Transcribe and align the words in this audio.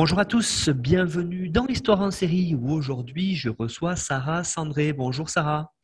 Bonjour 0.00 0.20
à 0.20 0.24
tous, 0.24 0.68
bienvenue 0.68 1.48
dans 1.48 1.66
l'Histoire 1.66 2.00
en 2.02 2.12
série 2.12 2.54
où 2.54 2.70
aujourd'hui 2.70 3.34
je 3.34 3.48
reçois 3.48 3.96
Sarah 3.96 4.44
Sandré. 4.44 4.92
Bonjour 4.92 5.28
Sarah. 5.28 5.74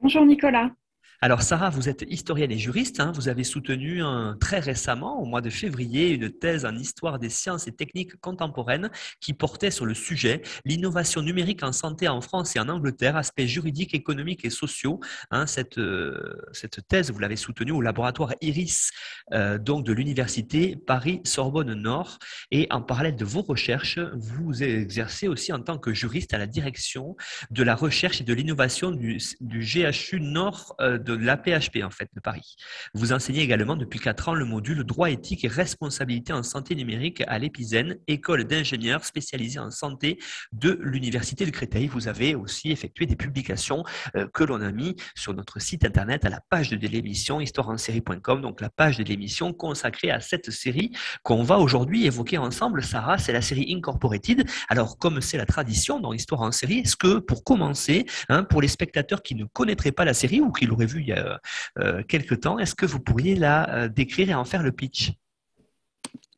Bonjour 0.00 0.26
Nicolas. 0.26 0.72
Alors 1.22 1.40
Sarah, 1.40 1.70
vous 1.70 1.88
êtes 1.88 2.04
historienne 2.08 2.52
et 2.52 2.58
juriste. 2.58 3.00
Hein. 3.00 3.10
vous 3.14 3.28
avez 3.28 3.42
soutenu 3.42 4.02
très 4.38 4.58
récemment, 4.58 5.20
au 5.20 5.24
mois 5.24 5.40
de 5.40 5.48
février, 5.48 6.10
une 6.10 6.30
thèse 6.30 6.66
en 6.66 6.74
histoire 6.76 7.18
des 7.18 7.30
sciences 7.30 7.66
et 7.66 7.72
techniques 7.72 8.16
contemporaines 8.20 8.90
qui 9.20 9.32
portait 9.32 9.70
sur 9.70 9.86
le 9.86 9.94
sujet 9.94 10.42
l'innovation 10.66 11.22
numérique 11.22 11.62
en 11.62 11.72
santé 11.72 12.06
en 12.08 12.20
France 12.20 12.54
et 12.56 12.60
en 12.60 12.68
Angleterre, 12.68 13.16
aspects 13.16 13.46
juridiques, 13.46 13.94
économiques 13.94 14.44
et 14.44 14.50
sociaux. 14.50 15.00
Hein. 15.30 15.46
cette, 15.46 15.78
euh, 15.78 16.36
cette 16.52 16.86
thèse, 16.86 17.10
vous 17.10 17.18
l'avez 17.18 17.36
soutenue 17.36 17.72
au 17.72 17.80
laboratoire 17.80 18.34
IRIS 18.42 18.90
euh, 19.32 19.58
donc 19.58 19.86
de 19.86 19.92
l'université 19.92 20.76
Paris-Sorbonne 20.76 21.72
Nord. 21.72 22.18
Et 22.50 22.66
en 22.70 22.82
parallèle 22.82 23.16
de 23.16 23.24
vos 23.24 23.42
recherches, 23.42 23.98
vous 24.14 24.62
exercez 24.62 25.28
aussi 25.28 25.52
en 25.52 25.60
tant 25.60 25.78
que 25.78 25.94
juriste 25.94 26.34
à 26.34 26.38
la 26.38 26.46
direction 26.46 27.16
de 27.50 27.62
la 27.62 27.74
recherche 27.74 28.20
et 28.20 28.24
de 28.24 28.34
l'innovation 28.34 28.90
du, 28.90 29.18
du 29.40 29.60
GHU 29.60 30.20
Nord. 30.20 30.76
Euh, 30.80 30.98
de 31.06 31.14
l'APHP 31.14 31.82
en 31.82 31.90
fait 31.90 32.10
de 32.14 32.20
Paris. 32.20 32.56
Vous 32.92 33.12
enseignez 33.12 33.42
également 33.42 33.76
depuis 33.76 34.00
4 34.00 34.30
ans 34.30 34.34
le 34.34 34.44
module 34.44 34.84
droit 34.84 35.10
éthique 35.10 35.44
et 35.44 35.48
responsabilité 35.48 36.32
en 36.32 36.42
santé 36.42 36.74
numérique 36.74 37.22
à 37.26 37.38
l'EPISEN, 37.38 37.96
école 38.08 38.44
d'ingénieurs 38.44 39.04
spécialisée 39.04 39.58
en 39.58 39.70
santé 39.70 40.18
de 40.52 40.78
l'université 40.82 41.46
de 41.46 41.50
Créteil. 41.50 41.86
Vous 41.86 42.08
avez 42.08 42.34
aussi 42.34 42.70
effectué 42.70 43.06
des 43.06 43.16
publications 43.16 43.84
euh, 44.16 44.26
que 44.32 44.44
l'on 44.44 44.60
a 44.60 44.72
mis 44.72 44.96
sur 45.14 45.32
notre 45.34 45.60
site 45.60 45.84
internet 45.84 46.24
à 46.24 46.28
la 46.28 46.40
page 46.40 46.70
de 46.70 46.88
l'émission 46.88 47.40
histoireensérie.com, 47.40 48.40
donc 48.40 48.60
la 48.60 48.70
page 48.70 48.98
de 48.98 49.04
l'émission 49.04 49.52
consacrée 49.52 50.10
à 50.10 50.20
cette 50.20 50.50
série 50.50 50.90
qu'on 51.22 51.42
va 51.42 51.58
aujourd'hui 51.58 52.06
évoquer 52.06 52.38
ensemble. 52.38 52.82
Sarah, 52.82 53.18
c'est 53.18 53.32
la 53.32 53.42
série 53.42 53.72
Incorporated. 53.72 54.48
Alors, 54.68 54.98
comme 54.98 55.20
c'est 55.20 55.38
la 55.38 55.46
tradition 55.46 56.00
dans 56.00 56.12
Histoire 56.12 56.42
en 56.42 56.52
série, 56.52 56.80
est-ce 56.80 56.96
que 56.96 57.18
pour 57.18 57.44
commencer, 57.44 58.06
hein, 58.28 58.42
pour 58.42 58.60
les 58.60 58.68
spectateurs 58.68 59.22
qui 59.22 59.34
ne 59.34 59.44
connaîtraient 59.44 59.92
pas 59.92 60.04
la 60.04 60.14
série 60.14 60.40
ou 60.40 60.50
qui 60.50 60.66
l'auraient 60.66 60.86
il 60.98 61.08
y 61.08 61.12
a 61.12 61.40
euh, 61.78 62.02
quelques 62.02 62.40
temps. 62.40 62.58
Est-ce 62.58 62.74
que 62.74 62.86
vous 62.86 63.00
pourriez 63.00 63.34
la 63.34 63.68
euh, 63.74 63.88
décrire 63.88 64.30
et 64.30 64.34
en 64.34 64.44
faire 64.44 64.62
le 64.62 64.72
pitch? 64.72 65.12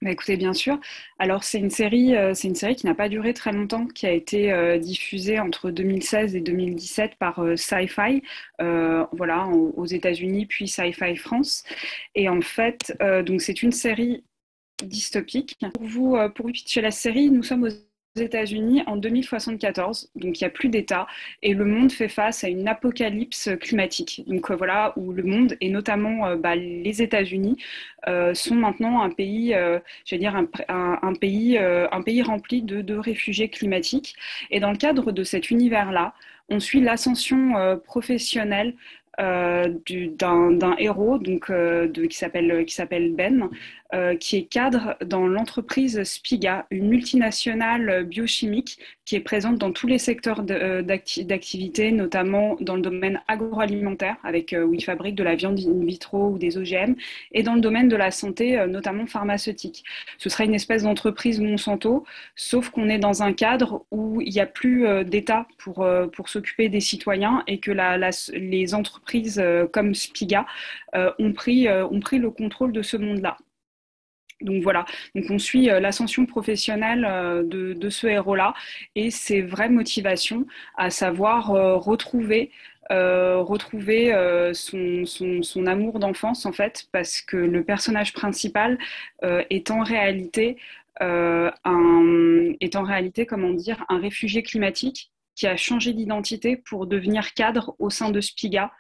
Bah, 0.01 0.11
écoutez, 0.11 0.37
bien 0.37 0.53
sûr. 0.53 0.79
Alors, 1.19 1.43
c'est 1.43 1.59
une 1.59 1.71
série, 1.71 2.17
euh, 2.17 2.33
c'est 2.33 2.47
une 2.47 2.55
série 2.55 2.77
qui 2.77 2.87
n'a 2.87 2.95
pas 2.95 3.09
duré 3.09 3.35
très 3.35 3.53
longtemps, 3.53 3.87
qui 3.87 4.07
a 4.07 4.13
été 4.13 4.79
diffusée 4.79 5.41
entre 5.41 5.71
2016 5.71 6.37
et 6.37 6.41
2017 6.41 7.17
par 7.17 7.45
Sci-Fi, 7.57 8.23
voilà, 8.59 9.47
aux 9.49 9.87
États-Unis, 9.87 10.47
puis 10.47 10.69
Sci-Fi 10.69 11.17
France. 11.17 11.65
Et 12.15 12.29
en 12.29 12.41
fait, 12.41 12.97
donc 13.25 13.41
c'est 13.43 13.63
une 13.63 13.73
série 13.73 14.25
dystopique. 14.85 15.57
Pour 15.75 15.85
vous, 15.85 16.17
pour 16.37 16.47
vous 16.47 16.53
pitcher 16.53 16.81
la 16.81 16.93
série, 16.93 17.31
nous 17.31 17.43
sommes 17.43 17.65
aux 17.65 17.88
États-Unis 18.17 18.83
en 18.87 18.97
2074, 18.97 20.11
donc 20.17 20.41
il 20.41 20.45
n'y 20.45 20.47
a 20.47 20.51
plus 20.51 20.69
d'État, 20.69 21.07
et 21.43 21.55
le 21.55 21.65
monde 21.65 21.93
fait 21.93 22.09
face 22.09 22.45
à 22.45 22.49
une 22.49 22.69
apocalypse 22.69 23.51
climatique. 23.61 24.25
Donc 24.27 24.51
euh, 24.51 24.57
voilà, 24.57 24.93
où 24.97 25.13
le 25.13 25.23
monde, 25.23 25.57
et 25.61 25.71
notamment 25.71 26.27
euh, 26.27 26.37
bah, 26.37 26.57
les 26.57 27.03
États-Unis, 27.03 27.57
euh, 28.09 28.35
sont 28.35 28.55
maintenant 28.55 29.03
un 29.03 29.11
pays, 29.11 29.55
dire, 30.11 30.37
un, 30.37 31.15
pays, 31.15 31.59
un 31.59 32.03
pays 32.03 32.23
rempli 32.23 32.63
de, 32.63 32.81
de, 32.81 32.95
réfugiés 32.95 33.49
climatiques. 33.49 34.15
Et 34.51 34.61
dans 34.61 34.71
le 34.71 34.77
cadre 34.77 35.13
de 35.13 35.23
cet 35.25 35.51
univers-là, 35.51 36.15
on 36.49 36.61
suit 36.61 36.81
l'ascension 36.81 37.79
professionnelle 37.85 38.75
d'un 39.19 40.77
héros 40.79 41.19
donc, 41.19 41.51
de, 41.51 42.07
qui 42.07 42.17
s'appelle 42.75 43.15
Ben, 43.15 43.51
euh, 43.95 44.17
qui 44.17 44.37
est 44.37 44.45
cadre 44.45 44.97
dans 45.05 45.27
l'entreprise 45.27 46.03
Spiga, 46.05 46.67
une 46.71 46.89
multinationale 46.89 48.05
biochimique 48.05 48.79
qui 49.09 49.17
est 49.17 49.21
présente 49.21 49.57
dans 49.57 49.73
tous 49.73 49.87
les 49.87 49.97
secteurs 49.97 50.45
euh, 50.51 50.83
d'activité, 50.83 51.93
notamment 51.93 52.59
dans 52.61 52.77
le 52.77 52.83
domaine 52.83 53.23
agroalimentaire, 53.27 54.17
avec, 54.23 54.53
euh, 54.53 54.65
où 54.65 54.75
ils 54.75 54.85
fabriquent 54.85 55.15
de 55.15 55.23
la 55.23 55.35
viande 55.35 55.59
in 55.59 55.83
vitro 55.87 56.29
ou 56.29 56.37
des 56.37 56.59
OGM, 56.59 56.95
et 57.33 57.43
dans 57.43 57.55
le 57.55 57.63
domaine 57.63 57.89
de 57.89 57.97
la 57.97 58.11
santé, 58.11 58.63
notamment 58.69 59.07
pharmaceutique. 59.07 59.83
Ce 60.19 60.29
serait 60.29 60.45
une 60.45 60.55
espèce 60.55 60.83
d'entreprise 60.83 61.41
Monsanto, 61.41 62.05
sauf 62.37 62.69
qu'on 62.69 62.91
est 62.91 62.99
dans 62.99 63.23
un 63.23 63.33
cadre 63.33 63.87
où 63.91 64.21
il 64.21 64.31
n'y 64.31 64.41
a 64.41 64.47
plus 64.47 64.87
d'État 65.07 65.47
pour, 65.57 65.89
pour 66.13 66.29
s'occuper 66.29 66.69
des 66.69 66.81
citoyens 66.81 67.43
et 67.47 67.61
que 67.61 67.73
les 68.35 68.75
entreprises 68.75 69.43
comme 69.73 69.95
Spiga 69.95 70.45
ont, 70.95 71.33
pris, 71.33 71.67
ont 71.71 72.01
pris 72.01 72.19
le 72.19 72.31
contrôle 72.31 72.73
de 72.73 72.83
ce 72.83 72.99
monde-là. 72.99 73.39
Donc 74.41 74.63
voilà, 74.63 74.85
on 75.31 75.39
suit 75.39 75.69
euh, 75.71 75.81
l'ascension 75.81 76.25
professionnelle 76.25 77.05
euh, 77.05 77.43
de, 77.43 77.89
ce 77.89 78.07
héros-là. 78.07 78.55
Et 78.95 79.11
ses 79.11 79.43
vraies 79.43 79.69
motivations, 79.69 80.47
à 80.77 80.91
savoir 80.91 81.51
euh, 81.51 81.77
retrouver, 81.77 82.51
son, 84.55 85.67
amour 85.67 85.99
d'enfance 85.99 86.47
en 86.47 86.53
fait, 86.53 86.87
parce 86.93 87.21
que 87.21 87.37
le 87.37 87.63
personnage 87.63 88.15
principal 88.15 88.79
est 89.23 89.71
en 89.71 89.83
réalité 89.83 90.57
est 91.01 92.77
en 92.77 92.83
réalité 92.83 93.27
comment 93.27 93.51
dire 93.51 93.85
un 93.91 94.01
réfugié 94.01 94.43
climatique 94.43 95.11
qui 95.39 95.47
a 95.47 95.57
changé 95.57 95.93
d'identité 95.93 96.57
pour 96.57 96.87
devenir 96.87 97.35
cadre 97.35 97.77
au 97.79 97.91
sein 97.91 98.11
de 98.11 98.21
Spiga 98.21 98.73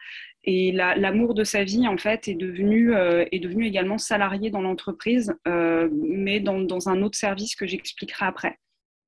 et 0.50 0.72
l'amour 0.72 1.34
de 1.34 1.44
sa 1.44 1.62
vie, 1.62 1.86
en 1.86 1.98
fait, 1.98 2.26
est 2.26 2.34
devenu, 2.34 2.94
euh, 2.94 3.26
est 3.32 3.38
devenu 3.38 3.66
également 3.66 3.98
salarié 3.98 4.48
dans 4.48 4.62
l'entreprise, 4.62 5.34
euh, 5.46 5.90
mais 5.92 6.40
dans, 6.40 6.58
dans, 6.58 6.88
un 6.88 7.02
autre 7.02 7.18
service 7.18 7.54
que 7.54 7.66
j'expliquerai 7.66 8.24
après. 8.24 8.58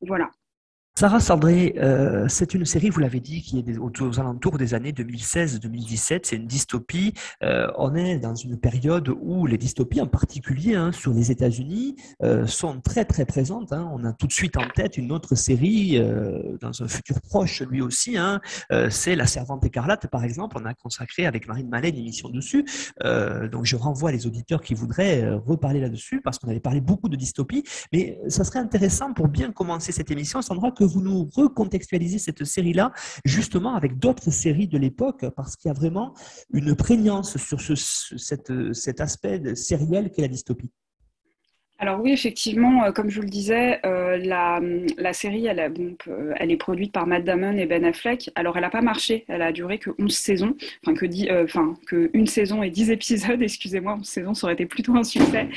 Voilà. 0.02 0.28
Sarah 1.00 1.18
Sandré, 1.18 1.76
euh, 1.78 2.26
c'est 2.28 2.52
une 2.52 2.66
série, 2.66 2.90
vous 2.90 3.00
l'avez 3.00 3.20
dit, 3.20 3.40
qui 3.40 3.58
est 3.58 3.78
aux, 3.78 4.20
alentours 4.20 4.58
des 4.58 4.74
années 4.74 4.92
2016-2017. 4.92 6.20
C'est 6.24 6.36
une 6.36 6.46
dystopie. 6.46 7.14
Euh, 7.42 7.68
on 7.78 7.94
est 7.94 8.18
dans 8.18 8.34
une 8.34 8.60
période 8.60 9.08
où 9.08 9.46
les 9.46 9.56
dystopies, 9.56 10.02
en 10.02 10.06
particulier 10.06 10.74
hein, 10.74 10.92
sur 10.92 11.14
les 11.14 11.30
États-Unis, 11.30 11.96
euh, 12.22 12.46
sont 12.46 12.82
très 12.82 13.06
très 13.06 13.24
présentes. 13.24 13.72
Hein. 13.72 13.90
On 13.94 14.04
a 14.04 14.12
tout 14.12 14.26
de 14.26 14.32
suite 14.34 14.58
en 14.58 14.68
tête 14.68 14.98
une 14.98 15.10
autre 15.10 15.36
série 15.36 15.98
dans 16.60 16.82
un 16.82 16.88
futur 16.88 17.18
proche, 17.22 17.62
lui 17.62 17.80
aussi. 17.80 18.18
Hein. 18.18 18.42
c'est 18.90 19.16
La 19.16 19.26
Servante 19.26 19.64
écarlate, 19.64 20.06
par 20.08 20.22
exemple. 20.22 20.58
On 20.60 20.66
a 20.66 20.74
consacré 20.74 21.24
avec 21.24 21.48
Marine 21.48 21.70
Mallet 21.70 21.88
une 21.88 21.96
émission 21.96 22.28
dessus. 22.28 22.66
donc 23.50 23.64
je 23.64 23.76
renvoie 23.76 24.12
les 24.12 24.26
auditeurs 24.26 24.60
qui 24.60 24.74
voudraient 24.74 25.30
reparler 25.46 25.80
là-dessus 25.80 26.20
parce 26.20 26.38
qu'on 26.38 26.48
avait 26.48 26.60
parlé 26.60 26.82
beaucoup 26.82 27.08
de 27.08 27.16
dystopie. 27.16 27.64
Mais 27.90 28.20
ça 28.28 28.44
serait 28.44 28.58
intéressant 28.58 29.14
pour 29.14 29.28
bien 29.28 29.50
commencer 29.50 29.92
cette 29.92 30.10
émission, 30.10 30.42
Sandra, 30.42 30.72
que 30.72 30.89
vous 30.90 31.00
nous 31.00 31.28
recontextualisez 31.34 32.18
cette 32.18 32.44
série-là, 32.44 32.92
justement 33.24 33.74
avec 33.74 33.98
d'autres 33.98 34.30
séries 34.30 34.68
de 34.68 34.78
l'époque, 34.78 35.24
parce 35.36 35.56
qu'il 35.56 35.68
y 35.68 35.70
a 35.70 35.74
vraiment 35.74 36.14
une 36.52 36.74
prégnance 36.74 37.36
sur 37.36 37.60
ce, 37.60 37.74
cet 38.72 39.00
aspect 39.00 39.54
sériel 39.54 40.10
qu'est 40.10 40.22
la 40.22 40.28
dystopie. 40.28 40.70
Alors 41.82 41.98
oui, 41.98 42.12
effectivement, 42.12 42.84
euh, 42.84 42.92
comme 42.92 43.08
je 43.08 43.16
vous 43.16 43.22
le 43.22 43.30
disais, 43.30 43.80
euh, 43.86 44.18
la, 44.18 44.60
la, 44.98 45.14
série, 45.14 45.46
elle, 45.46 45.58
euh, 45.60 46.34
elle, 46.36 46.50
est 46.50 46.58
produite 46.58 46.92
par 46.92 47.06
Matt 47.06 47.24
Damon 47.24 47.56
et 47.56 47.64
Ben 47.64 47.86
Affleck. 47.86 48.30
Alors 48.34 48.58
elle 48.58 48.64
n'a 48.64 48.68
pas 48.70 48.82
marché, 48.82 49.24
elle 49.28 49.40
a 49.40 49.50
duré 49.50 49.78
que 49.78 49.88
11 49.98 50.14
saisons, 50.14 50.54
enfin 50.86 50.94
que, 51.86 52.10
une 52.12 52.26
saison 52.26 52.62
et 52.62 52.68
10 52.68 52.90
épisodes, 52.90 53.40
excusez-moi, 53.40 53.96
11 53.98 54.06
saisons, 54.06 54.34
ça 54.34 54.46
aurait 54.46 54.54
été 54.54 54.66
plutôt 54.66 54.94
un 54.94 55.04
succès. 55.04 55.48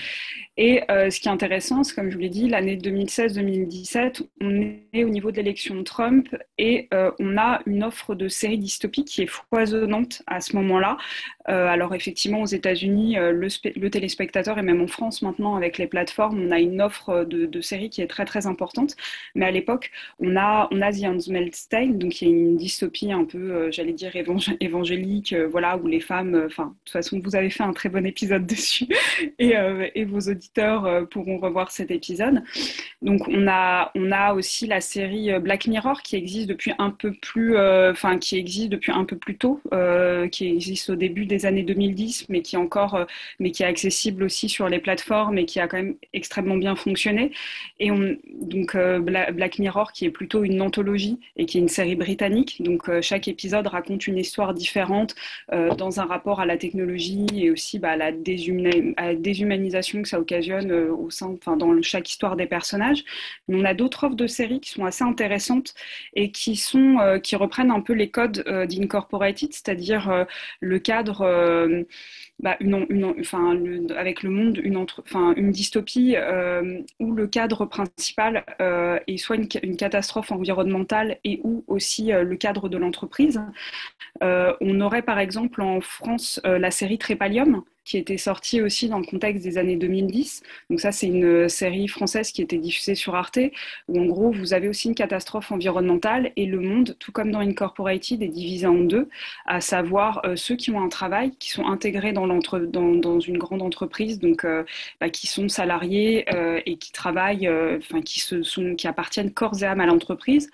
Et 0.55 0.83
ce 0.87 1.19
qui 1.19 1.27
est 1.27 1.31
intéressant, 1.31 1.83
c'est 1.83 1.95
comme 1.95 2.11
je 2.11 2.15
vous 2.15 2.21
l'ai 2.21 2.29
dit, 2.29 2.47
l'année 2.47 2.77
2016-2017, 2.77 4.21
on 4.39 4.61
est 4.93 5.03
au 5.03 5.09
niveau 5.09 5.31
de 5.31 5.37
l'élection 5.37 5.73
de 5.73 5.81
Trump 5.81 6.27
et 6.59 6.89
on 6.91 7.37
a 7.37 7.61
une 7.65 7.83
offre 7.83 8.13
de 8.13 8.27
séries 8.27 8.59
dystopiques 8.59 9.07
qui 9.07 9.23
est 9.23 9.27
foisonnante 9.27 10.21
à 10.27 10.41
ce 10.41 10.55
moment-là. 10.57 10.97
alors 11.45 11.95
effectivement, 11.95 12.43
aux 12.43 12.45
États-Unis, 12.45 13.15
le 13.15 13.87
téléspectateur 13.89 14.59
et 14.59 14.61
même 14.61 14.79
en 14.79 14.85
France 14.85 15.23
maintenant 15.23 15.55
avec 15.55 15.79
les 15.79 15.87
plateformes, 15.87 16.12
on 16.19 16.51
a 16.51 16.59
une 16.59 16.81
offre 16.81 17.25
de, 17.25 17.45
de, 17.45 17.61
séries 17.61 17.89
qui 17.89 18.01
est 18.01 18.07
très 18.07 18.25
très 18.25 18.47
importante. 18.47 18.95
Mais 19.35 19.45
à 19.45 19.51
l'époque, 19.51 19.91
on 20.19 20.35
a, 20.35 20.67
on 20.71 20.81
a 20.81 20.91
The 20.91 21.05
Handmaid's 21.05 21.69
Tale, 21.69 21.97
donc 21.97 22.21
il 22.21 22.27
y 22.27 22.31
a 22.31 22.33
une 22.33 22.57
dystopie 22.57 23.11
un 23.11 23.25
peu, 23.25 23.71
j'allais 23.71 23.93
dire, 23.93 24.11
évangélique, 24.59 25.33
voilà, 25.33 25.77
où 25.77 25.87
les 25.87 25.99
femmes, 25.99 26.43
enfin, 26.45 26.65
de 26.65 26.69
toute 26.85 26.93
façon, 26.93 27.21
vous 27.23 27.35
avez 27.35 27.49
fait 27.49 27.63
un 27.63 27.73
très 27.73 27.89
bon 27.89 28.05
épisode 28.05 28.45
dessus, 28.47 28.87
et, 29.39 29.53
et 29.95 30.05
vos 30.05 30.19
auditeurs 30.19 31.07
pourront 31.09 31.37
revoir 31.37 31.71
cet 31.71 31.91
épisode. 31.91 32.43
Donc 33.01 33.27
on 33.27 33.47
a, 33.47 33.91
on 33.95 34.11
a 34.11 34.33
aussi 34.33 34.67
la 34.67 34.81
série 34.81 35.37
Black 35.39 35.67
Mirror 35.67 36.01
qui 36.01 36.15
existe 36.15 36.47
depuis 36.47 36.73
un 36.77 36.91
peu 36.91 37.13
plus, 37.13 37.57
enfin, 37.57 38.17
qui 38.17 38.37
existe 38.37 38.69
depuis 38.69 38.91
un 38.91 39.05
peu 39.05 39.17
plus 39.17 39.37
tôt, 39.37 39.61
qui 40.31 40.47
existe 40.47 40.89
au 40.89 40.95
début 40.95 41.25
des 41.25 41.45
années 41.45 41.63
2010, 41.63 42.27
mais 42.29 42.41
qui 42.41 42.57
encore, 42.57 43.05
mais 43.39 43.51
qui 43.51 43.63
est 43.63 43.67
accessible 43.67 44.23
aussi 44.23 44.49
sur 44.49 44.69
les 44.69 44.79
plateformes 44.79 45.37
et 45.37 45.45
qui 45.45 45.59
a 45.59 45.67
quand 45.67 45.77
même 45.77 45.95
extrêmement 46.13 46.57
bien 46.57 46.75
fonctionné. 46.75 47.31
Et 47.79 47.91
on, 47.91 48.17
donc 48.41 48.75
Black 48.75 49.59
Mirror 49.59 49.91
qui 49.91 50.05
est 50.05 50.09
plutôt 50.11 50.43
une 50.43 50.61
anthologie 50.61 51.19
et 51.37 51.45
qui 51.45 51.57
est 51.57 51.61
une 51.61 51.67
série 51.67 51.95
britannique. 51.95 52.61
Donc 52.61 52.89
chaque 53.01 53.27
épisode 53.27 53.67
raconte 53.67 54.07
une 54.07 54.17
histoire 54.17 54.53
différente 54.53 55.15
dans 55.51 55.99
un 55.99 56.05
rapport 56.05 56.39
à 56.39 56.45
la 56.45 56.57
technologie 56.57 57.25
et 57.35 57.49
aussi 57.49 57.79
bah, 57.79 57.91
à, 57.91 57.97
la 57.97 58.11
déshumanisation 58.11 60.01
que 60.01 60.07
ça 60.07 60.19
occasionne 60.19 60.71
au 60.71 61.09
sein, 61.09 61.27
enfin 61.27 61.57
dans 61.57 61.81
chaque 61.81 62.09
histoire 62.09 62.35
des 62.35 62.45
personnages. 62.45 63.03
On 63.47 63.63
a 63.65 63.73
d'autres 63.73 64.05
offres 64.05 64.15
de 64.15 64.27
séries 64.27 64.59
qui 64.59 64.69
sont 64.69 64.85
assez 64.85 65.03
intéressantes 65.03 65.73
et 66.15 66.31
qui 66.31 66.55
sont 66.55 67.19
qui 67.23 67.35
reprennent 67.35 67.71
un 67.71 67.81
peu 67.81 67.93
les 67.93 68.09
codes 68.09 68.43
d'Incorporated, 68.69 69.53
c'est-à-dire 69.53 70.25
le 70.59 70.79
cadre 70.79 71.85
bah, 72.39 72.57
une, 72.59 73.13
enfin, 73.19 73.57
avec 73.95 74.23
le 74.23 74.29
monde 74.29 74.59
une, 74.61 74.75
entre, 74.75 75.01
enfin, 75.05 75.33
une 75.35 75.51
dystopie 75.51 75.92
euh, 75.99 76.81
où 76.99 77.13
le 77.13 77.27
cadre 77.27 77.65
principal 77.65 78.45
euh, 78.61 78.99
est 79.07 79.17
soit 79.17 79.35
une, 79.35 79.77
catastrophe 79.77 80.31
environnementale 80.31 81.17
et 81.23 81.39
ou 81.43 81.63
aussi 81.67 82.11
euh, 82.11 82.23
le 82.23 82.35
cadre 82.35 82.69
de 82.69 82.77
l'entreprise. 82.77 83.41
On 84.21 84.81
aurait 84.81 85.01
par 85.01 85.19
exemple 85.19 85.61
en 85.61 85.81
France 85.81 86.39
la 86.43 86.71
série 86.71 86.97
Trépalium, 86.97 87.63
qui 87.85 87.97
était 87.97 88.17
sortie 88.17 88.61
aussi 88.61 88.87
dans 88.87 88.99
le 88.99 89.05
contexte 89.05 89.43
des 89.43 89.57
années 89.57 89.75
2010. 89.75 90.43
Donc 90.69 90.79
ça, 90.79 90.91
c'est 90.91 91.07
une 91.07 91.49
série 91.49 91.87
française 91.87 92.31
qui 92.31 92.41
était 92.41 92.57
diffusée 92.57 92.95
sur 92.95 93.15
Arte, 93.15 93.39
où 93.87 93.99
en 93.99 94.05
gros, 94.05 94.31
vous 94.31 94.53
avez 94.53 94.69
aussi 94.69 94.87
une 94.87 94.95
catastrophe 94.95 95.51
environnementale 95.51 96.31
et 96.35 96.45
le 96.45 96.59
monde, 96.59 96.95
tout 96.99 97.11
comme 97.11 97.31
dans 97.31 97.39
Incorporated, 97.39 98.21
est 98.21 98.27
divisé 98.27 98.67
en 98.67 98.75
deux, 98.75 99.09
à 99.45 99.61
savoir 99.61 100.21
euh, 100.25 100.35
ceux 100.35 100.55
qui 100.55 100.71
ont 100.71 100.81
un 100.81 100.89
travail, 100.89 101.31
qui 101.37 101.49
sont 101.49 101.65
intégrés 101.65 102.13
dans, 102.13 102.23
une 103.19 103.37
grande 103.37 103.61
entreprise, 103.61 104.19
donc 104.19 104.45
euh, 104.45 104.63
bah, 104.99 105.09
qui 105.09 105.27
sont 105.27 105.49
salariés 105.49 106.25
euh, 106.33 106.61
et 106.65 106.77
qui 106.77 106.91
travaillent, 106.91 107.47
euh, 107.47 107.79
qui, 108.05 108.23
qui 108.77 108.87
appartiennent 108.87 109.31
corps 109.31 109.61
et 109.61 109.65
âme 109.65 109.81
à 109.81 109.85
l'entreprise, 109.85 110.49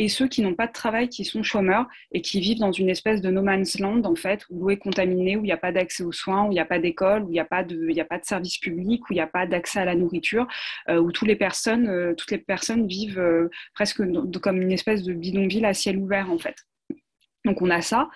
et 0.00 0.08
ceux 0.08 0.28
qui 0.28 0.40
n'ont 0.40 0.54
pas 0.54 0.66
de 0.66 0.72
travail, 0.72 1.10
qui 1.10 1.26
sont 1.26 1.42
chômeurs 1.42 1.86
et 2.10 2.22
qui 2.22 2.40
vivent 2.40 2.58
dans 2.58 2.72
une 2.72 2.88
espèce 2.88 3.20
de 3.20 3.28
no 3.28 3.42
man's 3.42 3.78
land, 3.78 4.02
en 4.04 4.14
fait, 4.14 4.46
où 4.48 4.58
l'eau 4.58 4.70
est 4.70 4.78
contaminée, 4.78 5.36
où 5.36 5.40
il 5.40 5.48
n'y 5.48 5.52
a 5.52 5.58
pas 5.58 5.72
d'accès 5.72 6.02
aux 6.02 6.10
soins, 6.10 6.46
où 6.46 6.52
il 6.52 6.54
n'y 6.54 6.60
a 6.60 6.64
pas 6.64 6.78
d'école, 6.78 7.24
où 7.24 7.28
il 7.28 7.32
n'y 7.32 7.38
a, 7.38 7.44
pas 7.44 7.62
de, 7.62 8.00
a 8.00 8.04
pas 8.06 8.18
de 8.18 8.24
service 8.24 8.56
public, 8.56 9.02
où 9.02 9.12
il 9.12 9.16
n'y 9.16 9.20
a 9.20 9.26
pas 9.26 9.44
d'accès 9.46 9.78
à 9.78 9.84
la 9.84 9.94
nourriture, 9.94 10.48
euh, 10.88 10.96
où 10.96 11.12
toutes 11.12 11.28
les 11.28 11.36
personnes, 11.36 11.86
euh, 11.86 12.14
toutes 12.14 12.30
les 12.30 12.38
personnes 12.38 12.86
vivent 12.86 13.20
euh, 13.20 13.50
presque 13.74 14.02
comme 14.40 14.62
une 14.62 14.72
espèce 14.72 15.02
de 15.02 15.12
bidonville 15.12 15.66
à 15.66 15.74
ciel 15.74 15.98
ouvert, 15.98 16.32
en 16.32 16.38
fait. 16.38 16.56
Donc 17.44 17.60
on 17.60 17.68
a 17.68 17.82
ça. 17.82 18.08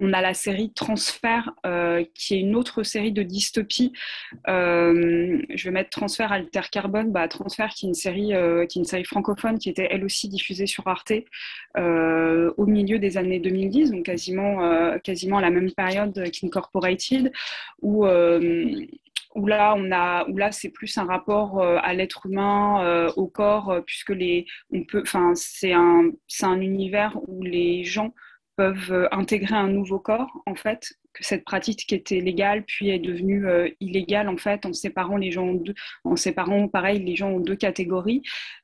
On 0.00 0.12
a 0.12 0.20
la 0.20 0.34
série 0.34 0.72
Transfert, 0.72 1.52
euh, 1.64 2.04
qui 2.14 2.34
est 2.34 2.40
une 2.40 2.54
autre 2.54 2.82
série 2.82 3.12
de 3.12 3.22
dystopie. 3.22 3.92
Euh, 4.48 5.42
je 5.54 5.64
vais 5.64 5.70
mettre 5.70 5.90
Transfert 5.90 6.32
Alter 6.32 6.62
Carbone. 6.70 7.12
Bah, 7.12 7.28
Transfert, 7.28 7.70
qui 7.70 7.86
est, 7.86 7.88
une 7.88 7.94
série, 7.94 8.34
euh, 8.34 8.66
qui 8.66 8.78
est 8.78 8.82
une 8.82 8.86
série 8.86 9.04
francophone, 9.04 9.58
qui 9.58 9.68
était 9.68 9.88
elle 9.90 10.04
aussi 10.04 10.28
diffusée 10.28 10.66
sur 10.66 10.86
Arte 10.86 11.12
euh, 11.76 12.52
au 12.56 12.66
milieu 12.66 12.98
des 12.98 13.16
années 13.16 13.40
2010, 13.40 13.92
donc 13.92 14.04
quasiment, 14.04 14.98
quasiment 15.00 15.38
à 15.38 15.40
la 15.40 15.50
même 15.50 15.72
période 15.72 16.30
qu'Incorporated, 16.30 17.32
où 17.82 18.06
où 19.34 19.46
là, 19.46 19.74
on 19.76 19.92
a, 19.92 20.26
où 20.30 20.36
là, 20.38 20.50
c'est 20.50 20.70
plus 20.70 20.96
un 20.96 21.04
rapport 21.04 21.62
à 21.62 21.92
l'être 21.92 22.26
humain, 22.26 23.06
au 23.16 23.26
corps, 23.26 23.82
puisque 23.84 24.10
les, 24.10 24.46
on 24.72 24.82
peut, 24.84 25.02
enfin, 25.02 25.32
c'est 25.34 25.72
un, 25.72 26.10
c'est 26.26 26.46
un 26.46 26.60
univers 26.60 27.18
où 27.28 27.42
les 27.42 27.84
gens 27.84 28.12
peuvent 28.56 28.92
euh, 28.92 29.08
intégrer 29.12 29.54
un 29.54 29.68
nouveau 29.68 29.98
corps, 29.98 30.42
en 30.46 30.54
fait, 30.54 30.94
que 31.12 31.24
cette 31.24 31.44
pratique 31.44 31.86
qui 31.86 31.94
était 31.94 32.20
légale, 32.20 32.64
puis 32.64 32.90
est 32.90 32.98
devenue 32.98 33.46
euh, 33.46 33.68
illégale, 33.80 34.28
en 34.28 34.36
fait, 34.36 34.66
en 34.66 34.72
séparant 34.72 35.16
les 35.16 35.30
gens 35.30 35.48
en 35.48 35.54
deux, 35.54 35.74
en 36.04 36.16
séparant, 36.16 36.68
pareil, 36.68 37.02
les 37.02 37.16
gens 37.16 37.32
en 37.32 37.40
deux 37.40 37.56
catégories. 37.56 38.22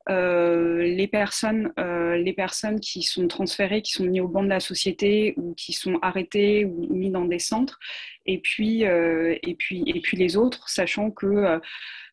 Euh, 0.09 0.83
les, 0.83 1.07
personnes, 1.07 1.73
euh, 1.79 2.17
les 2.17 2.33
personnes 2.33 2.81
qui 2.81 3.03
sont 3.03 3.29
transférées, 3.29 3.83
qui 3.83 3.93
sont 3.93 4.05
mises 4.05 4.21
au 4.21 4.29
banc 4.29 4.43
de 4.43 4.49
la 4.49 4.61
société, 4.61 5.35
ou 5.37 5.55
qui 5.55 5.73
sont 5.73 5.99
arrêtées 6.03 6.65
ou 6.65 6.93
mises 6.93 7.13
dans 7.13 7.25
des 7.25 7.39
centres, 7.39 7.79
et 8.27 8.39
puis, 8.39 8.85
euh, 8.85 9.37
et 9.43 9.55
puis, 9.55 9.85
et 9.87 10.01
puis 10.01 10.17
les 10.17 10.37
autres, 10.37 10.69
sachant 10.69 11.11
que 11.11 11.61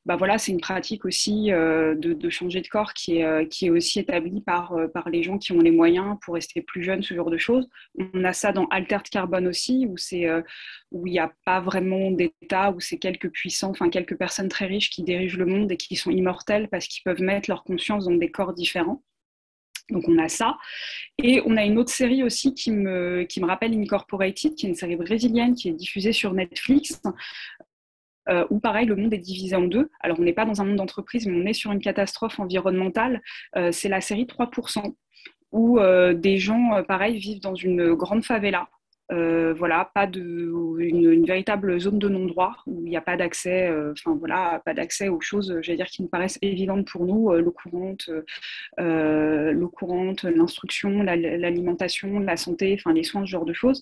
bah 0.06 0.16
voilà, 0.16 0.38
c'est 0.38 0.52
une 0.52 0.62
pratique 0.62 1.06
aussi 1.06 1.50
de, 1.50 2.14
de, 2.14 2.30
changer 2.30 2.62
de 2.62 2.68
corps 2.68 2.94
qui 2.94 3.18
est, 3.18 3.48
qui 3.50 3.68
est 3.68 3.70
aussi 3.70 4.00
établie 4.00 4.42
par, 4.42 4.74
par 4.94 5.10
les 5.10 5.22
gens 5.22 5.38
qui 5.38 5.52
ont 5.52 5.60
les 5.60 5.72
moyens 5.72 6.18
pour 6.22 6.34
rester 6.36 6.62
plus 6.62 6.82
jeunes, 6.82 7.04
ce 7.04 7.14
genre 7.14 7.30
de 7.30 7.38
choses. 7.38 7.70
On 8.14 8.24
a 8.24 8.34
ça 8.34 8.52
dans 8.52 8.66
Altered 8.68 9.08
Carbone 9.10 9.46
aussi, 9.46 9.88
où 9.88 11.06
il 11.06 11.12
n'y 11.12 11.20
a 11.20 11.32
pas 11.46 11.60
vraiment 11.60 12.12
d'État, 12.12 12.72
où 12.72 12.80
c'est 12.80 12.98
quelques 12.98 13.30
puissants, 13.30 13.70
enfin 13.72 13.90
quelques 13.90 14.18
personnes 14.18 14.50
très 14.50 14.66
riches 14.66 14.90
qui 14.90 15.04
dirigent 15.04 15.38
le 15.38 15.46
monde 15.46 15.72
et 15.72 15.78
qui 15.78 15.96
sont 15.96 16.12
immortels 16.12 16.70
parce 16.70 16.88
qu'ils 16.88 17.04
peuvent 17.04 17.22
mettre 17.22 17.50
leur 17.50 17.64
conscience 17.80 18.06
dans 18.06 18.16
des 18.16 18.30
corps 18.30 18.54
différents. 18.54 19.04
Donc 19.90 20.08
on 20.08 20.18
a 20.20 20.30
ça. 20.30 20.58
Et 21.18 21.42
on 21.46 21.58
a 21.58 21.64
une 21.64 21.78
autre 21.78 21.92
série 21.92 22.24
aussi 22.24 22.54
qui 22.54 22.72
me, 22.72 23.24
qui 23.24 23.44
rappelle 23.44 23.74
Incorporated, 23.74 24.54
qui 24.56 24.66
est 24.66 24.70
une 24.70 24.76
série 24.76 24.96
brésilienne 24.96 25.56
qui 25.56 25.70
est 25.70 25.74
diffusée 25.74 26.14
sur 26.14 26.34
Netflix, 26.34 27.02
euh, 28.30 28.46
où 28.50 28.60
pareil, 28.60 28.86
le 28.86 28.96
monde 28.96 29.14
est 29.14 29.18
divisé 29.18 29.56
en 29.56 29.64
deux. 29.64 29.90
Alors, 30.02 30.20
on 30.20 30.24
n'est 30.24 30.34
pas 30.34 30.46
dans 30.46 30.62
un 30.62 30.66
monde 30.66 30.76
d'entreprise, 30.76 31.26
mais 31.26 31.36
on 31.36 31.46
est 31.46 31.54
sur 31.54 31.72
une 31.72 31.80
catastrophe 31.80 32.40
environnementale. 32.40 33.22
Euh, 33.56 33.72
c'est 33.72 33.90
la 33.90 34.02
série 34.02 34.26
3%, 34.26 34.96
où 35.52 35.80
euh, 35.80 36.14
des 36.14 36.38
gens, 36.38 36.84
pareil, 36.88 37.18
vivent 37.18 37.42
dans 37.42 37.56
une 37.56 37.96
grande 37.96 38.24
favela. 38.24 38.70
Euh, 39.12 39.56
voilà, 39.56 39.90
pas 39.96 40.06
de 40.06 40.22
une, 40.80 41.26
véritable 41.26 41.80
zone 41.80 41.98
de 41.98 42.08
non-droit 42.10 42.56
où 42.68 42.86
il 42.86 42.90
n'y 42.90 42.98
a 42.98 43.02
pas 43.02 43.18
d'accès, 43.18 43.68
euh, 43.68 43.92
enfin 43.94 44.16
voilà, 44.16 44.62
pas 44.64 44.76
d'accès 44.76 45.10
aux 45.10 45.20
choses, 45.20 45.58
j'allais 45.62 45.78
dire, 45.78 45.88
qui 45.88 46.04
nous 46.04 46.08
paraissent 46.08 46.38
évidentes 46.44 46.88
pour 46.88 47.06
nous, 47.06 47.32
l'eau 47.34 47.52
courante, 47.52 48.10
courante, 49.74 50.24
l'instruction, 50.24 51.02
l'alimentation, 51.02 52.20
la 52.20 52.38
santé, 52.38 52.76
enfin 52.78 52.94
les 52.94 53.04
soins, 53.04 53.26
ce 53.26 53.32
genre 53.32 53.46
de 53.46 53.54
choses. 53.54 53.82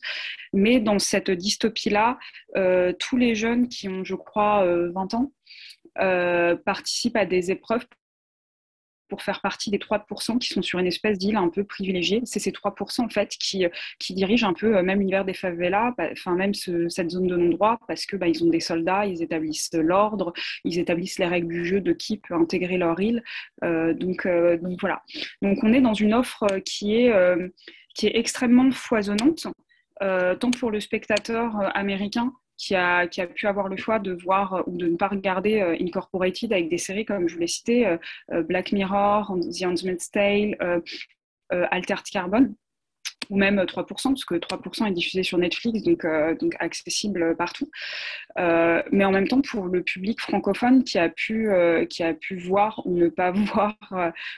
Mais 0.53 0.79
dans 0.79 0.99
cette 0.99 1.31
dystopie-là, 1.31 2.17
tous 2.99 3.17
les 3.17 3.35
jeunes 3.35 3.67
qui 3.67 3.89
ont, 3.89 4.03
je 4.03 4.15
crois, 4.15 4.65
20 4.65 5.13
ans, 5.13 5.31
participent 6.65 7.17
à 7.17 7.25
des 7.25 7.51
épreuves 7.51 7.85
pour 9.07 9.21
faire 9.21 9.41
partie 9.41 9.71
des 9.71 9.77
3% 9.77 10.39
qui 10.39 10.49
sont 10.49 10.61
sur 10.61 10.79
une 10.79 10.87
espèce 10.87 11.17
d'île 11.17 11.37
un 11.37 11.49
peu 11.49 11.63
privilégiée. 11.63 12.21
C'est 12.25 12.39
ces 12.39 12.51
3% 12.51 13.01
en 13.01 13.09
fait 13.09 13.29
qui, 13.29 13.65
qui 13.99 14.13
dirigent 14.13 14.47
un 14.47 14.53
peu 14.53 14.77
euh, 14.77 14.83
même 14.83 14.99
l'univers 14.99 15.25
des 15.25 15.33
favelas, 15.33 15.93
bah, 15.97 16.09
enfin 16.11 16.35
même 16.35 16.53
ce, 16.53 16.89
cette 16.89 17.09
zone 17.09 17.27
de 17.27 17.35
non-droit, 17.35 17.79
parce 17.87 18.05
que 18.05 18.15
bah, 18.15 18.27
ils 18.27 18.43
ont 18.43 18.49
des 18.49 18.59
soldats, 18.59 19.05
ils 19.05 19.21
établissent 19.21 19.69
l'ordre, 19.73 20.33
ils 20.63 20.79
établissent 20.79 21.19
les 21.19 21.25
règles 21.25 21.47
du 21.47 21.65
jeu 21.65 21.81
de 21.81 21.93
qui 21.93 22.17
peut 22.17 22.33
intégrer 22.33 22.77
leur 22.77 22.99
île. 22.99 23.23
Euh, 23.63 23.93
donc, 23.93 24.25
euh, 24.25 24.57
voilà. 24.79 25.03
Donc 25.41 25.59
on 25.63 25.73
est 25.73 25.81
dans 25.81 25.93
une 25.93 26.13
offre 26.13 26.45
qui 26.65 26.95
est, 26.95 27.11
euh, 27.11 27.47
qui 27.95 28.07
est 28.07 28.17
extrêmement 28.17 28.71
foisonnante, 28.71 29.47
euh, 30.03 30.35
tant 30.35 30.51
pour 30.51 30.71
le 30.71 30.79
spectateur 30.79 31.55
américain 31.75 32.31
qui 32.57 32.75
a, 32.75 33.07
qui 33.07 33.21
a, 33.21 33.27
pu 33.27 33.47
avoir 33.47 33.69
le 33.69 33.77
choix 33.77 33.99
de 33.99 34.13
voir 34.13 34.53
euh, 34.55 34.61
ou 34.67 34.77
de 34.77 34.87
ne 34.87 34.97
pas 34.97 35.07
regarder 35.07 35.61
euh, 35.61 35.75
Incorporated 35.79 36.51
avec 36.51 36.69
des 36.69 36.77
séries 36.77 37.05
comme 37.05 37.27
je 37.27 37.35
vous 37.35 37.39
l'ai 37.39 37.47
cité, 37.47 37.87
euh, 38.31 38.43
Black 38.43 38.71
Mirror, 38.71 39.37
The 39.51 39.63
Handmaid's 39.63 40.11
Tale, 40.11 40.81
Altered 41.49 42.05
Carbon 42.11 42.53
ou 43.29 43.37
même 43.37 43.59
3%, 43.59 43.85
parce 43.85 44.23
que 44.23 44.35
3% 44.35 44.87
est 44.87 44.91
diffusé 44.91 45.21
sur 45.21 45.37
Netflix, 45.37 45.83
donc, 45.83 46.05
donc 46.39 46.55
accessible 46.59 47.35
partout. 47.35 47.69
Mais 48.37 49.03
en 49.03 49.11
même 49.11 49.27
temps, 49.27 49.41
pour 49.41 49.67
le 49.67 49.83
public 49.83 50.21
francophone 50.21 50.83
qui 50.85 50.97
a 50.97 51.09
pu, 51.09 51.49
qui 51.89 52.03
a 52.03 52.13
pu 52.13 52.37
voir 52.37 52.81
ou 52.85 52.95
ne 52.95 53.09
pas 53.09 53.31
voir 53.31 53.75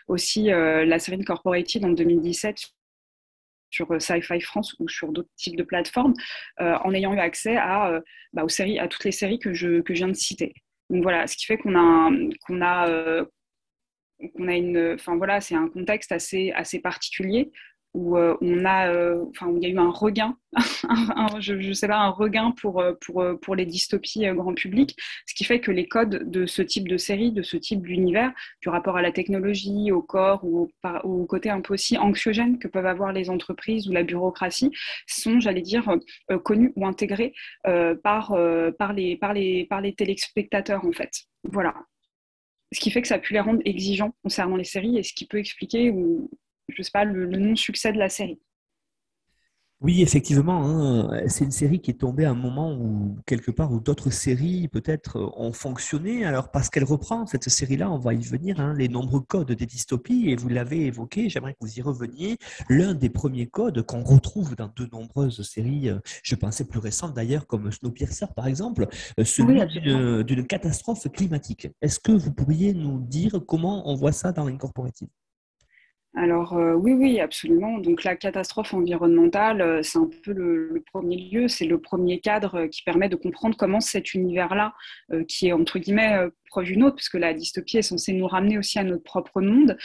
aussi 0.07 0.45
la 0.45 0.97
série 0.97 1.19
Incorporated 1.21 1.85
en 1.85 1.89
2017 1.89 2.73
sur 3.69 3.91
euh, 3.91 3.99
Sci-Fi 3.99 4.41
France 4.41 4.75
ou 4.79 4.87
sur 4.87 5.11
d'autres 5.11 5.29
types 5.35 5.55
de 5.55 5.63
plateformes, 5.63 6.13
euh, 6.61 6.75
en 6.83 6.93
ayant 6.93 7.13
eu 7.13 7.19
accès 7.19 7.57
à, 7.57 7.91
euh, 7.91 8.01
bah, 8.33 8.43
aux 8.43 8.49
séries, 8.49 8.79
à 8.79 8.87
toutes 8.87 9.05
les 9.05 9.11
séries 9.11 9.39
que 9.39 9.53
je, 9.53 9.81
que 9.81 9.93
viens 9.93 10.07
de 10.07 10.13
citer. 10.13 10.53
Donc 10.89 11.03
voilà, 11.03 11.27
ce 11.27 11.37
qui 11.37 11.45
fait 11.45 11.57
qu'on 11.57 11.75
a, 11.75 12.09
a, 12.61 13.23
a 14.47 14.55
une, 14.55 14.93
enfin 14.95 15.15
voilà, 15.17 15.39
c'est 15.39 15.55
un 15.55 15.67
contexte 15.67 16.11
assez, 16.11 16.51
assez 16.51 16.79
particulier 16.79 17.51
où 17.93 18.17
euh, 18.17 18.37
on 18.41 18.65
a, 18.65 18.89
euh, 18.89 19.25
enfin, 19.29 19.51
il 19.55 19.63
y 19.63 19.65
a 19.65 19.69
eu 19.69 19.79
un 19.79 19.89
regain, 19.89 20.37
je 21.39 21.73
sais 21.73 21.87
pas, 21.87 21.97
un 21.97 22.09
regain 22.09 22.51
pour, 22.51 22.79
euh, 22.79 22.93
pour, 23.01 23.23
pour 23.41 23.55
les 23.55 23.65
dystopies 23.65 24.25
grand 24.35 24.53
public, 24.53 24.95
ce 25.25 25.33
qui 25.33 25.43
fait 25.43 25.59
que 25.59 25.71
les 25.71 25.87
codes 25.87 26.29
de 26.29 26.45
ce 26.45 26.61
type 26.61 26.87
de 26.87 26.97
série, 26.97 27.31
de 27.31 27.41
ce 27.41 27.57
type 27.57 27.81
d'univers, 27.81 28.31
du 28.61 28.69
rapport 28.69 28.97
à 28.97 29.01
la 29.01 29.11
technologie, 29.11 29.91
au 29.91 30.01
corps 30.01 30.43
ou 30.43 30.69
au, 31.03 31.25
côté 31.25 31.49
un 31.49 31.61
peu 31.61 31.73
aussi 31.73 31.97
anxiogène 31.97 32.59
que 32.59 32.67
peuvent 32.67 32.85
avoir 32.85 33.11
les 33.11 33.29
entreprises 33.29 33.87
ou 33.87 33.91
la 33.91 34.03
bureaucratie, 34.03 34.71
sont, 35.07 35.39
j'allais 35.39 35.61
dire, 35.61 35.89
connus 36.43 36.73
ou 36.75 36.85
intégrés 36.85 37.33
par, 38.03 38.35
par, 38.77 38.93
les, 38.93 39.17
par, 39.17 39.33
les, 39.33 39.65
par 39.65 39.81
les 39.81 39.93
téléspectateurs, 39.93 40.85
en 40.85 40.91
fait. 40.91 41.25
Voilà. 41.43 41.75
Ce 42.71 42.79
qui 42.79 42.91
fait 42.91 43.01
que 43.01 43.07
ça 43.07 43.15
a 43.15 43.19
pu 43.19 43.33
les 43.33 43.39
rendre 43.39 43.61
exigeants 43.65 44.13
concernant 44.23 44.55
les 44.55 44.63
séries 44.63 44.97
et 44.97 45.03
ce 45.03 45.13
qui 45.13 45.25
peut 45.25 45.39
expliquer 45.39 45.89
ou 45.89 46.29
je 46.69 46.81
sais 46.81 46.91
pas, 46.91 47.05
le, 47.05 47.27
non-succès 47.27 47.91
de 47.91 47.97
la 47.97 48.09
série. 48.09 48.39
Oui, 49.81 50.01
effectivement, 50.01 50.61
hein, 50.65 51.21
c'est 51.29 51.45
une 51.45 51.51
série 51.51 51.79
qui 51.79 51.91
est 51.91 51.93
tombée 51.93 52.25
à 52.25 52.31
un 52.31 52.33
moment 52.33 52.73
où, 52.73 53.17
quelque 53.25 53.49
part, 53.49 53.71
où 53.71 53.79
d'autres 53.79 54.09
séries 54.09 54.67
peut-être 54.67 55.31
ont 55.37 55.53
fonctionné. 55.53 56.25
Alors, 56.25 56.51
parce 56.51 56.69
qu'elle 56.69 56.83
reprend 56.83 57.25
cette 57.25 57.47
série-là, 57.47 57.89
on 57.89 57.97
va 57.97 58.13
y 58.13 58.21
venir, 58.21 58.59
hein, 58.59 58.73
les 58.77 58.89
nombreux 58.89 59.21
codes 59.21 59.53
des 59.53 59.65
dystopies, 59.65 60.31
et 60.31 60.35
vous 60.35 60.49
l'avez 60.49 60.87
évoqué, 60.87 61.29
j'aimerais 61.29 61.53
que 61.53 61.59
vous 61.61 61.79
y 61.79 61.81
reveniez. 61.81 62.35
L'un 62.67 62.93
des 62.93 63.09
premiers 63.09 63.47
codes 63.47 63.81
qu'on 63.83 64.03
retrouve 64.03 64.57
dans 64.57 64.67
de 64.67 64.85
nombreuses 64.91 65.41
séries, 65.49 65.87
euh, 65.89 65.99
je 66.23 66.35
pensais 66.35 66.65
plus 66.65 66.79
récentes 66.79 67.13
d'ailleurs, 67.13 67.47
comme 67.47 67.71
Snowpiercer 67.71 68.25
par 68.35 68.47
exemple, 68.47 68.85
euh, 69.17 69.23
celui 69.23 69.61
d'une 70.25 70.45
catastrophe 70.45 71.07
climatique. 71.09 71.69
Est-ce 71.81 72.01
que 72.01 72.11
vous 72.11 72.33
pourriez 72.33 72.73
nous 72.73 72.99
dire 72.99 73.39
comment 73.47 73.89
on 73.89 73.95
voit 73.95 74.11
ça 74.11 74.33
dans 74.33 74.43
l'Incorporated 74.43 75.07
alors 76.15 76.53
euh, 76.57 76.73
oui, 76.73 76.93
oui, 76.93 77.19
absolument. 77.19 77.77
Donc 77.77 78.03
la 78.03 78.15
catastrophe 78.15 78.73
environnementale, 78.73 79.61
euh, 79.61 79.83
c'est 79.83 79.99
un 79.99 80.09
peu 80.23 80.33
le, 80.33 80.83
premier 80.91 81.17
lieu, 81.17 81.47
c'est 81.47 81.65
le 81.65 81.79
premier 81.79 82.19
cadre 82.19 82.55
euh, 82.55 82.67
qui 82.67 82.81
permet 82.83 83.09
de 83.09 83.15
comprendre 83.15 83.55
comment 83.55 83.79
cet 83.79 84.13
univers-là, 84.15 84.73
qui 85.27 85.47
est 85.47 85.53
entre 85.53 85.77
guillemets 85.79 86.17
proche 86.49 86.67
d'une 86.67 86.83
autre, 86.83 86.97
puisque 86.97 87.15
la 87.15 87.33
dystopie 87.33 87.77
est 87.77 87.83
censée 87.83 88.13
nous 88.13 88.27
ramener 88.27 88.57
aussi 88.57 88.79
à 88.79 88.83
notre 88.83 89.03
propre 89.03 89.41
monde, 89.41 89.77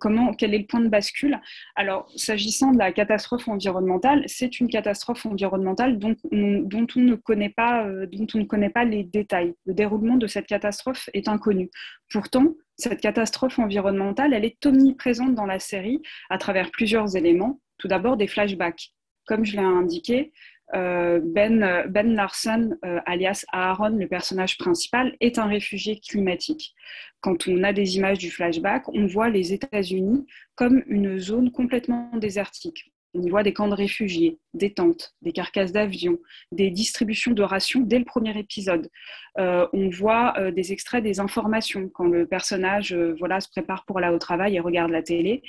comment, 0.00 0.32
quel 0.32 0.54
est 0.54 0.58
le 0.58 0.66
point 0.66 0.80
de 0.80 0.88
bascule? 0.88 1.38
Alors 1.76 2.10
s'agissant 2.16 2.72
de 2.72 2.78
la 2.78 2.92
catastrophe 2.92 3.48
environnementale, 3.48 4.24
c'est 4.26 4.60
une 4.60 4.68
catastrophe 4.68 5.26
environnementale 5.26 5.98
dont 5.98 6.14
on, 6.32 6.36
ne 6.36 7.14
connaît 7.14 7.50
pas, 7.50 7.86
dont 8.12 8.26
on 8.34 8.38
ne 8.38 8.44
connaît 8.44 8.70
pas 8.70 8.84
les 8.84 9.04
détails. 9.04 9.54
Le 9.66 9.74
déroulement 9.74 10.16
de 10.16 10.26
cette 10.26 10.46
catastrophe 10.46 11.08
est 11.12 11.28
inconnu. 11.28 11.70
Pourtant, 12.10 12.54
cette 12.76 13.00
catastrophe 13.00 13.58
environnementale, 13.58 14.34
elle 14.34 14.44
est 14.44 14.64
omniprésente 14.66 15.34
dans 15.34 15.46
la 15.46 15.58
série 15.58 16.00
à 16.30 16.38
travers 16.38 16.70
plusieurs 16.70 17.16
éléments. 17.16 17.60
Tout 17.78 17.88
d'abord, 17.88 18.16
des 18.16 18.26
flashbacks. 18.26 18.92
Comme 19.26 19.44
je 19.44 19.56
l'ai 19.56 19.62
indiqué, 19.62 20.20
euh, 20.20 20.28
ben, 20.72 21.84
ben 21.88 22.14
Larson, 22.14 22.76
euh, 22.84 23.00
alias 23.06 23.44
Aaron, 23.52 23.90
le 23.90 24.08
personnage 24.08 24.58
principal, 24.58 25.14
est 25.20 25.38
un 25.38 25.46
réfugié 25.46 26.00
climatique. 26.00 26.74
Quand 27.20 27.48
on 27.48 27.62
a 27.62 27.72
des 27.72 27.96
images 27.96 28.18
du 28.18 28.30
flashback, 28.30 28.88
on 28.88 29.06
voit 29.06 29.30
les 29.30 29.52
États-Unis 29.52 30.26
comme 30.54 30.82
une 30.86 31.18
zone 31.18 31.50
complètement 31.50 32.10
désertique. 32.16 32.92
On 33.16 33.22
y 33.22 33.30
voit 33.30 33.44
des 33.44 33.52
camps 33.52 33.68
de 33.68 33.74
réfugiés, 33.74 34.38
des 34.54 34.74
tentes, 34.74 35.14
des 35.22 35.30
carcasses 35.30 35.70
d'avions, 35.70 36.18
des 36.50 36.70
distributions 36.70 37.30
de 37.30 37.42
rations 37.44 37.80
dès 37.80 38.00
le 38.00 38.04
premier 38.04 38.36
épisode. 38.36 38.90
Euh, 39.38 39.68
on 39.72 39.88
voit 39.88 40.34
euh, 40.36 40.50
des 40.50 40.72
extraits 40.72 41.02
des 41.02 41.20
informations 41.20 41.88
quand 41.88 42.06
le 42.06 42.26
personnage 42.26 42.92
euh, 42.92 43.16
se 43.16 43.48
prépare 43.48 43.84
pour 43.84 43.98
aller 43.98 44.12
au 44.12 44.18
travail 44.18 44.56
et 44.56 44.60
regarde 44.60 44.90
la 44.90 45.02
télé. 45.02 45.42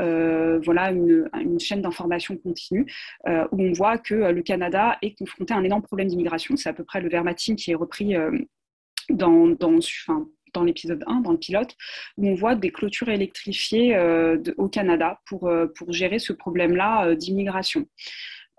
Voilà 0.00 0.90
une, 0.90 1.28
chaîne 1.60 1.82
d'information 1.82 2.36
continue 2.36 2.86
où 3.26 3.62
on 3.62 3.72
voit 3.72 3.98
que 3.98 4.14
le 4.14 4.42
Canada 4.42 4.96
est 5.02 5.16
confronté 5.18 5.54
à 5.54 5.58
un 5.58 5.64
énorme 5.64 5.82
problème 5.82 6.08
d'immigration. 6.08 6.56
C'est 6.56 6.68
à 6.68 6.72
peu 6.72 6.84
près 6.84 7.00
le 7.00 7.08
verbatim 7.08 7.54
qui 7.54 7.70
est 7.70 7.74
repris 7.74 8.16
dans, 9.10 10.64
l'épisode 10.64 11.04
1, 11.06 11.20
dans 11.20 11.32
le 11.32 11.38
pilote, 11.38 11.76
où 12.16 12.28
on 12.28 12.34
voit 12.34 12.54
des 12.54 12.70
clôtures 12.70 13.08
électrifiées 13.08 13.96
euh, 13.96 14.38
au 14.56 14.68
Canada 14.68 15.20
pour, 15.26 15.48
euh, 15.48 15.66
gérer 15.88 16.18
ce 16.18 16.32
problème-là 16.32 17.06
euh, 17.06 17.14
d'immigration. 17.14 17.86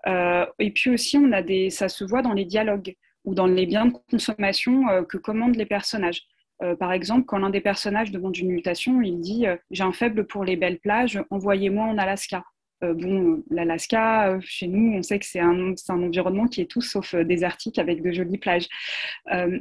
et 0.06 0.70
puis 0.74 0.90
aussi, 0.90 1.16
on 1.16 1.32
a 1.32 1.42
des, 1.42 1.70
ça 1.70 1.88
se 1.88 2.04
voit 2.04 2.22
dans 2.22 2.32
les 2.32 2.44
dialogues 2.44 2.96
ou 3.24 3.34
dans 3.34 3.46
les 3.46 3.66
biens 3.66 3.86
de 3.86 3.92
consommation 4.10 5.04
que 5.08 5.16
commandent 5.16 5.54
les 5.54 5.66
personnages. 5.66 6.22
Par 6.78 6.92
exemple, 6.92 7.24
quand 7.24 7.38
l'un 7.38 7.50
des 7.50 7.60
personnages 7.60 8.12
demande 8.12 8.36
une 8.36 8.52
mutation, 8.52 9.02
il 9.02 9.20
dit 9.20 9.46
J'ai 9.70 9.82
un 9.82 9.92
faible 9.92 10.26
pour 10.26 10.44
les 10.44 10.56
belles 10.56 10.78
plages, 10.78 11.20
envoyez-moi 11.30 11.84
en 11.86 11.98
Alaska. 11.98 12.44
bon, 12.80 13.42
l'Alaska, 13.50 14.38
chez 14.40 14.68
nous, 14.68 14.96
on 14.96 15.02
sait 15.02 15.18
que 15.18 15.26
c'est 15.26 15.40
un, 15.40 15.74
environnement 15.88 16.46
qui 16.46 16.60
est 16.60 16.70
tout 16.70 16.80
sauf 16.80 17.16
désertique 17.16 17.78
avec 17.78 18.00
de 18.02 18.12
jolies 18.12 18.38
plages. 18.38 18.68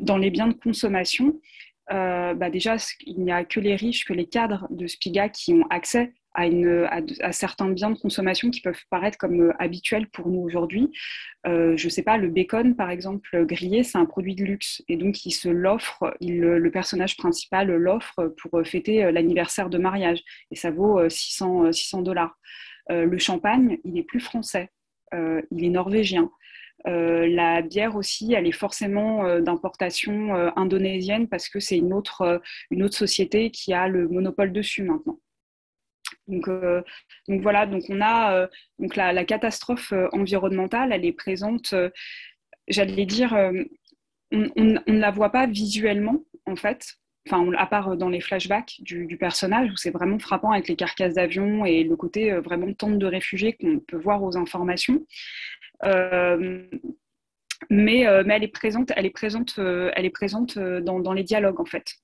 dans 0.02 0.18
les 0.18 0.30
biens 0.30 0.48
de 0.48 0.54
consommation, 0.54 1.40
euh, 1.92 2.34
bah 2.34 2.50
déjà, 2.50 2.78
il 3.06 3.24
n'y 3.24 3.32
a 3.32 3.44
que 3.44 3.60
les 3.60 3.76
riches, 3.76 4.06
que 4.06 4.14
les 4.14 4.26
cadres 4.26 4.68
de 4.70 4.88
Spiga 4.88 5.30
qui 5.30 5.54
ont 5.54 5.66
accès 5.70 6.14
à, 6.34 7.32
certains 7.32 7.70
biens 7.70 7.92
de 7.92 7.98
consommation 7.98 8.50
qui 8.50 8.62
peuvent 8.62 8.84
paraître 8.90 9.18
comme 9.18 9.42
euh, 9.42 9.54
habituels 9.60 10.08
pour 10.08 10.30
nous 10.30 10.40
aujourd'hui. 10.42 10.90
Euh, 11.46 11.76
je 11.78 11.86
ne 11.86 11.90
sais 11.90 12.04
pas, 12.04 12.18
le 12.18 12.30
bacon, 12.30 12.76
par 12.76 12.90
exemple, 12.90 13.46
grillé, 13.46 13.84
c'est 13.84 13.98
un 13.98 14.06
produit 14.06 14.36
de 14.36 14.44
luxe. 14.44 14.82
Et 14.88 14.98
donc, 14.98 15.26
il 15.26 15.32
se 15.32 15.50
l'offre, 15.50 16.16
le 16.22 16.70
personnage 16.70 17.18
principal 17.18 17.72
l'offre 17.72 18.34
pour 18.42 18.62
fêter 18.66 19.12
l'anniversaire 19.12 19.70
de 19.70 19.78
mariage. 19.78 20.22
Et 20.52 20.56
ça 20.56 20.72
vaut 20.72 21.08
600 21.10 22.02
dollars. 22.02 22.38
le 22.90 23.18
champagne, 23.18 23.80
il 23.84 23.98
est 23.98 24.04
plus 24.04 24.20
français. 24.20 24.70
il 25.14 25.64
est 25.64 25.70
norvégien. 25.70 26.30
Euh, 26.88 27.28
la 27.28 27.62
bière 27.62 27.96
aussi, 27.96 28.34
elle 28.34 28.48
est 28.48 28.52
forcément 28.52 29.26
euh, 29.26 29.42
d'importation 29.42 30.36
euh, 30.36 30.50
indonésienne 30.56 31.28
parce 31.28 31.48
que 31.50 31.60
c'est 31.60 31.78
une 31.78 31.94
autre, 31.94 32.42
une 32.72 32.84
autre 32.84 32.96
société 32.96 33.52
qui 33.52 33.74
a 33.74 33.88
le 33.88 34.08
monopole 34.08 34.52
dessus 34.52 34.84
maintenant. 34.84 35.20
Donc, 36.32 36.50
donc 37.28 37.42
voilà, 37.42 37.66
donc 37.66 37.84
on 37.90 38.02
a 38.02 38.48
donc 38.80 38.96
la, 38.96 39.26
catastrophe 39.26 39.94
environnementale, 40.12 40.92
elle 40.94 41.06
est 41.06 41.12
présente, 41.12 41.76
j'allais 42.68 43.06
dire, 43.06 43.34
on, 44.32 44.50
ne 44.56 45.00
la 45.00 45.12
voit 45.12 45.30
pas 45.30 45.46
visuellement 45.46 46.24
en 46.46 46.56
fait, 46.56 46.96
enfin, 47.28 47.52
à 47.58 47.68
part 47.68 47.98
dans 47.98 48.10
les 48.10 48.22
flashbacks 48.22 48.76
du, 48.80 49.18
personnage, 49.18 49.70
où 49.72 49.76
c'est 49.76 49.92
vraiment 49.92 50.20
frappant 50.20 50.52
avec 50.52 50.68
les 50.68 50.76
carcasses 50.76 51.16
d'avion 51.16 51.66
et 51.66 51.84
le 51.84 51.96
côté 51.96 52.32
vraiment 52.40 52.72
tente 52.74 52.98
de 52.98 53.06
réfugiés 53.06 53.54
qu'on 53.54 53.80
peut 53.80 53.98
voir 53.98 54.24
aux 54.24 54.38
informations. 54.38 55.06
Euh, 55.84 56.68
mais, 57.70 58.08
euh, 58.08 58.24
elle 58.28 58.44
est 58.44 58.48
présente, 58.48 58.92
elle 58.96 59.06
est 59.06 59.12
présente, 59.12 59.56
euh, 59.60 59.92
elle 59.96 60.06
est 60.06 60.10
présente 60.10 60.58
dans 60.58 61.14
les 61.14 61.24
dialogues 61.24 61.60
en 61.60 61.66
fait. 61.66 61.96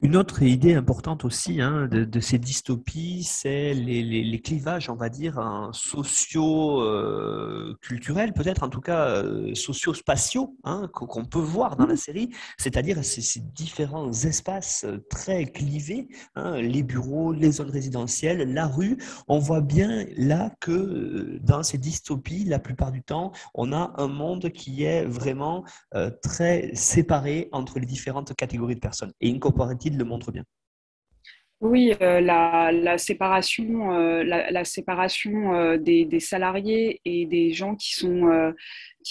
Une 0.00 0.14
autre 0.14 0.44
idée 0.44 0.74
importante 0.74 1.24
aussi 1.24 1.60
hein, 1.60 1.88
de, 1.90 2.20
ces 2.20 2.38
dystopies, 2.38 3.24
c'est 3.24 3.74
les, 3.74 4.40
clivages, 4.40 4.88
on 4.88 4.94
va 4.94 5.08
dire, 5.08 5.40
hein, 5.40 5.70
socio-culturels, 5.72 8.32
peut-être 8.32 8.62
en 8.62 8.68
tout 8.68 8.80
cas 8.80 9.08
euh, 9.08 9.52
socio-spatiaux, 9.56 10.56
hein, 10.62 10.88
qu'on 10.92 11.24
peut 11.24 11.40
voir 11.40 11.74
dans 11.74 11.86
la 11.86 11.94
mmh. 11.94 11.96
série, 11.96 12.30
c'est-à-dire 12.58 13.02
ces, 13.02 13.40
différents 13.40 14.12
espaces 14.12 14.84
euh, 14.84 15.04
très 15.10 15.46
clivés, 15.46 16.06
les 16.36 16.84
bureaux, 16.84 17.32
les 17.32 17.50
zones 17.50 17.70
résidentielles, 17.70 18.54
la 18.54 18.68
rue. 18.68 18.98
On 19.26 19.40
voit 19.40 19.62
bien 19.62 20.06
là 20.16 20.54
que 20.60 20.70
euh, 20.70 21.40
dans 21.42 21.64
ces 21.64 21.78
dystopies, 21.78 22.44
la 22.44 22.60
plupart 22.60 22.92
du 22.92 23.02
temps, 23.02 23.32
on 23.52 23.72
a 23.72 23.94
un 23.96 24.06
monde 24.06 24.50
qui 24.50 24.84
est 24.84 25.04
vraiment 25.04 25.64
très 26.22 26.70
séparé 26.74 27.48
entre 27.50 27.80
les 27.80 27.86
différentes 27.86 28.32
catégories 28.34 28.76
de 28.76 28.80
personnes. 28.80 29.12
Et 29.20 29.28
le 29.96 30.04
montre 30.04 30.32
bien. 30.32 30.44
Oui, 31.60 31.92
euh, 32.02 32.20
la, 32.20 32.98
séparation, 32.98 33.92
euh, 33.92 34.22
la, 34.22 34.64
séparation 34.64 35.54
euh, 35.54 35.76
des, 35.76 36.20
salariés 36.20 37.00
et 37.04 37.26
des 37.26 37.52
gens 37.52 37.74
qui 37.74 37.94
sont 37.94 38.52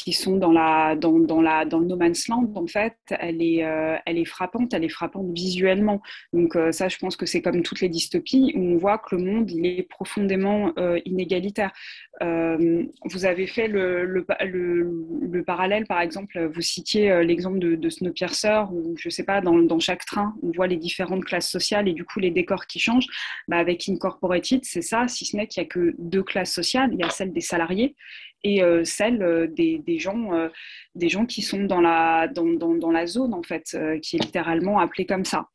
qui 0.04 0.14
sont 0.14 0.38
dans, 0.38 0.52
la, 0.52 0.96
dans, 0.96 1.20
dans, 1.20 1.42
la, 1.42 1.66
dans 1.66 1.80
le 1.80 1.88
no 1.88 1.96
man's 1.96 2.28
land, 2.28 2.52
en 2.56 2.68
fait, 2.68 2.98
elle 3.10 3.42
est, 3.42 3.64
euh, 3.64 3.96
elle 4.06 4.18
est 4.18 4.26
frappante, 4.26 4.74
elle 4.74 4.84
est 4.84 4.90
frappante 4.90 5.32
visuellement. 5.34 6.02
Donc 6.34 6.56
euh, 6.56 6.72
ça, 6.72 6.88
je 6.88 6.98
pense 6.98 7.16
que 7.16 7.26
c'est 7.26 7.42
comme 7.42 7.64
toutes 7.64 7.82
les 7.82 7.90
dystopies, 7.90 8.54
où 8.56 8.62
on 8.62 8.78
voit 8.78 8.98
que 8.98 9.16
le 9.16 9.24
monde, 9.24 9.50
il 9.52 9.66
est 9.66 9.84
profondément 9.84 10.74
euh, 10.78 11.00
inégalitaire. 11.06 11.72
vous 12.22 13.26
avez 13.26 13.48
fait 13.48 13.68
le, 13.68 14.06
le, 14.06 14.26
le, 15.32 15.44
parallèle, 15.44 15.86
par 15.86 16.02
exemple, 16.02 16.50
vous 16.54 16.62
citiez 16.62 17.24
l'exemple 17.24 17.60
de, 17.60 17.76
de, 17.76 17.90
Snowpiercer, 17.90 18.64
où, 18.72 18.96
je 18.98 19.10
sais 19.10 19.24
pas, 19.24 19.42
dans, 19.42 19.58
dans, 19.58 19.80
chaque 19.80 20.06
train, 20.06 20.36
on 20.44 20.52
voit 20.52 20.68
les 20.68 20.78
différentes 20.78 21.24
classes 21.24 21.50
sociales 21.50 21.88
et 21.88 21.94
du 21.94 22.04
coup 22.04 22.20
les 22.20 22.32
décors 22.32 22.68
qui 22.68 22.80
changent. 22.80 23.08
Bah, 23.48 23.58
avec 23.58 23.88
Incorporated, 23.88 24.64
c'est 24.64 24.82
ça, 24.82 25.08
si 25.08 25.26
ce 25.26 25.38
n'est 25.38 25.48
qu'il 25.48 25.62
n'y 25.62 25.68
a 25.68 25.70
que 25.70 25.96
deux 25.98 26.24
classes 26.24 26.54
sociales. 26.54 26.90
Il 26.94 27.00
y 27.00 27.04
a 27.04 27.10
celle 27.10 27.32
des 27.32 27.42
salariés 27.42 27.96
et 28.44 28.62
euh, 28.62 28.84
celle 28.84 29.22
euh, 29.24 29.48
des, 29.48 30.00
gens, 30.00 30.34
euh, 30.34 30.50
des 30.96 31.10
gens 31.10 31.26
qui 31.26 31.42
sont 31.42 31.64
dans 31.64 31.82
la, 31.82 32.28
dans, 32.28 32.46
dans, 32.46 32.92
la 32.92 33.06
zone, 33.06 33.34
en 33.34 33.44
fait, 33.44 33.78
qui 34.02 34.18
est 34.18 34.24
littéralement 34.24 34.80
appelée 34.80 35.06
comme 35.06 35.26
ça. 35.26 35.48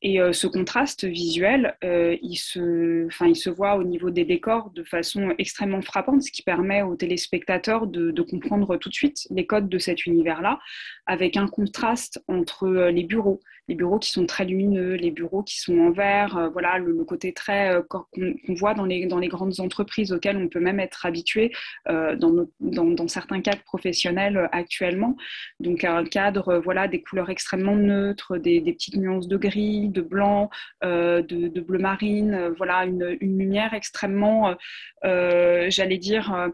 Et 0.00 0.20
ce 0.30 0.46
contraste 0.46 1.04
visuel, 1.04 1.76
il, 1.82 2.36
se, 2.36 3.08
il 3.26 3.34
se 3.34 3.50
voit 3.50 3.74
au 3.74 3.82
niveau 3.82 4.10
des 4.10 4.24
décors 4.24 4.70
de 4.70 4.84
façon 4.84 5.34
extrêmement 5.38 5.82
frappante, 5.82 6.22
ce 6.22 6.30
qui 6.30 6.42
permet 6.44 6.82
aux 6.82 6.94
téléspectateurs 6.94 7.88
de, 7.88 8.12
de 8.12 8.22
comprendre 8.22 8.76
tout 8.76 8.90
de 8.90 8.94
suite 8.94 9.26
les 9.30 9.44
codes 9.44 9.68
de 9.68 9.78
cet 9.78 10.06
univers-là, 10.06 10.60
avec 11.06 11.36
un 11.36 11.48
contraste 11.48 12.22
entre 12.28 12.68
les 12.68 13.02
bureaux, 13.02 13.40
les 13.68 13.74
bureaux 13.74 13.98
qui 13.98 14.10
sont 14.10 14.26
très 14.26 14.44
lumineux, 14.44 14.94
les 14.94 15.10
bureaux 15.10 15.42
qui 15.42 15.58
sont 15.58 15.78
en 15.78 15.90
verre, 15.90 16.50
voilà 16.52 16.78
le, 16.78 17.04
côté 17.04 17.32
très 17.32 17.80
qu'on 17.88 18.54
voit 18.54 18.74
dans 18.74 18.84
les, 18.84 19.06
grandes 19.28 19.60
entreprises 19.60 20.12
auxquelles 20.12 20.36
on 20.36 20.48
peut 20.48 20.60
même 20.60 20.80
être 20.80 21.06
habitué 21.06 21.52
dans, 21.86 22.46
dans, 22.60 23.08
certains 23.08 23.40
cadres 23.40 23.62
professionnels 23.64 24.48
actuellement. 24.52 25.16
Donc 25.60 25.84
un 25.84 26.04
cadre, 26.04 26.60
voilà, 26.64 26.88
des 26.88 27.02
couleurs 27.02 27.30
extrêmement 27.30 27.76
neutres, 27.76 28.38
des, 28.38 28.60
petites 28.60 28.96
nuances 28.96 29.28
de 29.28 29.36
gris, 29.36 29.88
de 29.88 30.00
blanc, 30.00 30.50
euh, 30.84 31.22
de, 31.22 31.60
bleu 31.60 31.78
marine, 31.78 32.34
euh, 32.34 32.50
voilà, 32.56 32.84
une, 32.84 33.16
lumière 33.20 33.74
extrêmement, 33.74 34.54
euh, 35.04 35.66
j'allais 35.70 35.98
dire, 35.98 36.50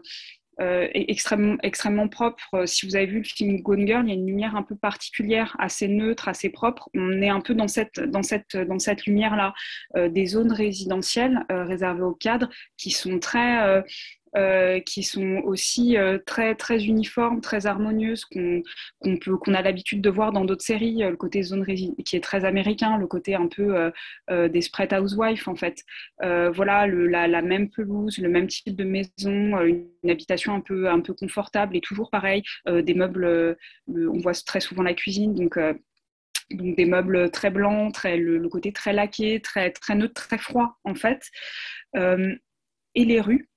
extrêmement, 0.59 1.57
extrêmement 1.63 2.07
propre. 2.07 2.65
Si 2.65 2.85
vous 2.85 2.95
avez 2.95 3.05
vu 3.05 3.17
le 3.19 3.23
film 3.23 3.61
Gone 3.61 3.85
Girl, 3.85 4.03
il 4.05 4.09
y 4.09 4.11
a 4.11 4.15
une 4.15 4.27
lumière 4.27 4.55
un 4.55 4.63
peu 4.63 4.75
particulière, 4.75 5.55
assez 5.59 5.87
neutre, 5.87 6.27
assez 6.27 6.49
propre. 6.49 6.89
On 6.93 7.21
est 7.21 7.29
un 7.29 7.41
peu 7.41 7.53
dans 7.53 7.67
cette, 7.67 7.99
dans 7.99 8.23
cette, 8.23 8.55
dans 8.55 8.79
cette 8.79 9.05
lumière-là. 9.05 9.53
des 10.09 10.25
zones 10.25 10.51
résidentielles 10.51 11.45
réservées 11.49 12.03
aux 12.03 12.15
cadres 12.15 12.49
qui 12.77 12.91
sont 12.91 13.19
très 13.19 13.83
euh, 14.35 14.81
qui 14.81 15.01
sont 15.01 15.41
aussi 15.45 15.97
euh, 15.97 16.17
très, 16.25 16.55
très 16.55 16.83
uniformes, 16.83 17.39
très 17.39 17.67
harmonieuses, 17.67 18.25
qu'on 18.25 18.63
qu'on 19.01 19.53
a 19.53 19.61
l'habitude 19.61 20.01
de 20.01 20.09
voir 20.09 20.33
dans 20.33 20.43
d'autres 20.43 20.65
séries, 20.65 21.03
euh, 21.05 21.11
le 21.11 21.15
côté 21.15 21.41
zone 21.41 21.65
qui 21.65 22.15
est 22.17 22.23
très 22.23 22.43
américain, 22.43 22.97
le 22.97 23.07
côté 23.07 23.35
un 23.35 23.47
peu 23.47 23.91
des 24.29 24.61
spread 24.61 24.93
housewives 24.93 25.47
en 25.47 25.55
fait. 25.55 25.83
voilà, 26.21 26.85
la, 26.87 27.41
même 27.41 27.69
pelouse, 27.69 28.17
le 28.17 28.27
même 28.29 28.47
type 28.47 28.75
de 28.75 28.83
maison, 28.83 29.61
une, 29.61 29.87
habitation 30.09 30.53
un 30.53 30.61
peu, 30.61 30.89
un 30.89 30.99
peu 30.99 31.13
confortable 31.13 31.77
et 31.77 31.81
toujours 31.81 32.09
pareil, 32.09 32.43
des 32.67 32.93
meubles, 32.93 33.55
on 33.87 34.19
voit 34.19 34.33
très 34.33 34.59
souvent 34.59 34.83
la 34.83 34.93
cuisine, 34.93 35.33
donc 35.33 35.57
donc 36.51 36.75
des 36.75 36.85
meubles 36.85 37.31
très 37.31 37.49
blancs, 37.49 37.93
très, 37.93 38.17
le, 38.17 38.49
côté 38.49 38.71
très 38.73 38.93
laqué, 38.93 39.39
très, 39.41 39.71
très 39.71 39.95
neutre, 39.95 40.27
très 40.27 40.37
froid 40.37 40.77
en 40.83 40.95
fait. 40.95 41.21
et 41.95 43.05
les 43.05 43.21
rues, 43.21 43.49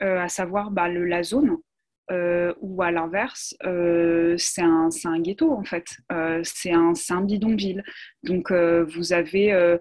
à 0.00 0.28
savoir 0.28 0.70
bah, 0.70 0.88
la 0.88 1.22
zone, 1.22 1.56
euh, 2.10 2.52
ou 2.60 2.82
à 2.82 2.90
l'inverse, 2.90 3.56
euh, 3.64 4.34
c'est 4.36 4.60
un, 4.60 4.90
un, 5.06 5.20
ghetto 5.20 5.50
en 5.52 5.64
fait, 5.64 5.86
c'est 6.42 6.72
un, 6.72 6.92
un, 7.10 7.20
bidonville. 7.22 7.82
Donc 8.22 8.52
vous 8.52 9.12
avez, 9.12 9.78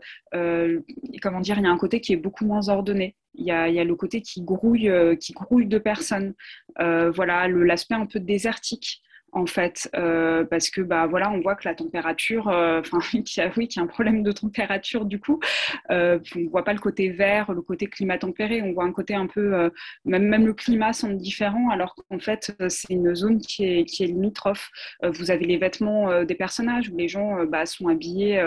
comment 1.21 1.41
dire, 1.41 1.57
il 1.57 1.63
y 1.63 1.67
a 1.67 1.71
un 1.71 1.77
côté 1.77 1.99
qui 1.99 2.13
est 2.13 2.17
beaucoup 2.17 2.45
moins 2.45 2.69
ordonné. 2.69 3.17
Il 3.35 3.45
y 3.45 3.51
a, 3.51 3.67
il 3.67 3.75
y 3.75 3.79
a 3.79 3.83
le 3.83 3.95
côté 3.95 4.21
qui 4.21 4.41
grouille, 4.43 4.91
qui 5.19 5.33
grouille 5.33 5.67
de 5.67 5.79
personnes. 5.79 6.33
voilà, 6.77 7.47
l'aspect 7.47 7.95
un 7.95 8.05
peu 8.05 8.19
désertique 8.19 9.01
en 9.33 9.47
fait, 9.47 9.89
euh, 9.95 10.43
parce 10.45 10.69
que 10.69 10.81
bah 10.81 11.07
voilà, 11.07 11.31
on 11.31 11.41
voit 11.41 11.55
que 11.55 11.67
la 11.67 11.73
température, 11.73 12.47
euh, 12.49 12.79
enfin 12.79 12.99
qu'il 13.23 13.43
y 13.43 13.45
a 13.45 13.51
oui, 13.57 13.67
qu'il 13.67 13.79
y 13.79 13.81
a 13.81 13.83
un 13.83 13.87
problème 13.87 14.23
de 14.23 14.31
température 14.31 15.05
du 15.05 15.19
coup. 15.19 15.39
Euh, 15.91 16.19
on 16.35 16.49
voit 16.49 16.63
pas 16.63 16.73
le 16.73 16.79
côté 16.79 17.09
vert, 17.09 17.51
le 17.51 17.61
côté 17.61 17.87
climat 17.87 18.17
tempéré, 18.17 18.61
on 18.61 18.73
voit 18.73 18.83
un 18.83 18.91
côté 18.91 19.15
un 19.15 19.27
peu, 19.27 19.71
même 20.05 20.27
même 20.27 20.45
le 20.45 20.53
climat 20.53 20.93
semble 20.93 21.17
différent, 21.17 21.69
alors 21.69 21.95
qu'en 21.95 22.19
fait 22.19 22.55
c'est 22.69 22.93
une 22.93 23.15
zone 23.15 23.39
qui 23.39 23.65
est 23.65 23.85
qui 23.85 24.03
est 24.03 24.07
limitrophe. 24.07 24.69
vous 25.03 25.31
avez 25.31 25.45
les 25.45 25.57
vêtements 25.57 26.23
des 26.23 26.35
personnages 26.35 26.89
où 26.89 26.97
les 26.97 27.07
gens 27.07 27.43
bah, 27.45 27.65
sont 27.65 27.87
habillés, 27.87 28.41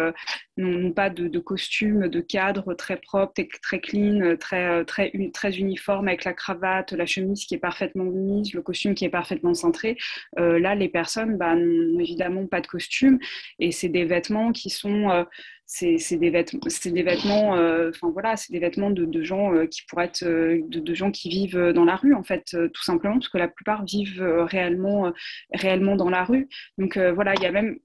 n'ont 0.57 0.93
pas 0.93 1.11
de, 1.11 1.29
de 1.29 1.39
costume, 1.39 2.09
de 2.09 2.21
cadre 2.21 2.75
très 2.75 2.97
propre, 2.97 3.35
très 3.63 3.81
clean, 3.81 4.37
très 4.39 4.85
très 4.85 5.13
très 5.33 5.57
uniforme 5.57 6.09
avec 6.09 6.25
la 6.25 6.33
cravate, 6.33 6.93
la 6.93 7.07
chemise 7.07 7.45
qui 7.45 7.55
est 7.55 7.59
parfaitement 7.59 8.05
mise, 8.05 8.55
le 8.55 8.63
costume 8.63 8.95
qui 8.95 9.05
est 9.05 9.11
parfaitement 9.11 9.55
centré. 9.55 9.97
là 10.37 10.76
les 10.79 10.89
personnes 10.89 11.37
bah, 11.37 11.55
n'ont 11.55 12.01
évidemment 12.01 12.47
pas 12.47 12.61
de 12.61 12.67
costume. 12.67 13.19
Et 13.59 13.73
c'est 13.73 13.89
des 13.89 14.05
vêtements 14.05 14.53
qui 14.53 14.71
sont 14.71 15.11
euh, 15.11 15.25
c'est 15.67 16.17
des 16.17 16.31
vêtements 16.31 16.61
c'est 16.69 16.93
des 16.93 17.03
vêtements 17.03 17.57
euh, 17.57 17.91
enfin 17.91 18.11
voilà 18.11 18.37
c'est 18.37 18.53
des 18.53 18.61
vêtements 18.61 18.91
de, 18.91 19.23
gens 19.23 19.53
euh, 19.53 19.67
qui 19.67 19.83
pourraient 19.89 20.05
être 20.05 20.25
de, 20.25 20.95
gens 20.95 21.11
qui 21.11 21.29
vivent 21.29 21.73
dans 21.75 21.85
la 21.85 21.97
rue 21.97 22.15
en 22.15 22.23
fait 22.23 22.45
tout 22.73 22.83
simplement 22.83 23.15
parce 23.15 23.29
que 23.29 23.39
la 23.39 23.49
plupart 23.49 23.85
vivent 23.85 24.23
réellement 24.23 25.13
réellement 25.53 25.97
dans 25.97 26.11
la 26.11 26.25
rue. 26.25 26.49
Donc 26.79 26.97
voilà 26.99 27.35
il 27.35 27.43
y 27.43 27.47
a 27.47 27.53
même 27.53 27.79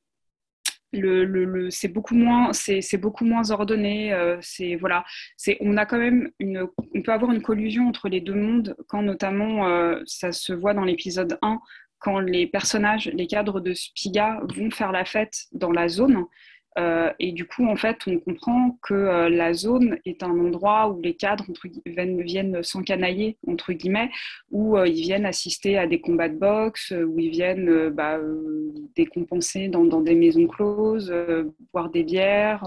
le, 0.93 1.23
le, 1.23 1.71
c'est 1.71 1.87
beaucoup 1.87 2.15
moins 2.15 2.53
c'est 2.53 2.97
beaucoup 2.97 3.25
moins 3.25 3.49
ordonné 3.49 4.13
c'est 4.41 4.75
voilà 4.75 5.03
c'est 5.37 5.57
on 5.61 5.77
a 5.77 5.85
quand 5.85 5.97
même 5.97 6.29
une 6.39 6.67
on 6.93 7.01
peut 7.01 7.13
avoir 7.13 7.31
une 7.31 7.41
collusion 7.41 7.87
entre 7.87 8.09
les 8.09 8.21
deux 8.21 8.35
mondes 8.35 8.75
quand 8.87 9.01
notamment 9.01 9.65
ça 10.05 10.31
se 10.31 10.53
voit 10.53 10.73
dans 10.73 10.83
l'épisode 10.83 11.39
1 11.41 11.59
quand 12.01 12.19
les 12.19 12.47
personnages, 12.47 13.09
les 13.13 13.27
cadres 13.27 13.61
de 13.61 13.73
Spiga 13.73 14.41
vont 14.55 14.71
faire 14.71 14.91
la 14.91 15.05
fête 15.05 15.45
dans 15.51 15.71
la 15.71 15.87
zone, 15.87 16.25
euh, 16.77 17.11
et 17.19 17.31
du 17.33 17.45
coup, 17.45 17.67
en 17.67 17.75
fait, 17.75 17.97
on 18.07 18.17
comprend 18.19 18.77
que 18.81 18.93
euh, 18.93 19.29
la 19.29 19.53
zone 19.53 19.97
est 20.05 20.23
un 20.23 20.29
endroit 20.29 20.89
où 20.89 21.01
les 21.01 21.15
cadres 21.15 21.45
entre, 21.49 21.67
viennent, 21.85 22.21
viennent 22.21 22.63
s'encanailler, 22.63 23.37
entre 23.47 23.73
guillemets, 23.73 24.09
où 24.51 24.77
euh, 24.77 24.87
ils 24.87 25.01
viennent 25.01 25.25
assister 25.25 25.77
à 25.77 25.85
des 25.85 25.99
combats 25.99 26.29
de 26.29 26.37
boxe, 26.37 26.91
où 26.91 27.19
ils 27.19 27.29
viennent 27.29 27.89
bah, 27.89 28.19
décompenser 28.95 29.67
dans, 29.67 30.01
des 30.01 30.15
maisons 30.15 30.47
closes, 30.47 31.13
boire 31.73 31.89
des 31.89 32.03
bières, 32.03 32.63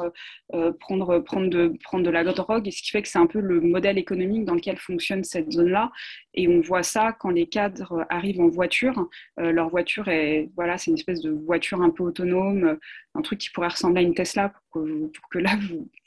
prendre, 0.81 1.19
prendre, 1.21 1.49
de, 1.49 1.73
prendre 1.83 2.05
de 2.05 2.11
la 2.11 2.25
drogue, 2.25 2.69
et 2.69 2.71
ce 2.71 2.83
qui 2.83 2.91
fait 2.91 3.03
que 3.03 3.09
c'est 3.09 3.19
un 3.19 3.27
peu 3.27 3.41
le 3.41 3.61
modèle 3.61 3.99
économique 3.99 4.45
dans 4.45 4.55
lequel 4.55 4.77
fonctionne 4.77 5.25
cette 5.25 5.51
zone-là. 5.51 5.91
Et 6.35 6.49
on 6.49 6.61
voit 6.61 6.83
ça 6.83 7.13
quand 7.19 7.31
les 7.31 7.47
cadres 7.47 8.05
arrivent 8.11 8.41
en 8.41 8.49
voiture. 8.49 9.09
leur 9.39 9.69
voiture 9.69 10.09
est, 10.09 10.51
voilà, 10.57 10.79
c'est 10.79 10.91
une 10.91 10.97
espèce 10.99 11.21
de 11.21 11.31
voiture 11.31 11.81
un 11.81 11.91
peu 11.91 12.03
autonome, 12.03 12.79
un 13.15 13.23
truc 13.23 13.39
qui 13.39 13.51
pourrait 13.51 13.69
ressembler 13.69 14.03
à 14.03 14.05
une 14.05 14.15
Tesla 14.15 14.49
pour 14.49 14.83
que, 14.83 15.07
pour 15.07 15.29
que 15.29 15.39
là, 15.39 15.57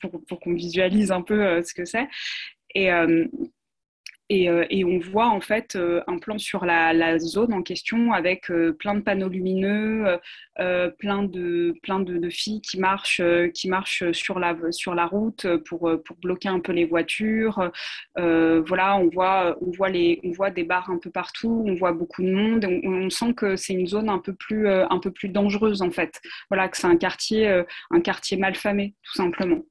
pour, 0.02 0.40
qu'on 0.40 0.54
visualise 0.54 1.12
un 1.12 1.22
peu 1.22 1.42
euh, 1.42 1.64
ce 1.64 1.74
que 1.74 1.86
c'est. 1.86 2.08
Et, 2.76 2.90
euh, 4.32 4.66
et, 4.70 4.84
on 4.84 5.00
voit 5.00 5.28
en 5.28 5.40
fait 5.40 5.76
euh, 5.76 6.02
un 6.08 6.18
plan 6.18 6.38
sur 6.38 6.66
la, 6.66 7.18
zone 7.20 7.54
en 7.54 7.62
question 7.64 8.12
avec 8.12 8.52
euh, 8.52 8.74
plein 8.74 8.96
de 8.96 9.00
panneaux 9.00 9.30
lumineux, 9.30 10.06
plein, 10.98 11.24
de, 11.24 11.74
plein 11.84 12.00
de, 12.00 12.30
filles 12.30 12.62
qui 12.62 12.80
marchent, 12.80 13.22
qui 13.54 13.70
marchent 13.70 14.12
sur, 14.12 14.40
la, 14.40 14.56
sur 14.72 14.96
la 14.96 15.06
route 15.06 15.48
pour, 15.66 15.92
pour 16.04 16.18
bloquer 16.18 16.50
un 16.50 16.60
peu 16.60 16.74
les 16.74 16.86
voitures. 16.86 17.72
voilà, 18.16 18.98
on 18.98 19.08
voit, 19.10 19.58
on, 19.62 19.72
voit 19.72 19.90
les, 19.90 20.20
on 20.24 20.32
voit 20.32 20.50
des 20.50 20.64
bars 20.64 20.90
un 20.90 20.98
peu 20.98 21.12
partout, 21.12 21.64
on 21.66 21.76
voit 21.76 21.94
beaucoup 21.94 22.24
de 22.24 22.32
monde. 22.32 22.66
On, 22.84 23.10
sent 23.10 23.34
que 23.34 23.56
c'est 23.56 23.74
une 23.74 23.88
zone 23.88 24.10
un 24.10 24.20
peu, 24.20 24.34
plus, 24.34 24.68
un 24.68 25.00
peu 25.00 25.12
plus 25.12 25.30
dangereuse 25.30 25.82
en 25.82 25.92
fait. 25.92 26.20
Voilà, 26.50 26.68
que 26.68 26.78
c'est 26.78 26.88
un 26.88 26.98
quartier, 26.98 27.64
un 27.92 28.02
quartier 28.02 28.38
malfamé, 28.38 28.96
tout 29.04 29.14
simplement. 29.14 29.64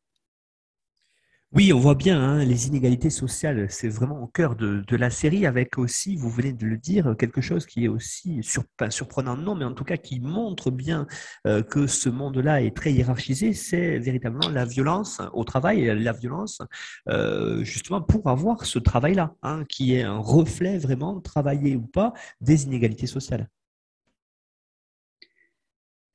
Oui, 1.52 1.72
on 1.72 1.78
voit 1.78 1.94
bien 1.94 2.20
hein, 2.20 2.44
les 2.44 2.66
inégalités 2.66 3.08
sociales, 3.08 3.66
c'est 3.70 3.88
vraiment 3.88 4.20
au 4.20 4.26
cœur 4.26 4.56
de, 4.56 4.84
la 4.96 5.10
série, 5.10 5.46
avec 5.46 5.78
aussi, 5.78 6.16
vous 6.16 6.28
venez 6.28 6.52
de 6.52 6.66
le 6.66 6.76
dire, 6.76 7.14
quelque 7.18 7.40
chose 7.40 7.66
qui 7.66 7.84
est 7.84 7.88
aussi 7.88 8.40
surprenant, 8.42 9.36
non, 9.36 9.54
mais 9.54 9.64
en 9.64 9.72
tout 9.72 9.84
cas 9.84 9.96
qui 9.96 10.20
montre 10.20 10.70
bien 10.70 11.06
euh, 11.46 11.62
que 11.62 11.86
ce 11.86 12.08
monde-là 12.08 12.62
est 12.62 12.76
très 12.76 12.92
hiérarchisé, 12.92 13.52
c'est 13.54 13.98
véritablement 13.98 14.50
la 14.50 14.64
violence 14.64 15.22
au 15.32 15.44
travail, 15.44 15.86
la 16.02 16.12
violence 16.12 16.60
euh, 17.08 17.62
justement 17.62 18.02
pour 18.02 18.28
avoir 18.28 18.66
ce 18.66 18.78
travail-là, 18.78 19.34
hein, 19.42 19.64
qui 19.68 19.94
est 19.94 20.02
un 20.02 20.18
reflet 20.18 20.78
vraiment, 20.78 21.20
travaillé 21.20 21.76
ou 21.76 21.86
pas, 21.86 22.12
des 22.40 22.64
inégalités 22.64 23.06
sociales. 23.06 23.48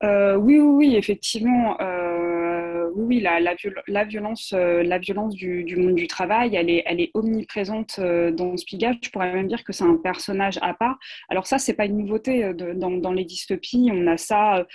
Euh, 0.04 0.36
oui, 0.36 0.58
oui, 0.58 0.88
oui, 0.88 0.96
effectivement 0.96 1.76
oui, 2.96 3.20
la, 3.20 4.04
violence, 4.04 4.52
euh, 4.54 4.82
la 4.82 4.98
violence 4.98 5.34
du, 5.34 5.76
monde 5.76 5.94
du 5.94 6.06
travail, 6.06 6.54
elle 6.54 6.70
est, 6.70 7.10
omniprésente 7.14 7.96
euh, 7.98 8.30
dans 8.30 8.56
Spiga. 8.56 8.92
Je 9.02 9.10
pourrais 9.10 9.32
même 9.32 9.48
dire 9.48 9.64
que 9.64 9.72
c'est 9.72 9.84
un 9.84 9.96
personnage 9.96 10.58
à 10.62 10.74
part. 10.74 10.98
Alors 11.28 11.46
ça, 11.46 11.58
c'est 11.58 11.74
pas 11.74 11.86
une 11.86 11.98
nouveauté 11.98 12.44
euh, 12.44 12.74
dans, 12.74 13.12
les 13.12 13.24
dystopies. 13.24 13.90
On 13.92 14.06
a 14.06 14.16
ça, 14.16 14.66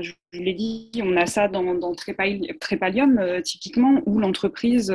je, 0.00 0.12
l'ai 0.32 0.54
dit, 0.54 0.90
on 1.02 1.16
a 1.16 1.26
ça 1.26 1.48
dans, 1.48 1.74
dans 1.74 1.94
Trépalium, 1.94 3.42
typiquement, 3.42 4.02
où 4.06 4.18
l'entreprise 4.18 4.92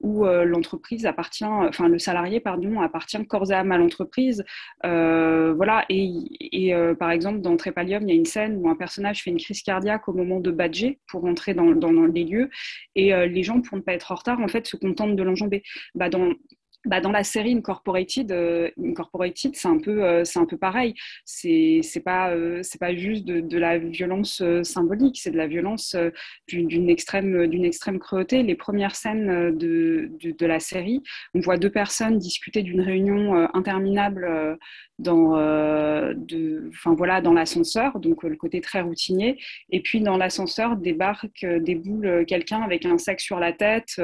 où 0.00 0.26
euh, 0.26 0.44
l'entreprise 0.44 1.06
appartient, 1.06 1.44
enfin 1.44 1.88
le 1.88 1.98
salarié 1.98 2.40
pardon 2.40 2.80
appartient 2.80 3.24
corps 3.26 3.50
et 3.50 3.54
âme 3.54 3.72
à 3.72 3.78
l'entreprise. 3.78 4.44
Euh, 4.84 5.54
voilà 5.54 5.84
et, 5.88 6.74
euh, 6.74 6.94
par 6.94 7.10
exemple 7.10 7.40
dans 7.40 7.56
Trépalium 7.56 8.02
il 8.02 8.08
y 8.08 8.12
a 8.12 8.14
une 8.14 8.24
scène 8.24 8.58
où 8.58 8.68
un 8.68 8.76
personnage 8.76 9.22
fait 9.22 9.30
une 9.30 9.38
crise 9.38 9.62
cardiaque 9.62 10.08
au 10.08 10.12
moment 10.12 10.40
de 10.40 10.50
badger 10.50 10.98
pour 11.08 11.22
rentrer 11.22 11.54
dans, 11.54 11.72
dans, 11.72 11.92
les 12.06 12.24
lieux 12.24 12.50
et 12.94 13.12
les 13.28 13.42
gens 13.42 13.60
pour 13.60 13.76
ne 13.76 13.82
pas 13.82 13.94
être 13.94 14.12
en 14.12 14.16
retard 14.16 14.40
en 14.40 14.48
fait 14.48 14.66
se 14.66 14.76
contentent 14.76 15.16
de 15.16 15.22
l'enjamber. 15.22 15.62
Bah, 15.94 16.08
dans 16.08 16.32
bah, 16.86 17.00
dans 17.00 17.10
la 17.10 17.24
série 17.24 17.52
Incorporated, 17.52 18.30
euh, 18.30 18.70
Incorporated 18.82 19.56
c'est 19.56 19.68
un 19.68 19.78
peu, 19.78 20.04
euh, 20.04 20.22
un 20.36 20.44
peu 20.44 20.56
pareil. 20.56 20.94
C'est, 21.24 21.80
c'est 21.82 22.00
pas, 22.00 22.30
euh, 22.30 22.62
pas 22.80 22.94
juste 22.94 23.24
de, 23.24 23.58
la 23.58 23.78
violence 23.78 24.42
symbolique, 24.62 25.18
c'est 25.18 25.30
de 25.30 25.36
la 25.36 25.46
violence 25.46 25.96
d'une 26.46 26.90
extrême, 26.90 27.50
extrême 27.64 27.98
cruauté. 27.98 28.42
Les 28.42 28.54
premières 28.54 28.94
scènes 28.94 29.56
de, 29.56 30.10
de, 30.20 30.46
la 30.46 30.60
série, 30.60 31.02
on 31.34 31.40
voit 31.40 31.56
deux 31.56 31.70
personnes 31.70 32.18
discuter 32.18 32.62
d'une 32.62 32.82
réunion 32.82 33.48
interminable 33.54 34.58
dans, 34.98 35.36
de, 35.36 36.70
voilà, 36.84 37.20
l'ascenseur, 37.20 37.98
donc 37.98 38.22
le 38.24 38.36
côté 38.36 38.60
très 38.60 38.82
routinier. 38.82 39.38
Et 39.70 39.80
puis 39.80 40.00
dans 40.00 40.18
l'ascenseur 40.18 40.76
débarque, 40.76 41.46
déboule 41.60 42.26
quelqu'un 42.26 42.60
avec 42.60 42.84
un 42.84 42.98
sac 42.98 43.20
sur 43.20 43.38
la 43.40 43.54
tête 43.54 44.00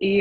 et, 0.00 0.18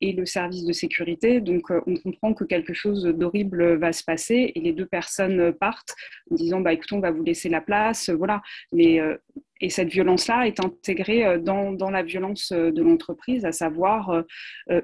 et 0.00 0.12
le 0.12 0.24
service 0.24 0.64
de 0.64 0.72
sécurité. 0.72 1.40
Donc, 1.50 1.70
euh, 1.70 1.80
on 1.86 1.96
comprend 1.96 2.32
que 2.32 2.44
quelque 2.44 2.72
chose 2.72 3.04
d'horrible 3.04 3.76
va 3.76 3.92
se 3.92 4.04
passer 4.04 4.52
et 4.54 4.60
les 4.60 4.72
deux 4.72 4.86
personnes 4.86 5.52
partent 5.52 5.94
en 6.30 6.36
disant 6.36 6.60
bah, 6.60 6.72
écoutez, 6.72 6.94
on 6.94 7.00
va 7.00 7.10
vous 7.10 7.24
laisser 7.24 7.48
la 7.48 7.60
place. 7.60 8.10
Voilà. 8.10 8.40
Mais, 8.72 9.00
euh, 9.00 9.16
et 9.60 9.68
cette 9.68 9.88
violence-là 9.88 10.46
est 10.46 10.60
intégrée 10.60 11.26
euh, 11.26 11.38
dans, 11.38 11.72
dans 11.72 11.90
la 11.90 12.02
violence 12.02 12.52
de 12.52 12.82
l'entreprise, 12.82 13.44
à 13.44 13.52
savoir 13.52 14.24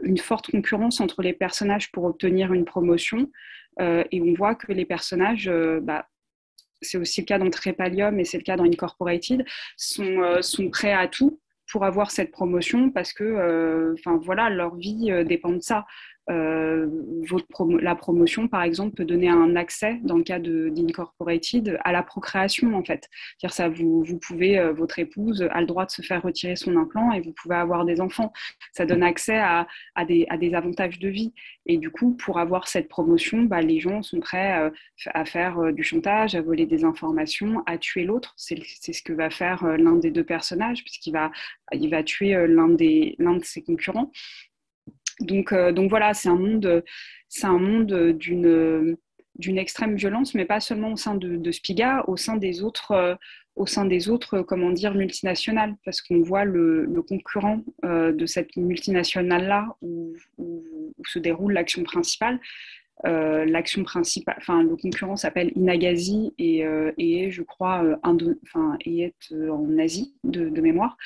une 0.02 0.18
forte 0.18 0.50
concurrence 0.50 1.00
entre 1.00 1.22
les 1.22 1.32
personnages 1.32 1.90
pour 1.92 2.04
obtenir 2.04 2.52
une 2.52 2.64
promotion. 2.64 3.30
et 3.80 4.20
on 4.20 4.34
voit 4.34 4.54
que 4.54 4.72
les 4.72 4.84
personnages, 4.84 5.50
bah, 5.82 6.06
c'est 6.82 6.98
aussi 6.98 7.20
le 7.20 7.26
cas 7.26 7.38
dans 7.38 7.50
Trépalium 7.50 8.18
et 8.18 8.24
c'est 8.24 8.38
le 8.38 8.42
cas 8.42 8.56
dans 8.56 8.64
Incorporated, 8.64 9.44
sont, 9.76 10.40
sont 10.40 10.70
prêts 10.70 10.92
à 10.92 11.08
tout 11.08 11.40
pour 11.70 11.84
avoir 11.84 12.10
cette 12.10 12.30
promotion 12.30 12.90
parce 12.90 13.12
que 13.12 13.94
voilà 14.22 14.50
leur 14.50 14.76
vie 14.76 15.10
dépend 15.24 15.52
de 15.52 15.60
ça 15.60 15.84
euh, 16.28 16.88
la 17.80 17.94
promotion, 17.94 18.48
par 18.48 18.62
exemple, 18.62 18.96
peut 18.96 19.04
donner 19.04 19.28
un 19.28 19.54
accès, 19.54 20.00
dans 20.02 20.16
le 20.16 20.24
cas 20.24 20.38
d'Incorporated, 20.38 21.78
à 21.84 21.92
la 21.92 22.02
procréation, 22.02 22.74
en 22.74 22.82
fait. 22.82 23.08
-dire 23.42 23.52
ça, 23.52 23.68
vous, 23.68 24.18
pouvez, 24.18 24.58
euh, 24.58 24.72
votre 24.72 24.98
épouse 24.98 25.46
a 25.50 25.60
le 25.60 25.66
droit 25.66 25.86
de 25.86 25.90
se 25.90 26.02
faire 26.02 26.22
retirer 26.22 26.56
son 26.56 26.76
implant 26.76 27.12
et 27.12 27.20
vous 27.20 27.32
pouvez 27.32 27.54
avoir 27.54 27.84
des 27.84 28.00
enfants. 28.00 28.32
Ça 28.72 28.86
donne 28.86 29.02
accès 29.02 29.38
à, 29.38 29.66
des, 30.06 30.54
avantages 30.54 30.98
de 30.98 31.08
vie. 31.08 31.32
Et 31.66 31.78
du 31.78 31.90
coup, 31.90 32.16
pour 32.16 32.38
avoir 32.38 32.68
cette 32.68 32.88
promotion, 32.88 33.42
bah, 33.42 33.60
les 33.60 33.80
gens 33.80 34.02
sont 34.02 34.20
prêts 34.20 34.58
euh, 34.60 34.70
à 35.14 35.24
faire 35.24 35.72
du 35.72 35.82
chantage, 35.82 36.34
à 36.34 36.42
voler 36.42 36.66
des 36.66 36.84
informations, 36.84 37.62
à 37.66 37.78
tuer 37.78 38.04
l'autre. 38.04 38.34
C'est 38.36 38.92
ce 38.92 39.02
que 39.02 39.12
va 39.12 39.30
faire 39.30 39.64
l'un 39.78 39.96
des 39.96 40.10
deux 40.10 40.24
personnages, 40.24 40.82
puisqu'il 40.82 41.12
va, 41.12 41.30
il 41.72 41.90
va 41.90 42.02
tuer 42.02 42.46
l'un 42.48 42.68
de 42.68 43.44
ses 43.44 43.62
concurrents. 43.62 44.10
Donc, 45.20 45.52
euh, 45.52 45.72
donc 45.72 45.90
voilà, 45.90 46.14
c'est 46.14 46.28
un 46.28 46.36
monde, 46.36 46.84
un 47.42 47.58
monde 47.58 48.18
d'une 48.18 49.58
extrême 49.58 49.96
violence, 49.96 50.34
mais 50.34 50.44
pas 50.44 50.60
seulement 50.60 50.92
au 50.92 50.96
sein 50.96 51.14
de, 51.14 51.50
Spiga, 51.50 52.04
au 52.06 52.16
sein 52.16 52.36
des 52.36 52.62
autres, 52.62 52.92
euh, 52.92 53.14
au 53.54 53.66
sein 53.66 53.86
des 53.86 54.08
autres, 54.08 54.42
comment 54.42 54.70
dire, 54.70 54.94
multinationales, 54.94 55.74
parce 55.84 56.02
qu'on 56.02 56.20
voit 56.20 56.44
le, 56.44 56.86
concurrent 57.08 57.62
euh, 57.84 58.12
de 58.12 58.26
cette 58.26 58.56
multinationale-là 58.56 59.66
où, 59.80 60.14
se 61.06 61.18
déroule 61.18 61.52
l'action 61.52 61.82
principale. 61.82 62.40
L'action 63.04 63.84
principale, 63.84 64.36
enfin 64.38 64.62
le 64.62 64.76
concurrent 64.76 65.16
s'appelle 65.16 65.52
Inagazi 65.54 66.32
et, 66.38 66.64
et 66.98 67.24
est, 67.24 67.30
je 67.30 67.42
crois, 67.42 67.84
est 68.84 69.22
en 69.50 69.78
Asie 69.78 70.14
de, 70.24 70.60
mémoire. 70.60 70.96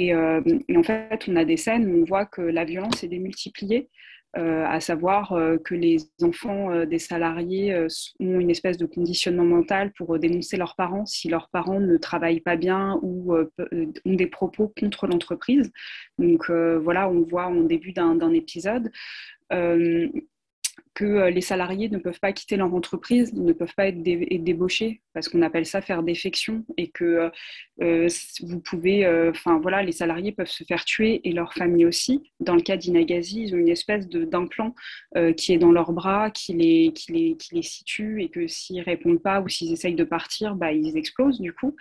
Euh, 0.00 0.42
et, 0.68 0.76
en 0.76 0.82
fait, 0.82 1.24
on 1.28 1.36
a 1.36 1.44
des 1.44 1.56
scènes 1.56 1.86
où 1.90 2.02
on 2.02 2.04
voit 2.04 2.26
que 2.26 2.42
la 2.42 2.64
violence 2.64 3.04
est 3.04 3.08
démultipliée, 3.08 3.88
euh, 4.36 4.66
à 4.66 4.80
savoir 4.80 5.32
euh, 5.32 5.56
que 5.56 5.74
les 5.74 5.98
enfants 6.22 6.84
des 6.84 6.98
salariés 6.98 7.74
ont 8.20 8.40
une 8.40 8.50
espèce 8.50 8.76
de 8.76 8.84
conditionnement 8.84 9.44
mental 9.44 9.92
pour 9.92 10.18
dénoncer 10.18 10.56
leurs 10.56 10.74
parents 10.76 11.06
si 11.06 11.28
leurs 11.28 11.48
parents 11.48 11.80
ne 11.80 11.96
travaillent 11.96 12.40
pas 12.40 12.56
bien 12.56 12.98
ou 13.02 13.34
ont 13.34 14.14
des 14.14 14.26
propos 14.26 14.72
contre 14.78 15.06
l'entreprise. 15.06 15.72
Donc 16.18 16.50
voilà, 16.50 17.08
on 17.08 17.22
voit 17.22 17.46
en 17.46 17.62
début 17.62 17.92
d'un 17.92 18.32
épisode 18.32 18.90
que 20.96 21.04
euh, 21.04 21.30
les 21.30 21.42
salariés 21.42 21.90
ne 21.90 21.98
peuvent 21.98 22.18
pas 22.18 22.32
quitter 22.32 22.56
leur 22.56 22.74
entreprise, 22.74 23.34
ne 23.34 23.52
peuvent 23.52 23.74
pas 23.76 23.88
être, 23.88 24.02
débauchés, 24.02 25.02
parce 25.12 25.28
qu'on 25.28 25.42
appelle 25.42 25.66
ça 25.66 25.82
faire 25.82 26.02
défection, 26.02 26.64
et 26.78 26.88
que 26.88 27.04
euh, 27.04 27.30
euh, 27.82 28.08
vous 28.42 28.60
pouvez, 28.60 29.06
enfin 29.28 29.60
voilà, 29.60 29.82
les 29.82 29.92
salariés 29.92 30.32
peuvent 30.32 30.50
se 30.50 30.64
faire 30.64 30.84
tuer 30.86 31.20
et 31.28 31.32
leur 31.32 31.52
famille 31.52 31.84
aussi. 31.84 32.32
Dans 32.40 32.54
le 32.54 32.62
cas 32.62 32.78
d'Inagazi, 32.78 33.42
ils 33.42 33.54
ont 33.54 33.58
une 33.58 33.68
espèce 33.68 34.08
d'implant 34.08 34.74
qui 35.36 35.52
est 35.52 35.58
dans 35.58 35.72
leurs 35.72 35.92
bras, 35.92 36.30
qui 36.30 36.54
les, 36.54 37.62
situe, 37.62 38.22
et 38.22 38.30
que 38.30 38.46
s'ils 38.46 38.80
répondent 38.80 39.22
pas 39.22 39.42
ou 39.42 39.48
s'ils 39.48 39.72
essayent 39.72 39.94
de 39.94 40.04
partir, 40.04 40.54
bah, 40.54 40.72
ils 40.72 40.96
explosent 40.96 41.40
du 41.40 41.52
coup. 41.52 41.76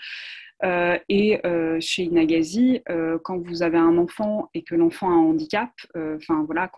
Et 0.63 1.41
chez 1.79 2.03
Inagazi, 2.03 2.81
quand 3.23 3.37
vous 3.37 3.63
avez 3.63 3.77
un 3.77 3.97
enfant 3.97 4.49
et 4.53 4.63
que 4.63 4.75
l'enfant 4.75 5.09
a 5.09 5.13
un 5.13 5.17
handicap, 5.17 5.69
voilà, 6.47 6.71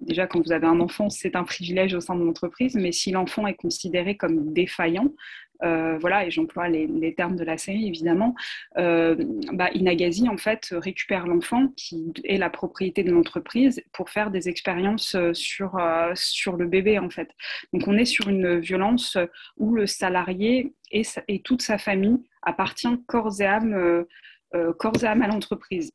déjà 0.00 0.26
quand 0.26 0.40
vous 0.44 0.52
avez 0.52 0.66
un 0.66 0.80
enfant, 0.80 1.10
c'est 1.10 1.36
un 1.36 1.44
privilège 1.44 1.94
au 1.94 2.00
sein 2.00 2.14
de 2.16 2.24
l'entreprise, 2.24 2.74
mais 2.76 2.92
si 2.92 3.10
l'enfant 3.10 3.46
est 3.46 3.54
considéré 3.54 4.16
comme 4.16 4.52
défaillant, 4.52 5.12
euh, 5.62 5.98
voilà, 5.98 6.26
et 6.26 6.30
j'emploie 6.30 6.68
les, 6.68 7.14
termes 7.14 7.36
de 7.36 7.44
la 7.44 7.58
série 7.58 7.86
évidemment, 7.86 8.34
euh, 8.78 9.16
bah, 9.52 9.68
Inagazi 9.74 10.28
en 10.28 10.36
fait 10.36 10.68
récupère 10.72 11.26
l'enfant 11.26 11.68
qui 11.76 12.12
est 12.24 12.38
la 12.38 12.50
propriété 12.50 13.02
de 13.02 13.10
l'entreprise 13.10 13.82
pour 13.92 14.10
faire 14.10 14.30
des 14.30 14.48
expériences 14.48 15.14
euh, 15.14 15.34
sur, 15.34 15.78
sur 16.14 16.56
le 16.56 16.66
bébé 16.66 16.98
en 16.98 17.10
fait. 17.10 17.30
Donc 17.72 17.86
on 17.86 17.96
est 17.96 18.04
sur 18.04 18.28
une 18.28 18.58
violence 18.58 19.18
où 19.56 19.74
le 19.74 19.86
salarié 19.86 20.74
et, 20.90 21.02
et 21.28 21.42
toute 21.42 21.62
sa 21.62 21.78
famille 21.78 22.18
appartient 22.42 22.88
corps 23.06 23.40
et 23.40 23.46
âme, 23.46 24.04
corps 24.78 25.02
et 25.02 25.06
âme 25.06 25.22
à 25.22 25.28
l'entreprise. 25.28 25.92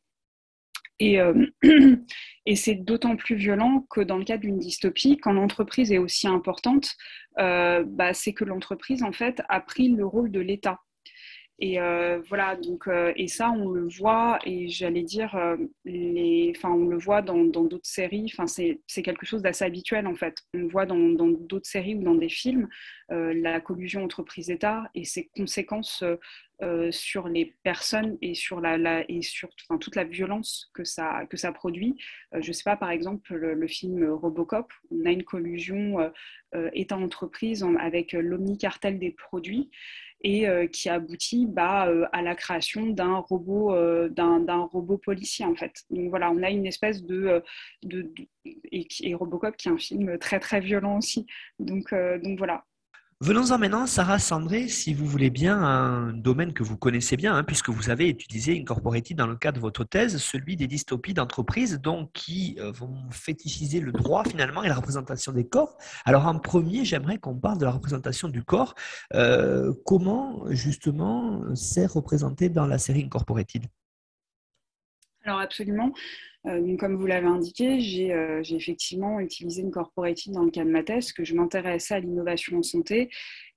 Et, 0.99 1.19
euh, 1.19 1.45
et 2.45 2.55
c'est 2.55 2.75
d'autant 2.75 3.15
plus 3.15 3.35
violent 3.35 3.85
que 3.89 4.01
dans 4.01 4.17
le 4.17 4.23
cas 4.23 4.37
d'une 4.37 4.59
dystopie, 4.59 5.17
quand 5.17 5.33
l'entreprise 5.33 5.91
est 5.91 5.97
aussi 5.97 6.27
importante, 6.27 6.95
euh, 7.39 7.83
bah, 7.85 8.13
c'est 8.13 8.33
que 8.33 8.45
l'entreprise, 8.45 9.03
en 9.03 9.11
fait, 9.11 9.41
a 9.49 9.59
pris 9.59 9.89
le 9.89 10.05
rôle 10.05 10.31
de 10.31 10.39
l'État. 10.39 10.79
Et 11.59 11.79
euh, 11.79 12.21
voilà, 12.27 12.57
donc, 12.57 12.87
euh, 12.87 13.13
et 13.15 13.29
ça, 13.29 13.49
on 13.49 13.69
le 13.69 13.87
voit, 13.87 14.39
et 14.43 14.67
j'allais 14.67 15.03
dire, 15.03 15.35
euh, 15.35 15.55
les, 15.85 16.51
on 16.65 16.85
le 16.85 16.97
voit 16.97 17.21
dans 17.21 17.45
d'autres 17.45 17.79
séries, 17.83 18.33
c'est 18.45 19.03
quelque 19.03 19.25
chose 19.25 19.41
d'assez 19.41 19.63
habituel 19.63 20.05
en 20.05 20.15
fait. 20.15 20.43
On 20.53 20.57
le 20.57 20.67
voit 20.67 20.85
dans 20.85 20.97
d'autres 20.97 21.67
séries 21.67 21.95
ou 21.95 22.03
dans 22.03 22.15
des 22.15 22.29
films, 22.29 22.67
la 23.09 23.61
collusion 23.61 24.03
entreprise-État 24.03 24.89
et 24.95 25.05
ses 25.05 25.27
conséquences 25.35 26.03
sur 26.89 27.27
les 27.27 27.53
personnes 27.63 28.17
et 28.21 28.33
sur, 28.33 28.59
la, 28.59 29.05
et 29.09 29.21
sur 29.21 29.49
toute 29.79 29.95
la 29.95 30.03
violence 30.03 30.71
que 30.73 30.83
ça, 30.83 31.25
que 31.29 31.37
ça 31.37 31.51
produit. 31.51 31.95
je 32.33 32.47
ne 32.47 32.53
sais 32.53 32.63
pas, 32.63 32.77
par 32.77 32.89
exemple, 32.89 33.33
le, 33.35 33.67
film 33.67 34.03
Robocop, 34.09 34.73
on 34.91 35.05
a 35.05 35.11
une 35.11 35.23
collusion 35.23 36.11
État-entreprise 36.73 37.65
avec 37.79 38.13
l'omnicartel 38.13 38.97
des 38.99 39.11
produits 39.11 39.69
et 40.25 40.47
euh, 40.47 40.65
qui 40.65 40.89
aboutit 40.89 41.45
bah, 41.45 41.87
euh, 41.87 42.07
à 42.11 42.23
la 42.23 42.33
création 42.33 42.87
d'un 42.87 43.17
robot, 43.17 43.75
euh, 43.75 44.09
robot 44.71 44.97
policier 44.97 45.45
en 45.45 45.53
fait. 45.55 45.83
Donc 45.91 46.09
voilà, 46.09 46.31
on 46.31 46.41
a 46.41 46.49
une 46.49 46.65
espèce 46.65 47.03
de, 47.03 47.43
de, 47.83 48.11
et, 48.43 48.87
et, 49.01 49.13
Robocop 49.13 49.55
qui 49.55 49.67
est 49.67 49.71
un 49.71 49.77
film 49.77 50.17
très 50.17 50.39
très 50.39 50.61
violent 50.61 50.97
aussi. 50.97 51.27
Donc, 51.59 51.93
donc 52.23 52.39
voilà, 52.39 52.65
Venons-en 53.25 53.57
maintenant, 53.57 53.87
Sarah 53.87 54.19
Sandré, 54.19 54.67
si 54.67 54.93
vous 54.93 55.07
voulez 55.07 55.31
bien, 55.31 55.57
un 55.59 56.13
domaine 56.13 56.53
que 56.53 56.61
vous 56.61 56.77
connaissez 56.77 57.17
bien, 57.17 57.35
hein, 57.35 57.43
puisque 57.43 57.69
vous 57.69 57.89
avez 57.89 58.07
utilisé 58.07 58.55
Incorporated 58.61 59.17
dans 59.17 59.25
le 59.25 59.35
cadre 59.35 59.55
de 59.55 59.61
votre 59.61 59.83
thèse, 59.83 60.17
celui 60.17 60.55
des 60.55 60.67
dystopies 60.67 61.15
d'entreprise, 61.15 61.79
donc 61.81 62.11
qui 62.13 62.55
euh, 62.59 62.71
vont 62.71 63.09
fétichiser 63.09 63.79
le 63.79 63.91
droit 63.91 64.23
finalement 64.25 64.61
et 64.61 64.67
la 64.67 64.75
représentation 64.75 65.31
des 65.31 65.43
corps. 65.43 65.75
Alors 66.05 66.27
en 66.27 66.37
premier, 66.37 66.85
j'aimerais 66.85 67.17
qu'on 67.17 67.33
parle 67.33 67.57
de 67.57 67.65
la 67.65 67.71
représentation 67.71 68.29
du 68.29 68.43
corps. 68.43 68.75
Euh, 69.15 69.73
comment 69.87 70.43
justement 70.51 71.41
c'est 71.55 71.87
représenté 71.87 72.49
dans 72.49 72.67
la 72.67 72.77
série 72.77 73.05
Incorporated? 73.05 73.65
Alors 75.23 75.39
absolument. 75.39 75.91
Euh, 76.47 76.77
comme 76.77 76.95
vous 76.95 77.07
l'avez 77.07 77.27
indiqué, 77.27 77.79
euh, 78.11 78.43
j'ai 78.43 78.55
effectivement 78.55 79.19
utilisé 79.19 79.61
une 79.61 79.71
corporative 79.71 80.33
dans 80.33 80.43
le 80.43 80.51
cas 80.51 80.63
de 80.63 80.69
ma 80.69 80.83
thèse, 80.83 81.11
que 81.11 81.23
je 81.23 81.33
m'intéressais 81.33 81.95
à 81.95 81.99
l'innovation 81.99 82.59
en 82.59 82.63
santé. 82.63 83.09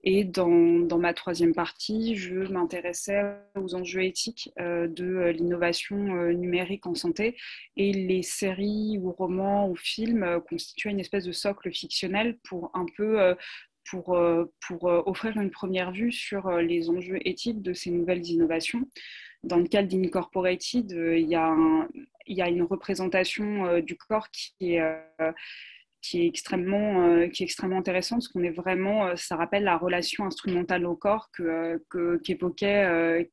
Et 0.05 0.25
dans, 0.25 0.49
ma 0.49 1.13
troisième 1.13 1.55
partie, 1.55 2.17
je 2.17 2.37
m'intéressais 2.37 3.35
aux 3.57 3.75
enjeux 3.75 4.05
éthiques 4.05 4.51
euh, 4.61 4.87
de 4.87 5.31
l'innovation 5.31 5.97
numérique 6.33 6.87
en 6.87 6.95
santé. 6.95 7.37
Et 7.77 7.93
les 7.93 8.23
séries 8.23 8.99
ou 9.03 9.13
romans 9.13 9.69
ou 9.69 9.77
films 9.77 10.41
constituaient 10.49 10.91
une 10.91 11.01
espèce 11.01 11.25
de 11.25 11.33
socle 11.33 11.71
fictionnel 11.73 12.39
pour 12.49 12.71
un 12.75 12.87
peu 12.97 13.35
pour 13.91 14.11
offrir 14.85 15.39
une 15.41 15.51
première 15.51 15.93
vue 15.93 16.13
sur 16.13 16.51
les 16.59 16.91
enjeux 16.91 17.19
éthiques 17.25 17.63
de 17.63 17.73
ces 17.73 17.91
nouvelles 17.91 18.27
innovations. 18.27 18.87
Dans 19.45 19.59
le 19.59 19.69
cadre 19.69 19.89
d'Incorporated, 19.89 20.91
il 20.91 21.29
y 21.29 21.35
a 21.35 21.55
y 22.29 22.43
a 22.43 22.49
une 22.49 22.63
représentation 22.63 23.67
euh, 23.67 23.81
du 23.81 23.97
corps 23.97 24.31
qui 24.31 24.75
est, 24.75 24.81
euh, 24.81 25.33
qui 26.01 26.23
est 26.23 26.27
extrêmement, 26.27 27.29
qui 27.29 27.43
est 27.43 27.47
extrêmement 27.47 27.79
intéressant 27.79 28.17
parce 28.17 28.29
qu'on 28.29 28.45
est 28.45 28.51
vraiment, 28.51 29.17
ça 29.17 29.37
rappelle 29.37 29.65
la 29.65 29.77
relation 29.77 30.25
instrumentale 30.25 30.87
au 30.87 30.95
corps 30.95 31.29
que, 31.33 31.83
qu'évoquait, 32.23 33.27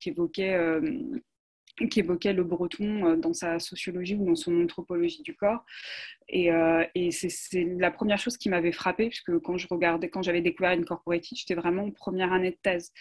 qu'évoquait 1.90 2.34
le 2.34 2.44
breton 2.44 3.06
euh, 3.06 3.16
dans 3.16 3.34
sa 3.34 3.60
sociologie 3.60 4.16
ou 4.16 4.26
dans 4.26 4.36
son 4.36 4.64
anthropologie 4.64 5.22
du 5.24 5.36
corps. 5.36 5.66
Et, 6.30 6.52
euh, 6.52 6.84
c'est 7.12 7.64
la 7.78 7.92
première 7.92 8.18
chose 8.18 8.38
qui 8.38 8.50
m'avait 8.50 8.72
frappée, 8.72 9.10
puisque 9.10 9.38
quand 9.40 9.56
quand 9.68 10.22
j'avais 10.22 10.42
découvert 10.42 10.72
Incorporated, 10.72 11.38
j'étais 11.38 11.56
vraiment 11.56 11.84
en 11.84 11.92
première 11.92 12.34
année 12.34 12.52
de 12.52 12.58
thèse. 12.62 12.92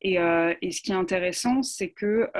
Et, 0.00 0.18
euh, 0.18 0.54
et 0.62 0.70
ce 0.70 0.80
qui 0.80 0.92
est 0.92 0.96
intéressant, 0.96 1.62
c'est 1.62 1.90
que 1.90 2.30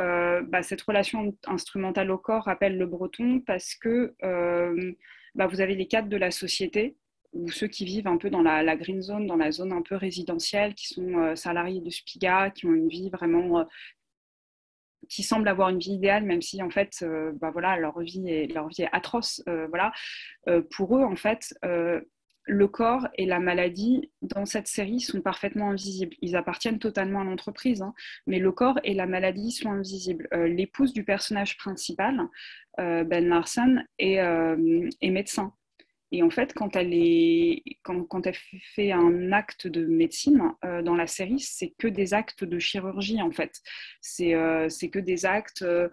bah, 0.43 0.63
cette 0.63 0.83
relation 0.83 1.37
instrumentale 1.47 2.11
au 2.11 2.19
corps 2.19 2.45
rappelle 2.45 2.79
le 2.79 2.87
breton 2.87 3.41
parce 3.41 3.75
que 3.75 4.15
bah, 5.35 5.47
vous 5.47 5.61
avez 5.61 5.75
les 5.75 5.87
cadres 5.87 6.09
de 6.09 6.17
la 6.17 6.31
société, 6.31 6.97
ou 7.35 7.51
ceux 7.51 7.67
qui 7.67 7.85
vivent 7.85 8.07
un 8.07 8.17
peu 8.17 8.31
dans 8.31 8.43
la, 8.43 8.77
green 8.77 9.03
zone, 9.03 9.27
dans 9.27 9.37
la 9.37 9.51
zone 9.51 9.73
un 9.73 9.83
peu 9.83 9.97
résidentielle, 9.97 10.75
qui 10.75 10.89
sont 10.89 11.35
salariés 11.37 11.81
de 11.81 11.91
Spiga, 11.91 12.51
qui 12.51 12.67
ont 12.67 12.75
une 12.75 12.89
vie 12.89 13.11
vraiment 13.11 13.67
qui 15.09 15.23
semblent 15.23 15.49
avoir 15.49 15.71
une 15.71 15.79
vie 15.79 15.93
idéale, 15.93 16.25
même 16.25 16.43
si 16.43 16.63
en 16.63 16.71
fait, 16.71 16.99
euh, 17.03 17.33
bah 17.35 17.51
voilà, 17.51 17.77
leur 17.79 18.01
vie 18.01 18.29
est, 18.29 18.47
leur 18.53 18.69
vie 18.69 18.83
est 18.83 18.89
atroce. 18.93 19.43
Euh, 19.49 19.67
voilà, 19.69 19.93
euh, 20.49 20.63
pour 20.77 20.97
eux, 20.97 21.03
en 21.03 21.17
fait, 21.17 21.55
le 22.49 22.67
corps 22.67 23.07
et 23.17 23.27
la 23.27 23.39
maladie 23.39 24.11
dans 24.23 24.47
cette 24.47 24.67
série 24.67 25.01
sont 25.01 25.21
parfaitement 25.21 25.71
invisibles. 25.71 26.17
Ils 26.23 26.37
appartiennent 26.37 26.79
totalement 26.79 27.21
à 27.21 27.25
l'entreprise, 27.25 27.83
hein, 27.83 27.95
mais 28.27 28.39
le 28.39 28.51
corps 28.53 28.81
et 28.85 28.95
la 28.95 29.07
maladie 29.07 29.53
sont 29.53 29.71
invisibles. 29.71 30.29
L'épouse 30.33 30.93
du 30.93 31.05
personnage 31.05 31.57
principal, 31.59 32.21
Ben 32.77 33.29
Larson, 33.29 33.83
est, 33.99 34.17
est 34.17 35.11
médecin. 35.11 35.53
Et 36.11 36.23
en 36.23 36.31
fait, 36.31 36.55
quand 36.55 36.75
elle, 36.77 36.95
fait 38.75 38.93
un 38.93 39.33
acte 39.33 39.67
de 39.67 39.85
médecine 39.85 40.53
euh, 40.65 40.83
dans 40.83 40.95
la 40.95 41.07
série, 41.07 41.41
c'est 41.41 41.75
que 41.79 41.87
des 41.87 42.15
actes 42.15 42.45
de 42.45 42.59
chirurgie 42.59 43.21
en 43.21 43.31
fait. 43.31 43.61
C'est 44.01 44.35
euh, 44.35 44.69
que 44.91 44.99
des 44.99 45.27
actes, 45.27 45.63
euh, 45.63 45.89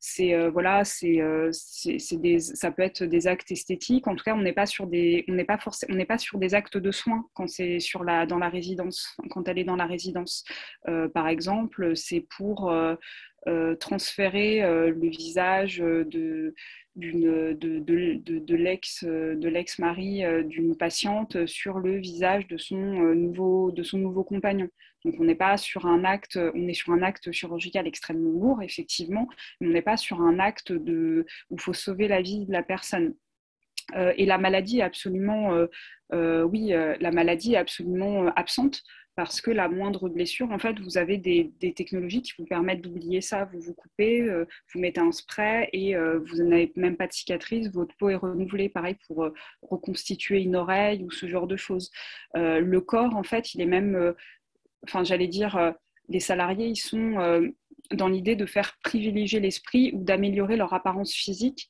c'est 0.00 0.48
voilà, 0.48 0.84
c'est 0.84 1.20
ça 1.52 2.70
peut 2.72 2.82
être 2.82 3.04
des 3.04 3.26
actes 3.28 3.52
esthétiques. 3.52 4.08
En 4.08 4.16
tout 4.16 4.24
cas, 4.24 4.34
on 4.34 4.42
n'est 4.42 4.52
pas 4.52 4.66
sur 4.66 4.86
des, 4.86 5.24
pas 5.46 5.58
pas 6.08 6.18
sur 6.18 6.38
des 6.38 6.54
actes 6.54 6.76
de 6.76 6.90
soins 6.90 7.24
quand 7.34 7.48
sur 7.78 8.02
la 8.02 8.26
dans 8.26 8.38
la 8.38 8.48
résidence, 8.48 9.16
quand 9.30 9.46
elle 9.46 9.58
est 9.58 9.64
dans 9.64 9.76
la 9.76 9.86
résidence. 9.86 10.44
par 11.14 11.28
exemple, 11.28 11.94
c'est 11.94 12.26
pour 12.36 12.72
transférer 13.78 14.60
le 14.60 15.08
visage 15.08 15.78
de 15.78 16.54
de, 16.96 17.52
de, 17.52 17.78
de, 17.78 19.48
l'ex-mari 19.48 20.24
euh, 20.24 20.42
d'une 20.42 20.76
patiente 20.76 21.46
sur 21.46 21.78
le 21.78 21.98
visage 21.98 22.46
de 22.48 22.56
son, 22.56 22.76
euh, 22.76 23.14
nouveau, 23.14 23.70
de 23.70 23.82
son 23.82 23.98
nouveau 23.98 24.24
compagnon. 24.24 24.68
Donc 25.04 25.14
on 25.18 25.24
n'est 25.24 25.34
pas 25.34 25.56
sur 25.56 25.86
un 25.86 26.04
acte, 26.04 26.38
on 26.54 26.68
est 26.68 26.74
sur 26.74 26.92
un 26.92 27.02
acte 27.02 27.32
chirurgical 27.32 27.86
extrêmement 27.86 28.30
lourd, 28.30 28.62
effectivement, 28.62 29.28
mais 29.60 29.68
on 29.68 29.70
n'est 29.70 29.82
pas 29.82 29.96
sur 29.96 30.20
un 30.20 30.38
acte 30.38 30.72
de, 30.72 31.24
où 31.48 31.54
il 31.54 31.60
faut 31.60 31.72
sauver 31.72 32.08
la 32.08 32.20
vie 32.20 32.46
de 32.46 32.52
la 32.52 32.62
personne. 32.62 33.14
Euh, 33.96 34.12
et 34.16 34.26
la 34.26 34.38
maladie 34.38 34.82
absolument, 34.82 35.56
oui, 36.12 36.68
la 36.68 37.10
maladie 37.12 37.54
est 37.54 37.58
absolument 37.58 38.26
absente 38.36 38.82
parce 39.16 39.40
que 39.40 39.50
la 39.50 39.68
moindre 39.68 40.08
blessure, 40.08 40.50
en 40.50 40.58
fait, 40.58 40.78
vous 40.78 40.96
avez 40.96 41.18
des, 41.18 41.52
technologies 41.74 42.22
qui 42.22 42.32
vous 42.38 42.46
permettent 42.46 42.80
d'oublier 42.80 43.20
ça. 43.20 43.44
Vous 43.52 43.60
vous 43.60 43.74
coupez, 43.74 44.22
euh, 44.22 44.46
vous 44.72 44.80
mettez 44.80 45.00
un 45.00 45.12
spray 45.12 45.68
et 45.72 45.96
euh, 45.96 46.20
vous 46.20 46.36
n'avez 46.42 46.72
même 46.76 46.96
pas 46.96 47.06
de 47.06 47.12
cicatrice. 47.12 47.70
Votre 47.72 47.94
peau 47.96 48.08
est 48.08 48.16
renouvelée, 48.16 48.68
pareil, 48.68 48.96
pour 49.06 49.24
euh, 49.24 49.34
reconstituer 49.62 50.40
une 50.42 50.56
oreille 50.56 51.04
ou 51.04 51.10
ce 51.10 51.26
genre 51.26 51.46
de 51.46 51.56
choses. 51.56 51.90
le 52.34 52.78
corps, 52.78 53.14
en 53.16 53.22
fait, 53.22 53.54
il 53.54 53.60
est 53.60 53.66
même, 53.66 54.14
enfin, 54.84 55.04
j'allais 55.04 55.28
dire, 55.28 55.74
les 56.08 56.20
salariés, 56.20 56.68
ils 56.68 56.76
sont 56.76 57.52
dans 57.92 58.08
l'idée 58.08 58.36
de 58.36 58.46
faire 58.46 58.78
privilégier 58.82 59.40
l'esprit 59.40 59.92
ou 59.94 60.04
d'améliorer 60.04 60.56
leur 60.56 60.72
apparence 60.72 61.12
physique 61.12 61.68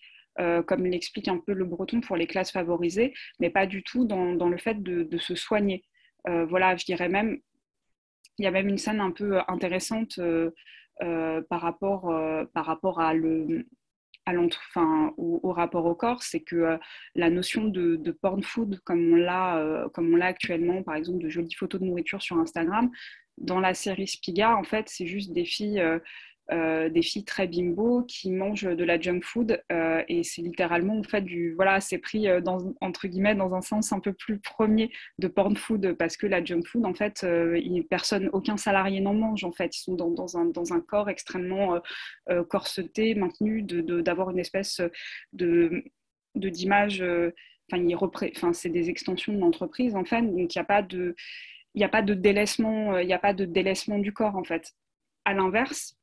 comme 0.67 0.87
l'explique 0.87 1.29
un 1.29 1.39
peu 1.39 1.53
le 1.53 1.67
breton 1.67 2.01
pour 2.01 2.17
les 2.17 2.27
classes 2.27 2.53
favorisées, 2.53 3.13
mais 3.41 3.51
pas 3.51 3.67
du 3.67 3.83
tout 3.83 4.07
dans, 4.07 4.49
le 4.49 4.57
fait 4.57 4.83
de, 4.83 5.19
se 5.19 5.35
soigner. 5.35 5.85
Euh, 6.29 6.47
voilà, 6.47 6.77
je 6.77 6.85
dirais 6.85 7.09
même, 7.09 7.39
il 8.39 8.45
y 8.45 8.49
a 8.49 8.51
même 8.51 8.69
une 8.69 8.79
scène 8.79 9.01
un 9.01 9.11
peu 9.11 9.41
intéressante 9.49 10.19
euh, 10.19 10.51
euh, 11.03 11.43
par, 11.49 11.61
rapport, 11.61 12.13
par 12.55 12.67
rapport 12.67 13.01
à 13.01 13.15
le, 13.15 13.67
à 14.27 14.33
enfin, 14.39 15.13
au, 15.17 15.53
rapport 15.53 15.87
au 15.87 15.95
corps, 15.95 16.23
c'est 16.23 16.41
que 16.41 16.79
la 17.15 17.31
notion 17.31 17.65
de, 17.65 18.11
porn 18.23 18.43
food, 18.43 18.81
comme 18.85 19.13
on 19.13 19.17
l'a 19.17 19.89
comme 19.95 20.13
on 20.13 20.17
l'a 20.17 20.27
actuellement, 20.27 20.83
par 20.83 20.95
exemple, 20.95 21.23
de 21.23 21.29
jolies 21.29 21.55
photos 21.55 21.81
de 21.81 21.87
nourriture 21.87 22.23
sur 22.23 22.39
Instagram, 22.39 22.91
dans 23.41 23.61
la 23.61 23.75
série 23.75 24.07
Spiga, 24.07 24.57
en 24.57 24.65
fait, 24.65 24.89
c'est 24.89 25.07
juste 25.07 25.33
des 25.33 25.45
filles 25.45 25.81
euh, 25.81 25.99
des 26.51 27.03
filles 27.03 27.25
très 27.25 27.47
bimbo 27.47 28.03
qui 28.03 28.31
mangent 28.31 28.65
de 28.65 28.85
la 28.85 29.01
junk 29.01 29.21
food 29.23 29.63
euh, 29.71 30.03
et 30.09 30.23
c'est 30.23 30.43
littéralement 30.43 30.99
en 30.99 31.03
fait 31.03 31.23
du 31.23 31.55
voilà 31.55 31.81
c'est 31.81 31.99
pris 31.99 32.29
euh, 32.29 32.41
dans, 32.41 32.75
entre 32.81 33.07
guillemets 33.07 33.35
dans 33.35 33.55
un 33.55 33.61
sens 33.61 33.93
un 33.93 34.01
peu 34.01 34.13
plus 34.13 34.41
premier 34.41 34.91
de 35.19 35.29
porn 35.29 35.57
food 35.57 35.95
parce 35.95 36.17
que 36.17 36.27
la 36.27 36.45
junk 36.45 36.63
food 36.67 36.85
en 36.85 36.95
fait 36.95 37.27
personne 37.89 38.29
aucun 38.33 38.57
salarié 38.57 39.01
n'en 39.01 39.15
mange 39.15 39.45
en 39.45 39.53
fait. 39.53 39.77
Ils 39.77 39.81
sont 39.81 39.95
dans, 39.95 40.11
dans, 40.11 40.37
un, 40.37 40.47
dans 40.47 40.73
un, 40.73 40.81
corps 40.81 41.09
extrêmement 41.09 41.81
corseté 42.49 43.15
maintenu 43.15 43.63
d'avoir 43.63 44.29
de, 44.29 44.33
une 44.33 44.39
espèce 44.39 44.81
de 45.33 45.85
d'image 46.35 47.05
enfin, 47.73 47.85
enfin 48.37 48.53
c'est 48.53 48.71
des 48.71 48.91
extensions 48.91 49.33
de 49.33 49.39
l'entreprise 49.39 49.95
en 49.95 50.05
fait. 50.05 50.23
Donc 50.23 50.55
il 50.55 50.59
n'y 50.59 50.63
a 50.63 50.65
pas 50.65 50.83
de 50.83 51.15
il 51.75 51.85
a 51.85 51.89
pas 51.89 52.03
de 52.03 52.15
délaissement 52.15 52.99
il 52.99 53.07
n'y 53.07 53.13
a 53.13 53.19
pas 53.19 53.35
de 53.35 53.45
délaissement 53.45 53.99
du 53.99 54.13
corps 54.13 54.37
en 54.37 54.45
fait. 54.45 54.73
À 55.25 55.35
l'inverse 55.35 56.00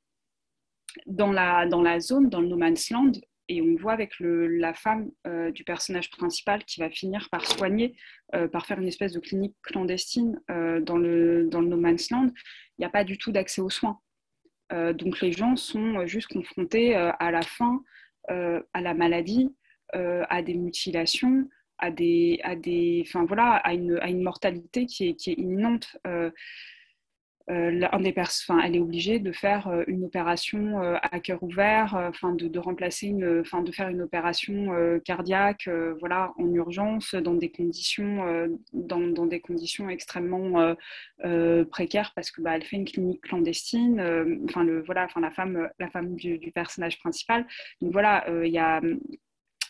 dans 1.06 1.32
la, 1.32 1.68
dans 1.68 1.82
la 1.82 2.00
zone, 2.00 2.30
dans 2.30 2.42
le 2.42 2.48
no 2.48 2.58
man's 2.58 2.90
land, 2.90 3.12
et 3.50 3.62
on 3.62 3.76
voit 3.76 3.94
avec 3.94 4.14
la 4.20 4.74
femme 4.74 5.10
euh, 5.26 5.52
du 5.52 5.64
personnage 5.64 6.10
principal 6.12 6.66
qui 6.66 6.80
va 6.80 6.90
finir 6.90 7.30
par 7.30 7.46
soigner, 7.46 7.96
euh, 8.36 8.48
par 8.48 8.66
faire 8.66 8.80
une 8.80 8.88
espèce 8.88 9.14
de 9.14 9.20
clinique 9.20 9.56
clandestine 9.64 10.40
euh, 10.52 10.82
dans, 10.82 10.98
le, 10.98 11.48
dans 11.48 11.62
le 11.62 11.68
no 11.68 11.78
man's 11.78 12.12
land, 12.12 12.28
il 12.28 12.82
n'y 12.82 12.86
a 12.86 12.90
pas 12.90 13.04
du 13.04 13.18
tout 13.18 13.32
d'accès 13.32 13.62
aux 13.62 13.70
soins. 13.70 14.00
donc 14.70 15.22
les 15.22 15.32
gens 15.32 15.56
sont 15.56 16.06
juste 16.06 16.28
confrontés 16.28 16.94
à 16.96 17.32
la 17.32 17.42
faim, 17.42 17.82
à 18.28 18.82
la 18.82 18.94
maladie, 18.94 19.56
à 19.94 20.42
des 20.42 20.54
mutilations, 20.54 21.50
à 21.80 21.90
des, 21.90 22.40
à 22.44 22.56
des, 22.56 23.04
voilà, 23.28 23.56
à 23.56 23.74
une, 23.74 23.98
à 24.00 24.10
une 24.10 24.22
mortalité 24.22 24.86
qui 24.86 25.10
est, 25.10 25.16
qui 25.16 25.32
est 25.32 25.40
imminente. 25.40 25.98
Euh, 27.50 27.82
un 27.92 28.00
des 28.02 28.14
elle 28.64 28.76
est 28.76 28.80
obligée 28.80 29.20
de 29.20 29.32
faire 29.32 29.70
euh, 29.70 29.84
une 29.88 30.04
opération 30.04 30.82
euh, 30.82 30.98
à 31.02 31.20
cœur 31.22 31.42
ouvert, 31.44 31.94
enfin 31.96 32.34
de, 32.34 32.48
de, 32.48 32.60
remplacer 32.60 33.08
une, 33.08 33.40
enfin 33.40 33.62
de 33.62 33.72
faire 33.72 33.88
une 33.88 34.02
opération 34.02 34.68
cardiaque, 35.06 35.70
voilà, 36.00 36.34
en 36.38 36.52
urgence, 36.54 37.16
dans 37.16 37.34
des 37.34 37.50
conditions, 37.50 38.50
dans, 38.74 39.00
dans, 39.00 39.26
des 39.26 39.40
conditions 39.40 39.90
extrêmement 39.90 40.76
précaires, 41.72 42.12
parce 42.16 42.32
que 42.32 42.42
bah, 42.42 42.56
elle 42.56 42.64
fait 42.64 42.78
une 42.78 42.86
clinique 42.86 43.22
clandestine. 43.22 44.02
enfin 44.46 44.64
le, 44.64 44.82
voilà, 44.84 45.06
enfin 45.06 45.22
la 45.22 45.32
femme, 45.32 45.70
la 45.80 45.90
femme 45.90 46.16
du, 46.16 46.38
du 46.38 46.52
personnage 46.52 47.00
principal. 47.00 47.46
Donc 47.82 47.92
voilà, 47.92 48.26
il 48.44 48.52
y 48.52 48.60
a 48.60 48.82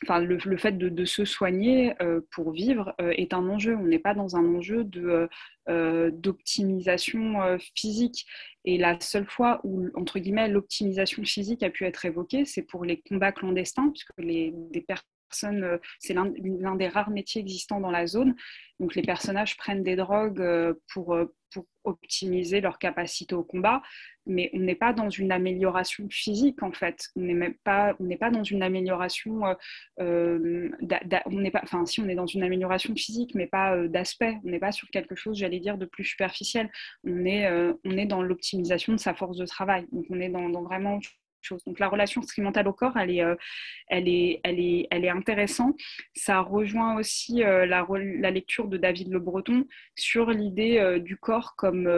Enfin, 0.03 0.19
le, 0.19 0.57
fait 0.57 0.77
de, 0.77 1.05
se 1.05 1.25
soigner 1.25 1.93
euh, 2.01 2.21
pour 2.31 2.51
vivre 2.51 2.93
euh, 3.01 3.11
est 3.11 3.33
un 3.33 3.47
enjeu. 3.49 3.75
On 3.75 3.85
n'est 3.85 3.99
pas 3.99 4.13
dans 4.13 4.35
un 4.35 4.45
enjeu 4.55 4.87
euh, 5.69 6.11
d'optimisation 6.11 7.57
physique. 7.75 8.25
Et 8.65 8.77
la 8.77 8.99
seule 8.99 9.27
fois 9.27 9.59
où, 9.63 9.87
entre 9.95 10.19
guillemets, 10.19 10.49
l'optimisation 10.49 11.23
physique 11.23 11.63
a 11.63 11.69
pu 11.69 11.85
être 11.85 12.05
évoquée, 12.05 12.45
c'est 12.45 12.63
pour 12.63 12.85
les 12.85 13.01
combats 13.01 13.31
clandestins, 13.31 13.89
puisque 13.89 14.11
les, 14.17 14.53
des 14.71 14.81
personnes, 14.81 15.05
c'est 15.31 16.13
l'un, 16.13 16.75
des 16.75 16.87
rares 16.87 17.09
métiers 17.09 17.41
existants 17.41 17.79
dans 17.79 17.91
la 17.91 18.07
zone. 18.07 18.35
Donc 18.79 18.95
les 18.95 19.01
personnages 19.01 19.57
prennent 19.57 19.83
des 19.83 19.95
drogues 19.95 20.43
pour, 20.93 21.17
pour 21.51 21.65
optimiser 21.83 22.61
leur 22.61 22.77
capacité 22.79 23.33
au 23.33 23.43
combat, 23.43 23.81
mais 24.25 24.49
on 24.53 24.59
n'est 24.59 24.75
pas 24.75 24.93
dans 24.93 25.09
une 25.09 25.31
amélioration 25.31 26.07
physique 26.09 26.61
en 26.61 26.71
fait. 26.71 27.07
On 27.15 27.21
n'est 27.21 27.57
pas, 27.63 27.95
pas 28.19 28.29
dans 28.29 28.43
une 28.43 28.61
amélioration, 28.61 29.45
euh, 29.45 29.53
euh, 30.01 30.69
on 31.25 31.39
n'est 31.39 31.51
pas, 31.51 31.61
enfin 31.63 31.85
si 31.85 32.01
on 32.01 32.09
est 32.09 32.15
dans 32.15 32.25
une 32.25 32.43
amélioration 32.43 32.93
physique, 32.95 33.33
mais 33.35 33.47
pas 33.47 33.75
euh, 33.75 33.87
d'aspect. 33.87 34.37
On 34.43 34.49
n'est 34.49 34.59
pas 34.59 34.71
sur 34.71 34.89
quelque 34.89 35.15
chose, 35.15 35.37
j'allais 35.37 35.59
dire, 35.59 35.77
de 35.77 35.85
plus 35.85 36.03
superficiel. 36.03 36.69
On 37.05 37.25
est, 37.25 37.49
on 37.85 37.97
est 37.97 38.05
dans 38.05 38.21
l'optimisation 38.21 38.93
de 38.93 38.99
sa 38.99 39.13
force 39.13 39.37
de 39.37 39.45
travail. 39.45 39.87
Donc 39.91 40.05
on 40.09 40.19
est 40.19 40.29
dans, 40.29 40.49
dans 40.49 40.63
vraiment 40.63 40.99
donc 41.65 41.79
la 41.79 41.87
relation 41.87 42.21
instrumentale 42.21 42.67
au 42.67 42.73
corps, 42.73 42.97
elle 42.97 43.11
est, 43.11 43.23
euh, 43.23 43.35
elle 43.87 44.07
est, 44.07 44.39
elle 44.43 44.59
est, 44.59 44.87
elle 44.91 45.05
est 45.05 45.09
intéressante. 45.09 45.79
Ça 46.13 46.39
rejoint 46.39 46.97
aussi 46.97 47.43
euh, 47.43 47.65
la, 47.65 48.31
lecture 48.31 48.67
de 48.67 48.77
David 48.77 49.11
Le 49.11 49.19
Breton 49.19 49.65
sur 49.95 50.31
l'idée 50.31 50.77
euh, 50.79 50.99
du 50.99 51.17
corps 51.17 51.55
comme, 51.55 51.89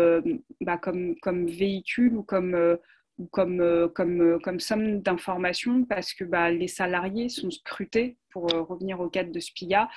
bah, 0.62 0.78
comme, 0.78 1.16
comme 1.22 1.48
véhicule 1.48 2.16
ou 2.16 2.24
comme 2.24 2.78
comme, 3.28 3.62
euh, 3.62 3.88
comme, 3.88 4.22
euh, 4.22 4.40
comme 4.40 4.60
somme 4.60 5.02
d'informations 5.02 5.84
parce 5.86 6.14
que 6.14 6.24
bah, 6.24 6.52
les 6.52 6.68
salariés 6.68 7.30
sont 7.30 7.52
scrutés, 7.52 8.18
pour 8.32 8.44
revenir 8.44 9.00
au 9.00 9.10
cadre 9.10 9.32
de 9.32 9.40
Spiga, 9.40 9.90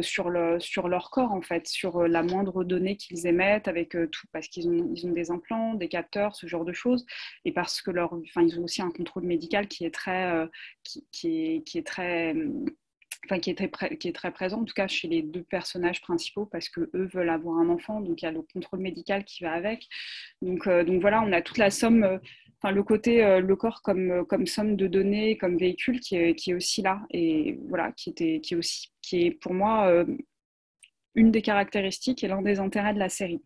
sur, 0.00 0.30
le, 0.30 0.58
sur 0.58 0.88
leur 0.88 1.10
corps, 1.10 1.32
en 1.32 1.42
fait, 1.42 1.66
sur 1.66 2.08
la 2.08 2.22
moindre 2.22 2.64
donnée 2.64 2.96
qu'ils 2.96 3.26
émettent, 3.26 3.68
avec 3.68 3.90
tout, 3.90 4.26
parce 4.32 4.48
qu'ils 4.48 4.70
ont, 4.70 4.90
ils 4.96 5.06
ont 5.06 5.12
des 5.12 5.30
implants, 5.30 5.74
des 5.74 5.88
capteurs, 5.88 6.34
ce 6.34 6.46
genre 6.46 6.64
de 6.64 6.72
choses, 6.72 7.04
et 7.44 7.52
parce 7.52 7.82
que 7.82 7.90
leur, 7.90 8.14
enfin, 8.14 8.40
ils 8.40 8.58
ont 8.58 8.64
aussi 8.64 8.80
un 8.80 8.90
contrôle 8.90 9.24
médical 9.24 9.68
qui 9.68 9.84
est 9.84 9.92
très, 9.92 10.48
qui, 10.82 11.06
qui, 11.12 11.28
est, 11.28 11.62
qui 11.62 11.76
est 11.76 11.86
très 11.86 12.34
enfin, 13.24 13.38
qui, 13.40 13.50
est 13.50 13.70
très, 13.72 13.96
qui 13.96 14.08
est 14.08 14.12
très 14.12 14.30
présent, 14.32 14.60
en 14.60 14.64
tout 14.64 14.74
cas 14.74 14.86
chez 14.86 15.08
les 15.08 15.22
deux 15.22 15.42
personnages 15.42 16.00
principaux, 16.00 16.46
parce 16.46 16.68
que 16.68 16.90
eux 16.94 17.08
veulent 17.12 17.30
avoir 17.30 17.58
un 17.58 17.68
enfant, 17.68 18.00
donc 18.00 18.22
il 18.22 18.24
y 18.24 18.28
a 18.28 18.32
le 18.32 18.42
contrôle 18.42 18.80
médical 18.80 19.24
qui 19.24 19.42
va 19.42 19.52
avec. 19.52 19.88
Donc, 20.42 20.66
euh, 20.66 20.84
donc 20.84 21.00
voilà, 21.00 21.22
on 21.22 21.32
a 21.32 21.42
toute 21.42 21.58
la 21.58 21.70
somme, 21.70 22.04
euh, 22.04 22.18
enfin 22.64 22.72
le 22.74 22.82
côté, 22.82 23.22
euh, 23.22 23.40
le 23.40 23.56
corps 23.56 23.82
comme, 23.82 24.24
comme 24.26 24.46
somme 24.46 24.76
de 24.76 24.86
données, 24.86 25.36
comme 25.36 25.58
véhicule 25.58 26.00
qui 26.00 26.16
est, 26.16 26.54
aussi 26.54 26.80
là, 26.80 27.02
et 27.10 27.58
voilà, 27.68 27.92
qui, 27.92 28.10
était, 28.10 28.40
qui, 28.40 28.54
est 28.54 28.56
aussi, 28.56 28.92
qui 29.02 29.26
est 29.26 29.30
pour 29.30 29.52
moi 29.52 30.04
une 31.14 31.30
des 31.30 31.42
caractéristiques 31.42 32.24
et 32.24 32.28
l'un 32.28 32.42
des 32.42 32.58
intérêts 32.58 32.94
de 32.94 32.98
la 32.98 33.08
série. 33.08 33.42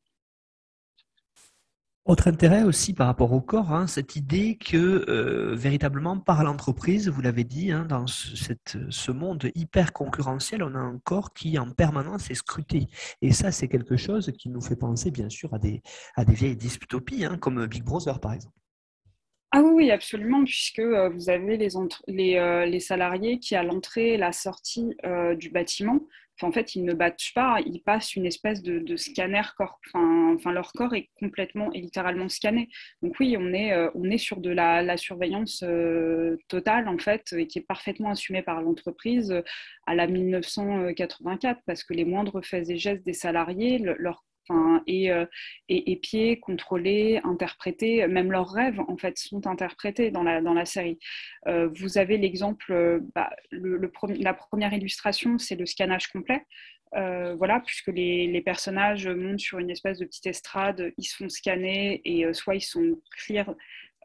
Autre 2.09 2.29
intérêt 2.29 2.63
aussi 2.63 2.95
par 2.95 3.07
rapport 3.07 3.33
au 3.33 3.43
corps, 3.43 3.71
hein, 3.71 3.87
cette 3.87 4.17
idée 4.17 4.57
que 4.57 5.05
euh, 5.11 5.55
véritablement 5.55 6.19
par 6.19 6.43
l'entreprise, 6.43 7.11
vous 7.11 7.21
l'avez 7.21 7.45
dit, 7.45 7.71
hein, 7.71 7.85
dans 7.87 8.07
ce, 8.07 9.13
monde 9.13 9.51
hyper 9.55 9.93
concurrentiel, 9.93 10.63
on 10.63 10.75
a 10.75 10.79
un 10.79 10.99
corps 11.05 11.35
qui 11.35 11.59
en 11.59 11.71
permanence 11.71 12.31
est 12.31 12.35
scruté. 12.35 12.87
Et 13.21 13.33
ça, 13.33 13.53
c'est 13.53 13.69
quelque 13.69 13.99
chose 13.99 14.33
qui 14.39 14.49
nous 14.49 14.63
fait 14.63 14.75
penser 14.75 15.11
bien 15.11 15.29
sûr 15.29 15.53
à 15.53 15.59
des, 15.59 15.83
à 16.17 16.25
des 16.25 16.33
vieilles 16.33 16.57
dystopies, 16.57 17.27
hein, 17.27 17.37
comme 17.37 17.67
Big 17.67 17.85
Brother 17.85 18.21
par 18.21 18.33
exemple. 18.33 18.55
Ah 19.51 19.63
oui, 19.63 19.91
absolument, 19.91 20.45
puisque 20.45 20.79
euh, 20.79 21.09
vous 21.09 21.31
avez 21.31 21.57
les, 21.57 21.69
les, 22.07 22.37
euh, 22.37 22.67
les, 22.67 22.81
salariés 22.81 23.39
qui, 23.39 23.57
à 23.57 23.63
l'entrée 23.63 24.15
et 24.15 24.17
la 24.19 24.33
sortie 24.33 24.95
du 25.39 25.51
bâtiment, 25.51 26.01
en 26.43 26.53
fait, 26.53 26.75
ils 26.75 26.85
ne 26.85 26.95
battent 26.95 27.33
pas, 27.35 27.59
ils 27.67 27.83
passent 27.83 28.15
une 28.15 28.27
espèce 28.27 28.63
de, 28.63 28.97
scanner 28.97 29.43
corps. 29.57 29.81
Enfin, 29.95 30.53
leur 30.53 30.73
corps 30.73 30.95
est 30.95 31.11
complètement 31.19 31.73
et 31.73 31.81
littéralement 31.81 32.29
scanné. 32.29 32.69
Donc 33.03 33.19
oui, 33.21 33.37
on 33.39 33.53
est, 33.53 33.73
euh, 33.73 33.91
on 33.95 34.05
est 34.11 34.19
sur 34.19 34.39
de 34.41 34.51
la, 34.51 34.97
surveillance 34.97 35.63
euh, 35.67 36.37
totale, 36.49 36.89
en 36.89 36.99
fait, 36.99 37.33
et 37.37 37.47
qui 37.47 37.59
est 37.59 37.67
parfaitement 37.67 38.11
assumée 38.11 38.43
par 38.43 38.63
l'entreprise 38.63 39.43
à 39.87 39.95
la 39.95 40.07
1984, 40.07 41.61
parce 41.67 41.83
que 41.83 41.95
les 41.95 42.05
moindres 42.05 42.45
faits 42.45 42.71
et 42.71 42.79
gestes 42.79 43.05
des 43.05 43.13
salariés, 43.13 43.79
leur 43.79 44.25
euh, 44.51 45.27
et, 45.69 45.93
et, 45.93 45.97
pieds 45.97 46.41
contrôlés, 46.41 47.21
interprétés, 47.25 48.07
même 48.07 48.33
leurs 48.33 48.51
rêves 48.51 48.81
en 48.81 48.97
fait 48.97 49.19
sont 49.19 49.47
interprétés 49.47 50.11
dans 50.11 50.23
la, 50.23 50.41
dans 50.41 50.55
la 50.55 50.65
série. 50.65 50.99
Euh, 51.47 51.69
vous 51.75 51.99
avez 51.99 52.17
l'exemple, 52.19 52.73
euh, 52.73 53.01
bah, 53.15 53.31
la 53.53 54.35
première 54.35 54.73
illustration, 54.73 55.39
c'est 55.39 55.57
le 55.57 55.67
scannage 55.67 56.09
complet. 56.09 56.47
voilà, 56.93 57.61
puisque 57.67 57.89
les, 57.89 58.27
les, 58.29 58.41
personnages 58.41 59.09
montent 59.09 59.41
sur 59.41 59.59
une 59.59 59.71
espèce 59.71 59.99
de 59.99 60.07
petite 60.07 60.27
estrade, 60.27 60.93
ils 60.97 61.05
se 61.05 61.17
font 61.17 61.29
scanner 61.29 62.01
et 62.05 62.33
soit 62.33 62.57
ils 62.57 62.63
sont 62.63 62.99
clear 63.11 63.55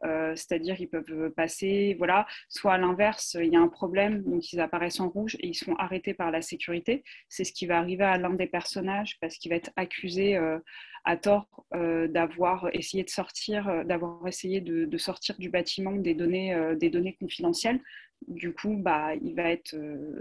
euh, 0.05 0.35
c'est-à-dire 0.35 0.79
ils 0.79 0.87
peuvent 0.87 1.31
passer, 1.31 1.95
voilà, 1.97 2.25
soit 2.49 2.73
à 2.73 2.77
l'inverse, 2.77 3.37
il 3.39 3.51
y 3.53 3.55
a 3.55 3.59
un 3.59 3.67
problème, 3.67 4.23
donc 4.23 4.51
ils 4.51 4.59
apparaissent 4.59 4.99
en 4.99 5.09
rouge 5.09 5.35
et 5.39 5.47
ils 5.47 5.55
sont 5.55 5.75
arrêtés 5.75 6.13
par 6.13 6.31
la 6.31 6.41
sécurité. 6.41 7.03
C'est 7.29 7.43
ce 7.43 7.53
qui 7.53 7.65
va 7.65 7.77
arriver 7.77 8.03
à 8.03 8.17
l'un 8.17 8.31
des 8.33 8.47
personnages 8.47 9.17
parce 9.19 9.37
qu'il 9.37 9.49
va 9.49 9.55
être 9.55 9.71
accusé 9.75 10.35
euh, 10.35 10.59
à 11.05 11.17
tort 11.17 11.65
euh, 11.73 12.07
d'avoir 12.07 12.69
essayé 12.73 13.03
de 13.03 13.09
sortir, 13.09 13.85
d'avoir 13.85 14.27
essayé 14.27 14.61
de, 14.61 14.97
sortir 14.97 15.37
du 15.37 15.49
bâtiment 15.49 15.91
des 15.91 16.13
données, 16.13 16.55
des 16.79 16.89
données 16.89 17.15
confidentielles. 17.19 17.81
Du 18.27 18.53
coup, 18.53 18.77
bah, 18.77 19.15
il, 19.21 19.35
va 19.35 19.51
être, 19.51 19.75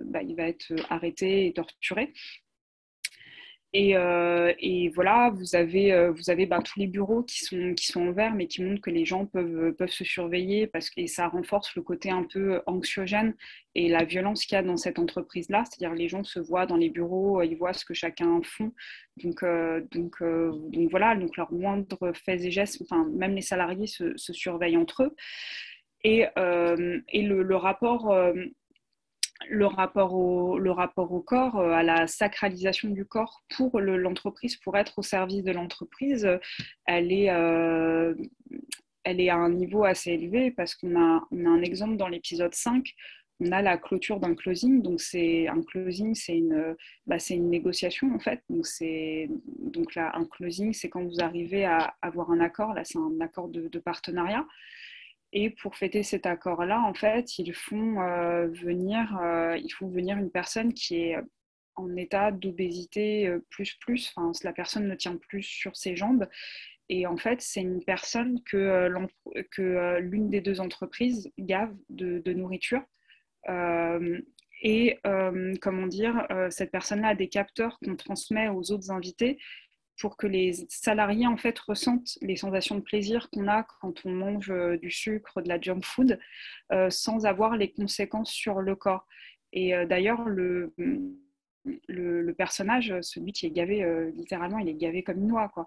bah, 0.07 0.23
il 0.23 0.35
va 0.35 0.49
être 0.49 0.73
arrêté 0.91 1.47
et 1.47 1.53
torturé. 1.53 2.13
Euh, 3.75 4.53
et, 4.59 4.91
voilà, 4.91 5.31
vous 5.31 5.57
avez, 5.57 5.93
euh, 5.93 6.13
ben, 6.47 6.61
tous 6.61 6.79
les 6.79 6.87
bureaux 6.87 7.23
qui 7.23 7.39
sont, 7.39 7.73
qui 7.75 7.97
en 7.97 8.13
vert, 8.13 8.35
mais 8.35 8.47
qui 8.47 8.63
montrent 8.63 8.83
que 8.83 8.91
les 8.91 9.07
gens 9.07 9.25
peuvent, 9.25 9.73
peuvent 9.73 9.89
se 9.89 10.05
surveiller 10.05 10.67
parce 10.67 10.91
que 10.91 11.07
ça 11.07 11.29
renforce 11.29 11.75
le 11.75 11.83
côté 11.83 12.11
un 12.11 12.25
peu 12.25 12.61
anxiogène 12.67 13.35
et 13.75 13.89
la 13.89 14.05
violence 14.05 14.45
qu'il 14.45 14.57
y 14.57 14.59
a 14.59 14.63
dans 14.63 14.77
cette 14.77 14.99
entreprise-là. 14.99 15.65
C'est-à-dire 15.65 15.95
les 15.95 16.09
gens 16.09 16.23
se 16.23 16.39
voient 16.39 16.67
dans 16.67 16.77
les 16.77 16.91
bureaux, 16.91 17.41
ils 17.43 17.57
voient 17.57 17.73
ce 17.73 17.87
que 17.87 17.95
chacun 17.95 18.41
font. 18.45 18.73
Donc, 19.17 19.43
euh, 19.43 19.81
voilà, 20.91 21.17
donc 21.17 21.37
leurs 21.39 21.53
moindres 21.53 22.15
faits 22.15 22.43
et 22.45 22.51
gestes, 22.51 22.83
même 23.15 23.35
les 23.35 23.41
salariés 23.41 23.87
se, 23.87 24.17
surveillent 24.17 24.77
entre 24.77 25.05
eux. 25.05 25.17
Et, 26.05 26.27
et 27.09 27.23
le, 27.23 27.57
rapport 27.57 28.13
le 29.49 29.67
rapport, 29.67 30.15
au, 30.15 30.59
le 30.59 30.71
rapport 30.71 31.13
au 31.13 31.21
corps, 31.21 31.59
euh, 31.59 31.73
à 31.73 31.83
la 31.83 32.07
sacralisation 32.07 32.91
du 32.91 33.05
corps 33.05 33.43
pour 33.57 33.81
l'entreprise, 33.81 34.57
pour 34.57 34.77
être 34.77 34.99
au 34.99 35.03
service 35.03 35.43
de 35.43 35.53
l'entreprise, 35.53 36.29
elle 36.87 37.13
est, 37.13 37.31
euh, 37.31 38.15
elle 39.05 39.21
est 39.21 39.29
à 39.29 39.37
un 39.37 39.51
niveau 39.51 39.85
assez 39.85 40.13
élevé 40.13 40.51
parce 40.51 40.75
qu'on 40.75 41.01
a, 41.01 41.27
on 41.31 41.47
a 41.47 41.49
un 41.49 41.63
exemple 41.63 41.97
dans 41.97 42.09
l'épisode 42.09 42.55
5 42.55 42.95
on 43.45 43.51
a 43.51 43.61
la 43.61 43.77
clôture 43.77 44.21
d'un 44.21 44.37
closing. 44.37 44.83
Donc, 44.83 45.01
c'est 45.01 45.49
un 45.49 45.63
closing, 45.63 46.15
c'est 46.15 46.37
une, 46.37 46.77
bah, 47.09 47.17
une 47.29 47.51
négociation 47.51 48.15
en 48.15 48.21
fait. 48.21 48.41
Donc, 48.49 48.67
donc 49.59 49.97
là 49.97 50.13
un 50.15 50.25
closing, 50.27 50.73
c'est 50.73 50.89
quand 50.89 51.03
vous 51.03 51.21
arrivez 51.21 51.65
à 51.65 51.97
avoir 52.03 52.31
un 52.31 52.39
accord. 52.39 52.73
Là, 52.73 52.85
c'est 52.85 52.99
un 52.99 53.21
accord 53.21 53.49
de 53.49 53.79
partenariat. 53.81 54.47
Et 55.33 55.51
pour 55.51 55.77
fêter 55.77 56.03
cet 56.03 56.27
accord-là, 56.27 56.83
en 56.83 56.93
fait, 56.93 57.39
ils 57.39 57.55
font, 57.55 58.01
euh, 58.03 58.49
venir, 58.49 59.19
euh, 59.23 59.57
venir 59.81 60.19
une 60.19 60.31
personne 60.31 60.75
qui 60.75 60.97
est 60.97 61.17
en 61.75 61.97
état 61.97 62.31
d'obésité 62.31 63.27
euh, 63.27 63.39
plus 63.49 63.75
plus. 63.81 64.13
Enfin, 64.15 64.33
la 64.45 64.53
personne 64.53 64.87
ne 64.87 64.95
tient 64.95 65.17
plus 65.17 65.43
sur 65.43 65.75
ses 65.75 65.97
jambes. 65.97 66.29
Et 66.91 67.07
en 67.07 67.17
fait, 67.17 67.41
c'est 67.41 67.63
une 67.63 67.83
personne 67.83 68.43
que, 68.45 69.99
l'une 70.01 70.29
des 70.29 70.43
deux 70.43 70.61
entreprises 70.61 71.33
gave 71.39 71.75
de 71.89 72.33
nourriture. 72.35 72.83
et 74.63 74.99
comment 75.63 75.87
dire, 75.87 76.27
cette 76.51 76.71
personne-là 76.71 77.09
a 77.09 77.15
des 77.15 77.29
capteurs 77.29 77.79
qu'on 77.79 77.97
transmet 77.97 78.49
aux 78.49 78.73
autres 78.73 78.91
invités 78.91 79.39
pour 80.03 80.17
que 80.17 80.27
les 80.27 80.67
salariés 80.69 81.29
en 81.29 81.37
fait 81.37 81.57
ressentent 81.61 82.19
les 82.23 82.35
sensations 82.35 82.75
de 82.75 82.81
plaisir 82.81 83.31
qu'on 83.31 83.47
a 83.47 83.63
quand 83.81 84.05
on 84.05 84.11
mange 84.11 84.51
euh, 84.51 84.77
du 84.77 84.91
sucre, 84.91 85.41
de 85.41 85.49
la 85.49 85.61
junk 85.61 85.83
food, 85.85 86.19
euh, 86.73 86.91
sans 86.91 87.25
avoir 87.25 87.57
les 87.57 87.71
conséquences 87.71 88.33
sur 88.33 88.61
le 88.63 88.75
corps. 88.75 89.07
Et 89.53 89.77
euh, 89.77 89.87
d'ailleurs, 89.87 90.25
le, 90.25 90.75
le, 91.87 92.33
personnage, 92.33 92.93
celui 93.03 93.31
qui 93.31 93.47
est 93.47 93.53
gavé, 93.53 94.11
littéralement, 94.13 94.59
il 94.59 94.69
est 94.69 94.75
gavé 94.75 95.05
comme 95.05 95.19
une 95.19 95.29
noix, 95.29 95.49
quoi, 95.51 95.67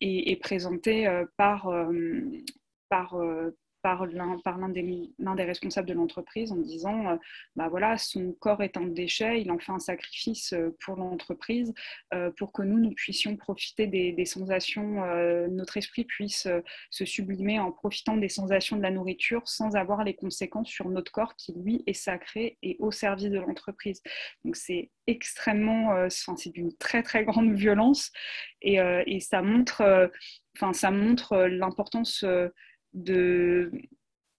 est 0.00 0.40
présenté 0.40 1.08
par, 1.36 1.68
par, 2.88 3.16
par 3.84 4.06
l'un 4.06 4.70
des, 4.70 5.44
responsables 5.44 5.86
de 5.86 5.92
l'entreprise 5.92 6.50
en 6.50 6.56
disant 6.56 7.06
euh, 7.06 7.16
bah 7.54 7.68
voilà, 7.68 7.98
son 7.98 8.32
corps 8.32 8.62
est 8.62 8.78
un 8.78 8.86
déchet, 8.86 9.42
il 9.42 9.50
en 9.50 9.58
fait 9.58 9.72
un 9.72 9.78
sacrifice 9.78 10.54
euh, 10.54 10.74
pour 10.80 10.96
l'entreprise 10.96 11.74
euh, 12.14 12.30
pour 12.38 12.50
que 12.50 12.62
nous, 12.62 12.78
nous 12.78 12.92
puissions 12.92 13.36
profiter 13.36 13.86
des, 13.86 14.24
sensations, 14.24 15.04
notre 15.50 15.76
esprit 15.76 16.04
puisse 16.04 16.48
se 16.88 17.04
sublimer 17.04 17.58
en 17.60 17.70
profitant 17.72 18.16
des 18.16 18.30
sensations 18.30 18.78
de 18.78 18.82
la 18.82 18.90
nourriture 18.90 19.46
sans 19.46 19.76
avoir 19.76 20.02
les 20.02 20.14
conséquences 20.14 20.68
sur 20.68 20.88
notre 20.88 21.12
corps 21.12 21.36
qui, 21.36 21.52
lui, 21.52 21.82
est 21.86 21.92
sacré 21.92 22.56
et 22.62 22.76
au 22.78 22.90
service 22.90 23.28
de 23.28 23.38
l'entreprise. 23.38 24.00
Donc 24.46 24.56
c'est 24.56 24.90
extrêmement, 25.06 26.08
c'est 26.08 26.52
d'une 26.52 26.74
très 26.78 27.02
très 27.02 27.24
grande 27.24 27.52
violence 27.52 28.12
et, 28.62 28.78
et 29.06 29.20
ça 29.20 29.42
montre, 29.42 30.10
enfin 30.56 30.72
ça 30.72 30.90
montre 30.90 31.36
l'importance 31.36 32.24
de, 32.94 33.70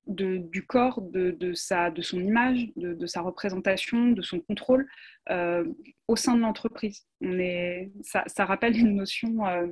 du 0.08 0.66
corps, 0.66 1.02
de, 1.02 1.54
sa, 1.54 1.92
de 1.92 2.02
son 2.02 2.22
image, 2.22 2.70
de, 2.76 3.06
sa 3.06 3.22
représentation, 3.22 4.12
de 4.12 4.22
son 4.22 4.40
contrôle 4.40 4.88
euh, 5.30 5.66
au 6.08 6.16
sein 6.16 6.36
de 6.36 6.42
l'entreprise. 6.42 7.08
Ça, 8.04 8.24
ça, 8.28 8.46
rappelle 8.46 8.78
une 8.78 8.96
notion 8.96 9.46
euh, 9.48 9.68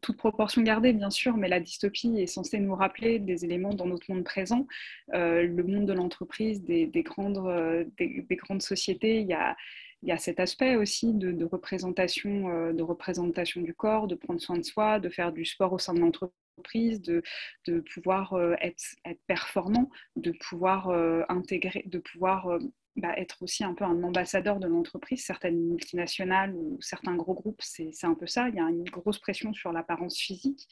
toute 0.00 0.16
proportion 0.16 0.62
gardée 0.62 0.92
bien 0.92 1.10
sûr, 1.10 1.36
mais 1.36 1.48
la 1.48 1.60
dystopie 1.60 2.18
est 2.18 2.26
censée 2.26 2.60
nous 2.60 2.74
rappeler 2.74 3.18
des 3.18 3.44
éléments 3.44 3.74
dans 3.74 3.86
notre 3.86 4.12
monde 4.12 4.24
présent, 4.24 4.66
euh, 5.14 5.42
le 5.42 5.64
monde 5.64 5.86
de 5.86 5.92
l'entreprise, 5.92 6.62
des, 6.62 6.88
grandes, 7.02 7.88
des, 7.98 8.36
grandes 8.36 8.62
sociétés. 8.62 9.20
Il 9.20 9.26
y 9.26 9.34
a, 9.34 9.56
il 10.02 10.08
y 10.08 10.12
a 10.12 10.18
cet 10.18 10.40
aspect 10.40 10.76
aussi 10.76 11.14
de, 11.14 11.44
représentation, 11.44 12.72
de 12.72 12.82
représentation 12.82 13.60
du 13.60 13.74
corps, 13.74 14.06
de 14.06 14.14
prendre 14.14 14.40
soin 14.40 14.56
de 14.56 14.64
soi, 14.64 14.98
de 15.00 15.08
faire 15.08 15.32
du 15.32 15.44
sport 15.44 15.72
au 15.72 15.78
sein 15.78 15.94
de 15.94 16.00
l'entreprise 16.00 16.41
de, 16.74 17.22
de 17.66 17.80
pouvoir 17.80 18.34
euh, 18.34 18.54
être, 18.60 18.82
performant, 19.26 19.90
de 20.16 20.32
pouvoir 20.32 20.88
euh, 20.88 21.22
intégrer, 21.28 21.84
de 21.86 21.98
pouvoir 21.98 22.48
euh, 22.48 22.58
bah, 22.96 23.14
être 23.16 23.42
aussi 23.42 23.64
un 23.64 23.74
peu 23.74 23.84
un 23.84 24.02
ambassadeur 24.02 24.58
de 24.58 24.66
l'entreprise. 24.66 25.24
Certaines 25.24 25.60
multinationales 25.60 26.54
ou 26.54 26.78
certains 26.80 27.16
gros 27.16 27.34
groupes, 27.34 27.62
c'est 27.62 27.92
un 28.04 28.14
peu 28.14 28.26
ça. 28.26 28.48
Il 28.48 28.56
y 28.56 28.60
a 28.60 28.68
une 28.68 28.84
grosse 28.84 29.18
pression 29.18 29.52
sur 29.52 29.72
l'apparence 29.72 30.18
physique. 30.18 30.68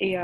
Et, 0.00 0.16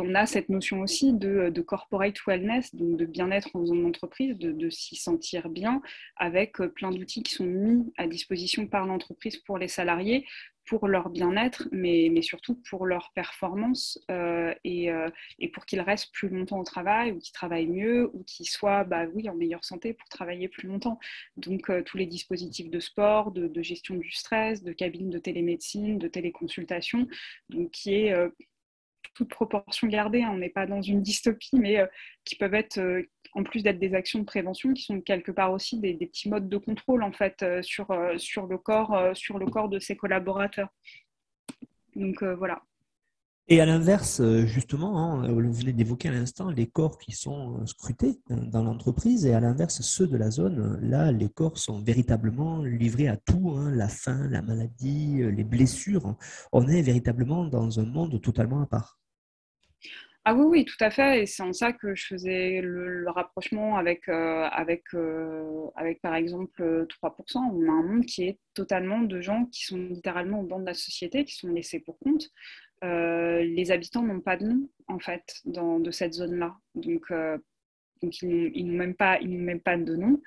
on 0.00 0.14
a 0.14 0.26
cette 0.26 0.48
notion 0.48 0.80
aussi 0.80 1.12
de, 1.12 1.60
corporate 1.60 2.18
wellness, 2.26 2.74
donc 2.74 2.96
de 2.96 3.06
bien-être 3.06 3.54
en 3.54 3.64
zone 3.64 3.82
d'entreprise, 3.82 4.36
de, 4.36 4.68
s'y 4.68 4.96
sentir 4.96 5.48
bien, 5.48 5.80
avec 6.16 6.58
plein 6.74 6.90
d'outils 6.90 7.22
qui 7.22 7.32
sont 7.32 7.46
mis 7.46 7.92
à 7.96 8.08
disposition 8.08 8.66
par 8.66 8.84
l'entreprise 8.84 9.36
pour 9.38 9.58
les 9.58 9.68
salariés, 9.68 10.26
pour 10.66 10.88
leur 10.88 11.10
bien-être, 11.10 11.68
mais, 11.72 12.08
mais, 12.10 12.22
surtout 12.22 12.56
pour 12.68 12.86
leur 12.86 13.12
performance 13.14 13.98
euh, 14.10 14.54
et, 14.64 14.90
euh, 14.90 15.08
et, 15.38 15.48
pour 15.48 15.64
qu'ils 15.64 15.80
restent 15.80 16.12
plus 16.12 16.28
longtemps 16.28 16.58
au 16.58 16.64
travail 16.64 17.12
ou 17.12 17.18
qu'ils 17.18 17.32
travaillent 17.32 17.68
mieux 17.68 18.10
ou 18.12 18.22
qu'ils 18.24 18.48
soient 18.48 18.84
bah, 18.84 19.06
oui, 19.14 19.28
en 19.28 19.34
meilleure 19.34 19.64
santé 19.64 19.94
pour 19.94 20.08
travailler 20.08 20.48
plus 20.48 20.68
longtemps. 20.68 20.98
Donc 21.36 21.70
tous 21.84 21.96
les 21.96 22.06
dispositifs 22.06 22.70
de 22.70 22.80
sport, 22.80 23.30
de, 23.30 23.46
de, 23.46 23.62
gestion 23.62 23.96
du 23.96 24.10
stress, 24.10 24.62
de 24.62 24.72
cabines 24.72 25.10
de 25.10 25.18
télémédecine, 25.18 25.98
de 25.98 26.08
téléconsultation, 26.08 27.06
donc 27.48 27.70
qui 27.70 27.94
est 27.94 28.14
toute 29.16 29.30
proportion 29.30 29.88
gardée, 29.88 30.22
hein, 30.22 30.30
on 30.32 30.38
n'est 30.38 30.50
pas 30.50 30.66
dans 30.66 30.82
une 30.82 31.02
dystopie, 31.02 31.58
mais 31.58 31.78
euh, 31.78 31.86
qui 32.24 32.36
peuvent 32.36 32.54
être, 32.54 32.78
euh, 32.78 33.02
en 33.32 33.42
plus 33.42 33.62
d'être 33.62 33.78
des 33.78 33.94
actions 33.94 34.18
de 34.18 34.24
prévention, 34.24 34.72
qui 34.74 34.82
sont 34.82 35.00
quelque 35.00 35.32
part 35.32 35.52
aussi 35.52 35.80
des, 35.80 35.94
petits 35.94 36.28
modes 36.28 36.48
de 36.48 36.58
contrôle 36.58 37.02
en 37.02 37.12
fait 37.12 37.42
euh, 37.42 37.62
sur, 37.62 37.86
sur, 38.18 38.46
le 38.46 38.58
corps, 38.58 39.10
sur 39.14 39.38
le 39.38 39.46
corps 39.46 39.68
de 39.68 39.78
ses 39.78 39.96
collaborateurs. 39.96 40.68
Donc 41.94 42.22
voilà. 42.22 42.62
Et 43.48 43.60
à 43.60 43.66
l'inverse, 43.66 44.20
justement, 44.44 44.98
hein, 44.98 45.28
vous 45.28 45.52
venez 45.52 45.72
d'évoquer 45.72 46.08
à 46.08 46.12
l'instant 46.12 46.50
les 46.50 46.66
corps 46.66 46.98
qui 46.98 47.12
sont 47.12 47.64
scrutés 47.64 48.18
dans 48.28 48.64
l'entreprise, 48.64 49.24
et 49.24 49.34
à 49.34 49.40
l'inverse, 49.40 49.80
ceux 49.82 50.08
de 50.08 50.16
la 50.16 50.30
zone, 50.30 50.80
là, 50.82 51.12
les 51.12 51.28
corps 51.28 51.56
sont 51.56 51.80
véritablement 51.80 52.62
livrés 52.62 53.06
à 53.06 53.16
tout, 53.16 53.54
hein, 53.56 53.70
la 53.70 53.88
faim, 53.88 54.28
la 54.30 54.42
maladie, 54.42 55.22
les 55.22 55.44
blessures. 55.44 56.16
On 56.52 56.66
est 56.66 56.82
véritablement 56.82 57.44
dans 57.44 57.78
un 57.78 57.86
monde 57.86 58.20
totalement 58.20 58.60
à 58.60 58.66
part. 58.66 58.98
Ah 60.28 60.34
oui, 60.34 60.44
oui, 60.44 60.64
tout 60.64 60.74
à 60.80 60.90
fait. 60.90 61.22
Et 61.22 61.26
c'est 61.26 61.44
en 61.44 61.52
ça 61.52 61.72
que 61.72 61.94
je 61.94 62.04
faisais 62.04 62.60
le, 62.60 63.08
rapprochement 63.08 63.76
avec, 63.76 64.08
euh, 64.08 64.48
euh, 64.94 65.66
avec, 65.76 66.02
par 66.02 66.16
exemple, 66.16 66.84
3%. 66.88 67.38
On 67.38 67.68
a 67.68 67.72
un 67.72 67.82
monde 67.84 68.04
qui 68.06 68.24
est 68.24 68.40
totalement 68.52 68.98
de 69.02 69.20
gens 69.20 69.44
qui 69.46 69.64
sont 69.64 69.76
littéralement 69.76 70.40
au 70.40 70.42
banc 70.42 70.58
de 70.58 70.66
la 70.66 70.74
société, 70.74 71.24
qui 71.24 71.36
sont 71.36 71.46
laissés 71.46 71.78
pour 71.78 71.96
compte. 72.00 72.28
Euh, 72.82 73.44
les 73.44 73.70
habitants 73.70 74.02
n'ont 74.02 74.20
pas 74.20 74.36
de 74.36 74.46
nom, 74.46 74.68
en 74.88 74.98
fait, 74.98 75.42
de 75.44 75.90
cette 75.92 76.14
zone-là. 76.14 76.56
Donc, 76.74 77.12
donc 78.02 78.20
ils 78.20 78.66
n'ont 78.66 78.78
même, 78.78 78.96
pas, 78.96 79.20
même 79.20 79.60
pas 79.60 79.76
de 79.76 79.94
nom. 79.94 80.20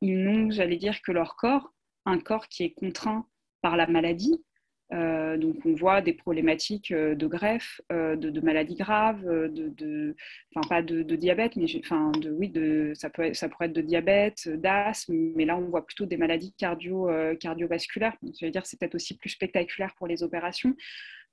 Ils 0.00 0.22
n'ont, 0.22 0.52
j'allais 0.52 0.76
dire, 0.76 1.02
que 1.02 1.10
leur 1.10 1.34
corps, 1.34 1.74
un 2.06 2.20
corps 2.20 2.46
qui 2.46 2.62
est 2.62 2.72
contraint 2.72 3.26
par 3.62 3.76
la 3.76 3.88
maladie, 3.88 4.44
euh, 4.92 5.36
donc 5.36 5.56
on 5.64 5.74
voit 5.74 6.00
des 6.00 6.12
problématiques 6.12 6.90
euh, 6.90 7.14
de 7.14 7.26
greffe, 7.28 7.80
euh, 7.92 8.16
de, 8.16 8.40
maladies 8.40 8.74
graves, 8.74 9.24
de, 9.24 10.16
enfin 10.54 10.68
pas 10.68 10.82
de, 10.82 11.02
diabète, 11.02 11.54
mais 11.56 11.66
enfin 11.78 12.10
de, 12.12 12.30
oui, 12.30 12.52
ça, 12.94 13.08
peut 13.08 13.30
pourrait 13.50 13.66
être 13.66 13.72
de 13.72 13.82
diabète, 13.82 14.48
d'asthme, 14.48 15.14
mais 15.36 15.44
là 15.44 15.56
on 15.56 15.68
voit 15.68 15.86
plutôt 15.86 16.06
des 16.06 16.16
maladies 16.16 16.52
cardio, 16.54 17.08
cardiovasculaires. 17.38 18.16
Donc, 18.22 18.34
je 18.40 18.46
veux 18.46 18.50
dire 18.50 18.66
c'est 18.66 18.78
peut-être 18.78 18.96
aussi 18.96 19.16
plus 19.16 19.30
spectaculaire 19.30 19.94
pour 19.96 20.06
les 20.06 20.22
opérations 20.22 20.74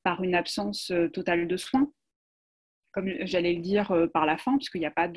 par 0.04 0.24
une 0.24 0.36
absence 0.36 0.92
totale 1.14 1.48
de 1.48 1.58
soins 1.58 1.92
comme 2.94 3.12
j'allais 3.26 3.54
le 3.54 3.62
dire, 3.62 3.94
par 4.12 4.26
la 4.26 4.38
faim, 4.38 4.58
puisqu'il 4.58 4.80
n'y 4.80 4.88
a 4.88 4.92
pas 4.92 5.08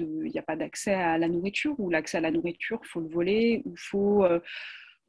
d'accès 0.57 0.93
à 0.93 1.17
la 1.17 1.29
nourriture, 1.29 1.75
ou 1.79 1.89
l'accès 1.89 2.19
à 2.19 2.21
la 2.21 2.31
nourriture, 2.31 2.79
il 2.83 2.87
faut 2.87 3.01
le 3.01 3.09
voler, 3.09 3.63
ou 3.65 3.73
il 3.73 3.79
faut, 3.79 4.23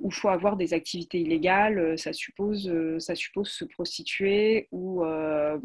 où 0.02 0.10
il 0.10 0.14
faut 0.14 0.30
avoir 0.30 0.58
des 0.58 0.74
activités 0.74 1.20
illégales, 1.20 1.78
euh, 1.78 1.98
ça 1.98 2.12
suppose, 2.12 2.68
euh, 2.70 3.00
ça 3.00 3.16
suppose 3.16 3.50
se 3.50 3.66
prostituer 3.66 4.68
ou, 4.72 5.04
euh, 5.06 5.60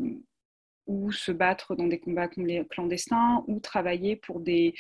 ou 0.86 1.10
se 1.10 1.32
battre 1.32 1.74
dans 1.74 1.86
des 1.86 1.98
combats 1.98 2.28
clandestins 2.70 3.42
ou 3.48 3.60
travailler 3.60 4.16
pour 4.16 4.40
des, 4.40 4.74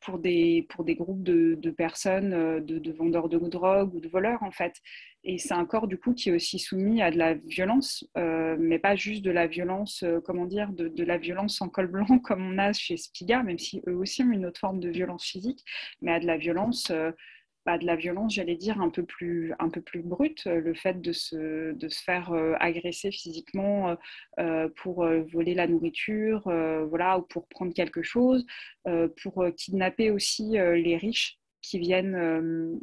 pour 0.00 0.18
des, 0.18 0.66
pour 0.70 0.84
des 0.84 0.94
groupes 0.94 1.22
de, 1.22 1.56
de 1.60 1.70
personnes, 1.70 2.64
de, 2.64 2.92
vendeurs 2.92 3.28
de 3.28 3.38
drogue 3.38 3.94
ou 3.94 4.00
de 4.00 4.08
voleurs 4.08 4.42
en 4.42 4.50
fait. 4.50 4.74
Et 5.24 5.38
c'est 5.38 5.54
un 5.54 5.66
corps 5.66 5.86
du 5.86 5.98
coup 5.98 6.14
qui 6.14 6.30
est 6.30 6.32
aussi 6.32 6.58
soumis 6.58 7.02
à 7.02 7.10
de 7.10 7.18
la 7.18 7.34
violence, 7.34 8.04
mais 8.16 8.78
pas 8.78 8.96
juste 8.96 9.22
de 9.22 9.30
la 9.30 9.46
violence, 9.46 10.04
comment 10.24 10.46
dire, 10.46 10.72
de, 10.72 11.04
la 11.04 11.18
violence 11.18 11.60
en 11.60 11.68
col 11.68 11.86
blanc 11.86 12.18
comme 12.24 12.42
on 12.44 12.58
a 12.58 12.72
chez 12.72 12.96
Spiga, 12.96 13.42
même 13.42 13.58
si 13.58 13.82
eux 13.86 13.94
aussi 13.94 14.22
ont 14.22 14.32
une 14.32 14.46
autre 14.46 14.58
forme 14.58 14.80
de 14.80 14.88
violence 14.88 15.24
physique, 15.24 15.62
mais 16.00 16.12
à 16.12 16.18
de 16.18 16.26
la 16.26 16.38
violence 16.38 16.90
de 17.66 17.86
la 17.86 17.96
violence, 17.96 18.34
j'allais 18.34 18.56
dire, 18.56 18.80
un 18.80 18.90
peu 18.90 19.04
plus, 19.04 19.52
un 19.58 19.68
peu 19.70 19.80
plus 19.80 20.02
brute, 20.02 20.46
euh, 20.46 20.60
le 20.60 20.74
fait 20.74 21.00
de 21.00 21.12
se, 21.12 21.72
de 21.72 21.88
se 21.88 22.02
faire 22.02 22.32
euh, 22.32 22.54
agresser 22.60 23.10
physiquement 23.12 23.96
euh, 24.40 24.68
pour 24.76 25.06
voler 25.32 25.54
la 25.54 25.66
nourriture, 25.66 26.42
voilà, 26.88 27.18
ou 27.18 27.22
pour 27.22 27.46
prendre 27.48 27.72
quelque 27.72 28.02
chose, 28.02 28.44
pour 29.22 29.44
kidnapper 29.56 30.10
aussi 30.10 30.52
les 30.52 30.96
riches 30.96 31.38
qui 31.60 31.78
viennent 31.78 32.80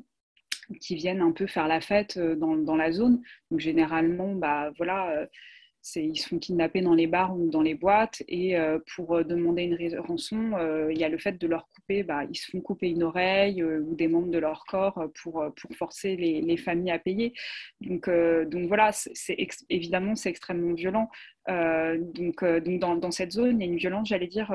qui 0.80 0.96
viennent 0.96 1.22
un 1.22 1.32
peu 1.32 1.48
faire 1.48 1.68
la 1.68 1.82
fête 1.82 2.20
dans, 2.20 2.56
dans 2.56 2.76
la 2.76 2.92
zone. 2.92 3.22
Donc 3.50 3.60
généralement, 3.60 4.36
bah, 4.36 4.72
voilà, 4.78 5.28
ils 5.96 6.18
se 6.18 6.28
font 6.28 6.40
kidnapper 6.40 6.82
dans 6.82 6.94
les 6.94 7.08
bars 7.08 7.38
ou 7.38 7.50
dans 7.50 7.62
les 7.62 7.74
boîtes 7.74 8.22
et 8.28 8.58
euh, 8.58 8.80
pour 8.96 9.16
euh, 9.16 9.24
demander 9.24 9.64
une 9.64 10.00
rançon, 10.00 10.52
euh, 10.58 10.92
il 10.92 11.00
y 11.00 11.04
a 11.04 11.10
le 11.10 11.18
fait 11.18 11.40
de 11.40 11.48
leur 11.48 11.68
couper, 11.70 12.04
bah, 12.04 12.24
ils 12.30 12.36
se 12.36 12.52
font 12.52 12.62
couper 12.62 12.90
une 12.90 13.04
oreille 13.04 13.64
ou 13.64 13.96
des 13.96 14.08
membres 14.08 14.30
de 14.30 14.38
leur 14.38 14.66
corps 14.66 15.06
pour, 15.22 15.44
forcer 15.78 16.16
les, 16.16 16.58
familles 16.58 16.92
à 16.92 17.00
payer. 17.00 17.34
Donc, 17.82 18.10
voilà, 18.68 18.92
évidemment 19.70 20.16
c'est 20.16 20.30
extrêmement 20.30 20.74
violent. 20.74 21.10
donc 21.48 22.44
dans, 22.44 23.12
cette 23.12 23.32
zone, 23.32 23.62
il 23.62 23.66
y 23.66 23.70
a 23.70 23.72
une 23.72 23.78
violence, 23.78 24.10
j'allais 24.10 24.28
dire, 24.28 24.54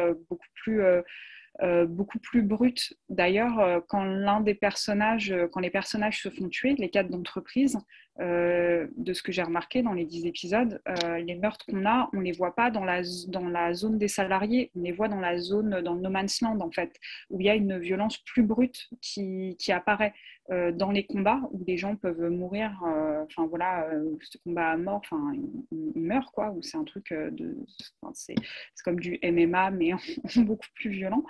beaucoup 1.88 2.18
plus 2.18 2.42
brute. 2.42 2.94
D'ailleurs, 3.08 3.82
quand 3.88 4.04
l'un 4.04 4.40
des 4.40 4.54
personnages, 4.54 5.34
quand 5.52 5.60
les 5.60 5.70
personnages 5.70 6.22
se 6.22 6.28
font 6.28 6.48
tuer, 6.48 6.74
les 6.78 6.90
cadres 6.90 7.10
d'entreprise, 7.10 7.78
de 8.18 9.12
ce 9.12 9.22
que 9.22 9.32
j'ai 9.32 9.42
remarqué 9.42 9.82
dans 9.82 9.92
les 9.92 10.04
dix 10.04 10.26
épisodes, 10.26 10.80
les 11.24 11.34
meurtres 11.34 11.66
qu'on 11.66 11.84
a, 11.84 12.08
on 12.12 12.18
ne 12.18 12.22
les 12.22 12.32
voit 12.32 12.54
pas 12.54 12.70
dans 12.70 12.84
la, 12.84 13.02
dans 13.28 13.48
la 13.48 13.74
zone 13.74 13.98
des 13.98 14.08
salariés, 14.08 14.70
on 14.76 14.82
les 14.82 14.92
voit 14.92 15.08
dans 15.08 15.20
la 15.20 15.38
zone, 15.38 15.80
dans 15.82 15.94
le 15.94 16.00
no 16.00 16.10
man's 16.10 16.40
land 16.40 16.60
en 16.60 16.70
fait, 16.70 16.96
où 17.30 17.40
il 17.40 17.46
y 17.46 17.50
a 17.50 17.54
une 17.54 17.78
violence 17.78 18.18
plus 18.18 18.42
brute 18.42 18.88
qui, 19.00 19.56
qui 19.58 19.72
apparaît. 19.72 20.14
Euh, 20.50 20.72
dans 20.72 20.90
les 20.90 21.06
combats 21.06 21.40
où 21.52 21.64
des 21.64 21.78
gens 21.78 21.96
peuvent 21.96 22.28
mourir, 22.28 22.70
euh, 22.86 23.24
enfin 23.24 23.46
voilà, 23.46 23.88
euh, 23.88 24.14
ce 24.20 24.36
combat 24.44 24.72
à 24.72 24.76
mort, 24.76 25.00
enfin 25.02 25.32
ils, 25.72 26.02
meurent 26.02 26.32
quoi, 26.32 26.50
où 26.50 26.60
c'est 26.60 26.76
un 26.76 26.84
truc 26.84 27.14
de, 27.14 27.56
c'est 28.12 28.34
comme 28.84 29.00
du 29.00 29.18
MMA 29.22 29.70
mais 29.70 29.92
beaucoup 30.36 30.66
plus 30.74 30.90
violent, 30.90 31.24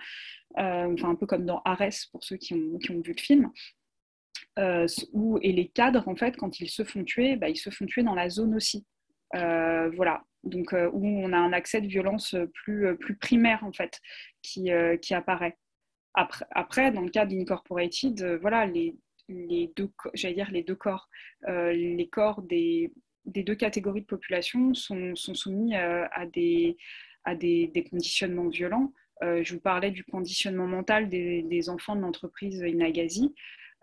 enfin 0.56 1.10
un 1.10 1.14
peu 1.14 1.26
comme 1.26 1.46
dans 1.46 1.62
Ares 1.64 2.08
pour 2.10 2.24
ceux 2.24 2.36
qui 2.36 2.54
ont, 2.54 2.78
qui 2.78 2.90
ont 2.90 3.00
vu 3.00 3.12
le 3.16 3.22
film. 3.22 3.52
Où, 5.12 5.38
et 5.42 5.52
les 5.52 5.68
cadres, 5.68 6.06
en 6.08 6.16
fait, 6.16 6.36
quand 6.36 6.60
ils 6.60 6.70
se 6.70 6.84
font 6.84 7.04
tuer, 7.04 7.36
bah, 7.36 7.48
ils 7.48 7.56
se 7.56 7.70
font 7.70 7.86
tuer 7.86 8.02
dans 8.02 8.14
la 8.14 8.28
zone 8.28 8.54
aussi. 8.54 8.86
voilà, 9.32 10.22
donc 10.44 10.72
où 10.72 11.06
on 11.06 11.32
a 11.32 11.38
un 11.38 11.52
accès 11.52 11.80
de 11.80 11.86
violence 11.86 12.36
plus, 12.52 12.96
plus 12.96 13.16
primaire, 13.16 13.64
en 13.64 13.72
fait, 13.72 14.00
qui, 14.42 14.70
qui 15.02 15.14
apparaît. 15.14 15.56
Après, 16.14 16.46
après, 16.52 16.92
dans 16.92 17.00
le 17.00 17.10
cas 17.10 17.26
d'Incorporated, 17.26 18.38
voilà, 18.40 18.66
les, 18.66 18.96
les 19.28 19.72
deux, 19.76 19.90
j'allais 20.14 20.34
dire 20.34 20.50
les 20.50 20.62
deux 20.62 20.74
corps, 20.74 21.08
euh, 21.48 21.72
les 21.72 22.08
corps 22.08 22.42
des, 22.42 22.92
des, 23.24 23.42
deux 23.42 23.54
catégories 23.54 24.02
de 24.02 24.06
population 24.06 24.74
sont, 24.74 25.14
sont 25.14 25.34
soumis 25.34 25.74
euh, 25.76 26.06
à, 26.12 26.26
des, 26.26 26.76
à 27.24 27.34
des, 27.34 27.68
des, 27.68 27.84
conditionnements 27.84 28.48
violents. 28.48 28.92
Euh, 29.22 29.42
je 29.42 29.54
vous 29.54 29.60
parlais 29.60 29.90
du 29.90 30.04
conditionnement 30.04 30.66
mental 30.66 31.08
des, 31.08 31.42
des 31.42 31.68
enfants 31.68 31.96
de 31.96 32.00
l'entreprise 32.00 32.60
Inagazi. 32.60 33.34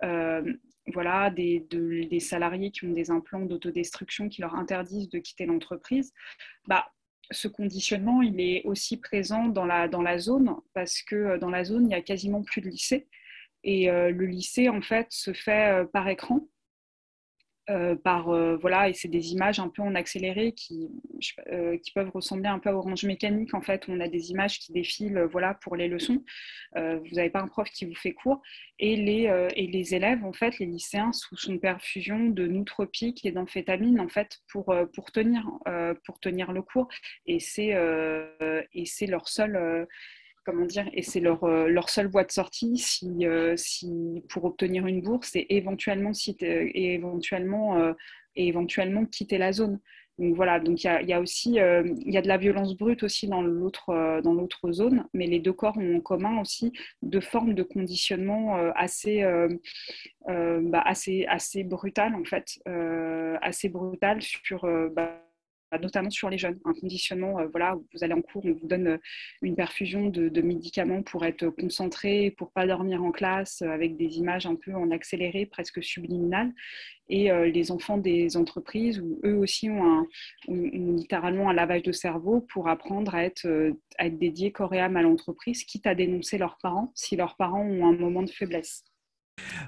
Voilà, 0.01 1.29
des, 1.29 1.65
des, 1.69 2.19
salariés 2.19 2.71
qui 2.71 2.85
ont 2.85 2.91
des 2.91 3.11
implants 3.11 3.45
d'autodestruction 3.45 4.29
qui 4.29 4.41
leur 4.41 4.55
interdisent 4.55 5.09
de 5.09 5.19
quitter 5.19 5.45
l'entreprise. 5.45 6.11
Bah, 6.67 6.91
ce 7.31 7.47
conditionnement, 7.47 8.21
il 8.21 8.39
est 8.39 8.63
aussi 8.65 8.97
présent 8.97 9.47
dans 9.47 9.65
la, 9.65 9.87
dans 9.87 10.01
la 10.01 10.17
zone 10.17 10.55
parce 10.73 11.01
que 11.01 11.37
dans 11.37 11.49
la 11.49 11.63
zone, 11.63 11.83
il 11.83 11.87
n'y 11.87 11.95
a 11.95 12.01
quasiment 12.01 12.43
plus 12.43 12.61
de 12.61 12.69
lycée. 12.69 13.07
Et 13.63 13.89
euh, 13.89 14.11
le 14.11 14.25
lycée, 14.25 14.69
en 14.69 14.81
fait, 14.81 15.07
se 15.09 15.33
fait 15.33 15.81
euh, 15.81 15.85
par 15.85 16.07
écran. 16.07 16.47
Euh, 17.69 17.95
par 17.95 18.25
voilà 18.59 18.89
et 18.89 18.93
c'est 18.93 19.07
des 19.07 19.33
images 19.33 19.59
un 19.59 19.69
peu 19.69 19.83
en 19.83 19.93
accéléré 19.93 20.51
qui, 20.53 20.89
qui 21.19 21.91
peuvent 21.93 22.09
ressembler 22.09 22.47
un 22.47 22.57
peu 22.57 22.69
à 22.69 22.75
Orange 22.75 23.05
Mécanique 23.05 23.53
en 23.53 23.61
fait 23.61 23.83
on 23.87 23.99
a 23.99 24.07
des 24.07 24.31
images 24.31 24.57
qui 24.57 24.73
défilent 24.73 25.27
voilà 25.31 25.53
pour 25.53 25.75
les 25.75 25.87
leçons. 25.87 26.23
Vous 26.75 27.15
n'avez 27.15 27.29
pas 27.29 27.41
un 27.41 27.47
prof 27.47 27.69
qui 27.69 27.85
vous 27.85 27.95
fait 27.95 28.13
cours. 28.13 28.41
Et 28.79 28.95
les, 28.95 29.49
et 29.55 29.67
les 29.67 29.93
élèves 29.93 30.25
en 30.25 30.33
fait 30.33 30.57
les 30.57 30.65
lycéens 30.65 31.11
sous 31.13 31.37
son 31.37 31.59
perfusion 31.59 32.29
de 32.29 32.47
nootropiques 32.47 33.23
et 33.25 33.31
d'amphétamines 33.31 33.99
en 33.99 34.07
fait 34.07 34.39
pour, 34.51 34.73
pour 34.95 35.11
tenir 35.11 35.47
pour 36.03 36.19
tenir 36.19 36.53
le 36.53 36.63
cours. 36.63 36.87
Et 37.27 37.39
c'est 37.39 37.77
et 38.73 38.85
c'est 38.85 39.07
leur 39.07 39.27
seul 39.27 39.87
comment 40.45 40.65
dire, 40.65 40.89
et 40.93 41.01
c'est 41.01 41.19
leur, 41.19 41.43
euh, 41.43 41.67
leur 41.67 41.89
seule 41.89 42.07
voie 42.07 42.23
de 42.23 42.31
sortie 42.31 42.77
si, 42.77 43.25
euh, 43.25 43.55
si, 43.57 44.23
pour 44.29 44.45
obtenir 44.45 44.87
une 44.87 45.01
bourse 45.01 45.35
et 45.35 45.55
éventuellement, 45.55 46.13
si 46.13 46.35
et 46.41 46.93
éventuellement, 46.93 47.77
euh, 47.77 47.93
et 48.35 48.47
éventuellement 48.47 49.05
quitter 49.05 49.37
la 49.37 49.51
zone. 49.51 49.79
donc 50.17 50.35
voilà, 50.35 50.59
donc 50.59 50.83
il 50.83 51.07
y 51.07 51.13
a, 51.13 51.19
aussi 51.19 51.55
il 51.55 52.13
y 52.13 52.17
a 52.17 52.21
de 52.21 52.27
la 52.27 52.37
violence 52.37 52.77
brute 52.77 53.03
aussi 53.03 53.27
dans 53.27 53.41
l'autre 53.41 54.21
dans 54.23 54.33
l'autre 54.33 54.71
zone, 54.71 55.05
mais 55.13 55.27
les 55.27 55.39
deux 55.39 55.53
corps 55.53 55.77
ont 55.77 55.97
en 55.97 56.01
commun 56.01 56.39
aussi 56.39 56.71
deux 57.01 57.21
formes 57.21 57.53
de 57.53 57.63
conditionnement 57.63 58.55
assez 58.75 59.23
bah, 60.25 60.81
assez 60.85 61.25
assez 61.27 61.63
brutales 61.63 62.15
en 62.15 62.23
fait, 62.23 62.61
assez 63.41 63.69
brutales 63.69 64.21
sur 64.21 64.65
bah, 64.95 65.21
notamment 65.79 66.09
sur 66.09 66.29
les 66.29 66.37
jeunes. 66.37 66.59
Un 66.65 66.73
conditionnement, 66.73 67.39
euh, 67.39 67.47
voilà, 67.51 67.75
vous 67.93 68.03
allez 68.03 68.13
en 68.13 68.21
cours, 68.21 68.45
on 68.45 68.53
vous 68.53 68.67
donne 68.67 68.87
euh, 68.87 68.97
une 69.41 69.55
perfusion 69.55 70.09
de, 70.09 70.41
médicaments 70.41 71.03
pour 71.03 71.23
être 71.25 71.49
concentré, 71.49 72.31
pour 72.31 72.51
pas 72.51 72.65
dormir 72.65 73.03
en 73.03 73.11
classe, 73.11 73.61
euh, 73.61 73.69
avec 73.69 73.95
des 73.95 74.17
images 74.17 74.45
un 74.45 74.55
peu 74.55 74.73
en 74.73 74.91
accéléré, 74.91 75.45
presque 75.45 75.83
subliminales. 75.83 76.51
Et 77.09 77.29
les 77.51 77.71
enfants 77.71 77.97
des 77.97 78.37
entreprises, 78.37 79.01
où 79.01 79.19
eux 79.25 79.35
aussi 79.35 79.69
ont, 79.69 80.07
littéralement 80.47 81.49
un 81.49 81.53
lavage 81.53 81.83
de 81.83 81.91
cerveau 81.91 82.39
pour 82.39 82.69
apprendre 82.69 83.13
à 83.13 83.25
être, 83.25 83.73
à 83.97 84.05
être 84.05 84.17
dédiés 84.17 84.53
corps 84.53 84.71
à 84.71 84.87
l'entreprise, 84.87 85.65
quitte 85.65 85.87
à 85.87 85.93
dénoncer 85.93 86.37
leurs 86.37 86.57
parents 86.59 86.93
si 86.95 87.17
leurs 87.17 87.35
parents 87.35 87.65
ont 87.65 87.85
un 87.85 87.97
moment 87.97 88.23
de 88.23 88.29
faiblesse. 88.29 88.85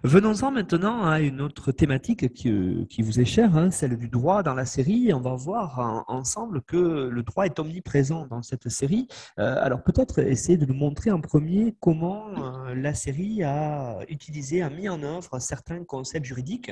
Venons-en 0.03 0.51
maintenant 0.51 1.05
à 1.05 1.21
une 1.21 1.41
autre 1.41 1.71
thématique 1.71 2.33
qui, 2.33 2.49
euh, 2.49 2.85
vous 2.99 3.19
est 3.19 3.25
chère, 3.25 3.55
hein, 3.55 3.71
celle 3.71 3.97
du 3.97 4.09
droit 4.09 4.43
dans 4.43 4.53
la 4.53 4.65
série. 4.65 5.13
On 5.13 5.21
va 5.21 5.35
voir 5.35 6.05
ensemble 6.07 6.61
que 6.61 6.77
le 6.77 7.23
droit 7.23 7.45
est 7.45 7.59
omniprésent 7.59 8.27
dans 8.27 8.41
cette 8.41 8.69
série. 8.69 9.07
Euh, 9.39 9.55
alors 9.61 9.83
peut-être 9.83 10.19
essayer 10.19 10.57
de 10.57 10.65
nous 10.65 10.73
montrer 10.73 11.11
en 11.11 11.21
premier 11.21 11.75
comment 11.79 12.65
euh, 12.67 12.75
la 12.75 12.93
série 12.93 13.43
a 13.43 13.99
utilisé, 14.09 14.61
a 14.61 14.69
mis 14.69 14.89
en 14.89 15.01
œuvre 15.03 15.39
certains 15.39 15.83
concepts 15.83 16.25
juridiques. 16.25 16.71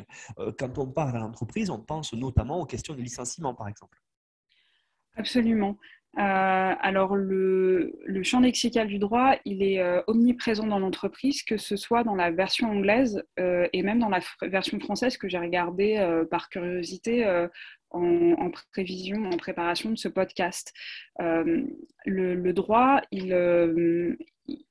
quand 0.57 0.77
on 0.77 0.87
parle 0.87 1.15
à 1.15 1.19
l'entreprise, 1.19 1.69
on 1.69 1.79
pense 1.79 2.13
notamment 2.13 2.59
aux 2.59 2.65
questions 2.65 2.95
de 2.95 3.01
licenciement, 3.01 3.53
par 3.53 3.67
exemple. 3.67 3.97
Absolument. 5.15 5.77
Euh, 6.17 6.75
alors, 6.81 7.15
le, 7.15 7.93
champ 8.23 8.41
lexical 8.41 8.87
du 8.87 8.99
droit, 8.99 9.35
il 9.45 9.63
est 9.63 9.79
euh, 9.79 10.01
omniprésent 10.07 10.67
dans 10.67 10.79
l'entreprise, 10.79 11.43
que 11.43 11.57
ce 11.57 11.75
soit 11.75 12.03
dans 12.03 12.15
la 12.15 12.31
version 12.31 12.69
anglaise 12.69 13.23
euh, 13.39 13.67
et 13.73 13.81
même 13.81 13.99
dans 13.99 14.09
la 14.09 14.19
version 14.41 14.79
française 14.79 15.17
que 15.17 15.29
j'ai 15.29 15.37
regardée 15.37 16.25
par 16.29 16.49
curiosité 16.49 17.25
en, 17.89 18.51
prévision, 18.71 19.25
en 19.25 19.37
préparation 19.37 19.91
de 19.91 19.97
ce 19.97 20.07
podcast. 20.07 20.73
Le, 21.19 22.51
droit, 22.51 23.01
il, 23.11 23.33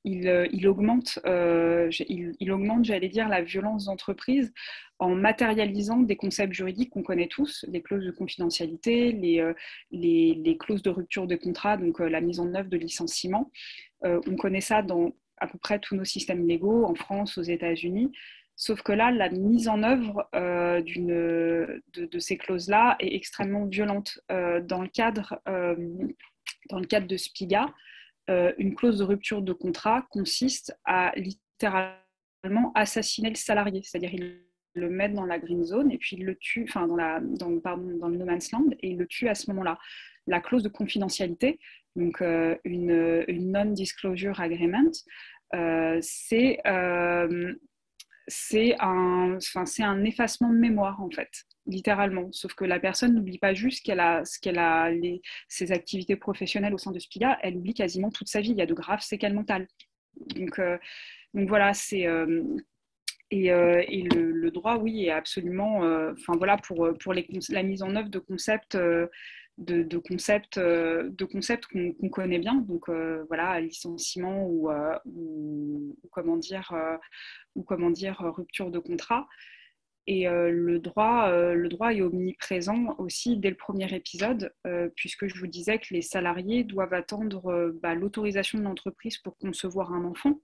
il, 0.03 0.67
augmente, 0.67 1.19
il, 1.25 2.51
augmente, 2.51 2.85
j'allais 2.85 3.09
dire, 3.09 3.29
la 3.29 3.41
violence 3.41 3.85
d'entreprise 3.85 4.53
en 5.01 5.15
matérialisant 5.15 5.97
des 5.97 6.15
concepts 6.15 6.53
juridiques 6.53 6.91
qu'on 6.91 7.01
connaît 7.01 7.27
tous, 7.27 7.65
les 7.67 7.81
clauses 7.81 8.05
de 8.05 8.11
confidentialité, 8.11 9.11
les, 9.11 9.39
euh, 9.39 9.53
les, 9.89 10.57
clauses 10.59 10.83
de 10.83 10.91
rupture 10.91 11.25
de 11.25 11.35
contrat, 11.35 11.75
donc 11.75 11.99
euh, 11.99 12.07
la 12.07 12.21
mise 12.21 12.39
en 12.39 12.53
œuvre 12.53 12.69
de 12.69 12.77
licenciement. 12.77 13.51
Euh, 14.05 14.21
on 14.27 14.35
connaît 14.35 14.61
ça 14.61 14.83
dans 14.83 15.15
à 15.37 15.47
peu 15.47 15.57
près 15.57 15.79
tous 15.79 15.95
nos 15.95 16.05
systèmes 16.05 16.47
légaux, 16.47 16.85
en 16.85 16.93
France, 16.93 17.39
aux 17.39 17.41
États-Unis. 17.41 18.11
Sauf 18.55 18.83
que 18.83 18.91
là, 18.91 19.09
la 19.09 19.29
mise 19.29 19.67
en 19.67 19.81
œuvre 19.81 20.29
de, 20.35 22.19
ces 22.19 22.37
clauses-là 22.37 22.95
est 22.99 23.15
extrêmement 23.15 23.65
violente. 23.65 24.19
dans 24.29 24.83
le 24.83 24.87
cadre 24.87 25.41
de 27.07 27.17
SPIGA, 27.17 27.73
une 28.27 28.75
clause 28.75 28.99
de 28.99 29.03
rupture 29.03 29.41
de 29.41 29.51
contrat 29.51 30.07
consiste 30.09 30.77
à 30.85 31.11
littéralement 31.17 32.71
assassiner 32.75 33.29
le 33.29 33.35
salarié, 33.35 33.81
c'est-à-dire 33.83 34.13
il 34.13 34.41
le 34.73 34.89
mettre 34.89 35.15
dans 35.15 35.25
la 35.25 35.39
green 35.39 35.63
zone 35.63 35.91
et 35.91 35.97
puis 35.97 36.15
il 36.17 36.25
le 36.25 36.35
tue, 36.35 36.65
enfin 36.67 36.87
dans, 36.87 36.95
la, 36.95 37.21
pardon, 37.63 37.97
dans 37.97 38.07
le 38.07 38.17
no 38.17 38.25
man's 38.25 38.51
land 38.51 38.69
et 38.79 38.91
il 38.91 38.97
le 38.97 39.07
tue 39.07 39.27
à 39.27 39.35
ce 39.35 39.49
moment-là. 39.51 39.77
La 40.27 40.39
clause 40.39 40.63
de 40.63 40.69
confidentialité, 40.69 41.59
donc 41.95 42.21
euh, 42.21 42.55
une, 42.63 43.25
non-disclosure 43.27 44.39
agreement, 44.39 44.91
euh, 45.55 45.97
c'est 46.01 46.59
euh, 46.65 47.53
c'est 48.31 48.75
un, 48.79 49.37
enfin, 49.37 49.65
un 49.79 50.03
effacement 50.05 50.49
de 50.49 50.57
mémoire 50.57 51.01
en 51.01 51.09
fait, 51.09 51.29
littéralement. 51.67 52.29
Sauf 52.31 52.53
que 52.53 52.65
la 52.65 52.79
personne 52.79 53.13
n'oublie 53.13 53.37
pas 53.37 53.53
juste 53.53 53.85
qu'elle 53.85 53.99
a, 53.99 54.23
ce 54.25 54.39
qu'elle 54.39 54.59
a 54.59 54.89
les, 54.89 55.21
ses 55.47 55.71
activités 55.71 56.15
professionnelles 56.15 56.73
au 56.73 56.77
sein 56.77 56.91
de 56.91 56.99
Spiga, 56.99 57.37
elle 57.41 57.57
oublie 57.57 57.73
quasiment 57.73 58.09
toute 58.09 58.29
sa 58.29 58.41
vie. 58.41 58.51
Il 58.51 58.57
y 58.57 58.61
a 58.61 58.65
de 58.65 58.73
graves 58.73 59.01
séquelles 59.01 59.33
mentales. 59.33 59.67
Donc, 60.35 60.59
donc 61.33 61.47
voilà, 61.47 61.73
c'est 61.73 62.07
et, 63.31 63.51
euh, 63.51 63.81
le, 63.89 64.51
droit, 64.51 64.77
oui, 64.77 65.05
est 65.05 65.11
absolument, 65.11 65.83
euh, 65.83 66.11
enfin 66.13 66.33
voilà, 66.37 66.57
pour, 66.57 66.89
pour 66.99 67.13
les, 67.13 67.27
la 67.49 67.63
mise 67.63 67.81
en 67.81 67.95
œuvre 67.95 68.09
de 68.09 68.19
concepts, 68.19 68.77
euh, 69.59 69.83
de, 69.83 69.97
concepts, 69.97 70.59
de 70.59 71.25
concepts 71.25 71.65
qu'on 71.67 72.09
connaît 72.09 72.39
bien, 72.39 72.55
donc 72.55 72.89
voilà, 73.27 73.59
licenciement 73.59 74.45
ou, 74.47 74.69
ou, 75.05 75.95
comment 76.11 76.37
dire, 76.37 76.73
ou 77.55 77.63
comment 77.63 77.89
dire, 77.89 78.19
rupture 78.19 78.71
de 78.71 78.79
contrat. 78.79 79.27
Et 80.07 80.27
le, 80.27 80.79
droit, 80.79 81.31
le 81.31 81.69
droit 81.69 81.93
est 81.93 82.01
omniprésent 82.01 82.95
aussi 82.97 83.37
dès 83.37 83.51
le 83.51 83.55
premier 83.55 83.93
épisode, 83.93 84.51
puisque 84.95 85.27
je 85.27 85.39
vous 85.39 85.47
disais 85.47 85.77
que 85.77 85.93
les 85.93 86.01
salariés 86.01 86.63
doivent 86.63 86.93
attendre 86.93 87.71
bah, 87.81 87.93
l'autorisation 87.93 88.57
de 88.57 88.63
l'entreprise 88.63 89.19
pour 89.19 89.37
concevoir 89.37 89.93
un 89.93 90.03
enfant. 90.03 90.39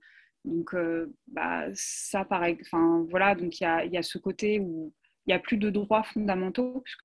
Donc, 0.47 0.73
euh, 0.73 1.13
bah, 1.27 1.65
ça, 1.73 2.23
pareil. 2.25 2.57
Enfin, 2.61 3.05
voilà, 3.09 3.35
donc 3.35 3.59
il 3.59 3.63
y 3.63 3.97
a, 3.97 4.03
ce 4.03 4.17
côté 4.17 4.59
où 4.59 4.93
il 5.25 5.31
n'y 5.31 5.33
a 5.33 5.39
plus 5.39 5.57
de 5.57 5.69
droits 5.69 6.03
fondamentaux, 6.03 6.81
puisque 6.81 7.03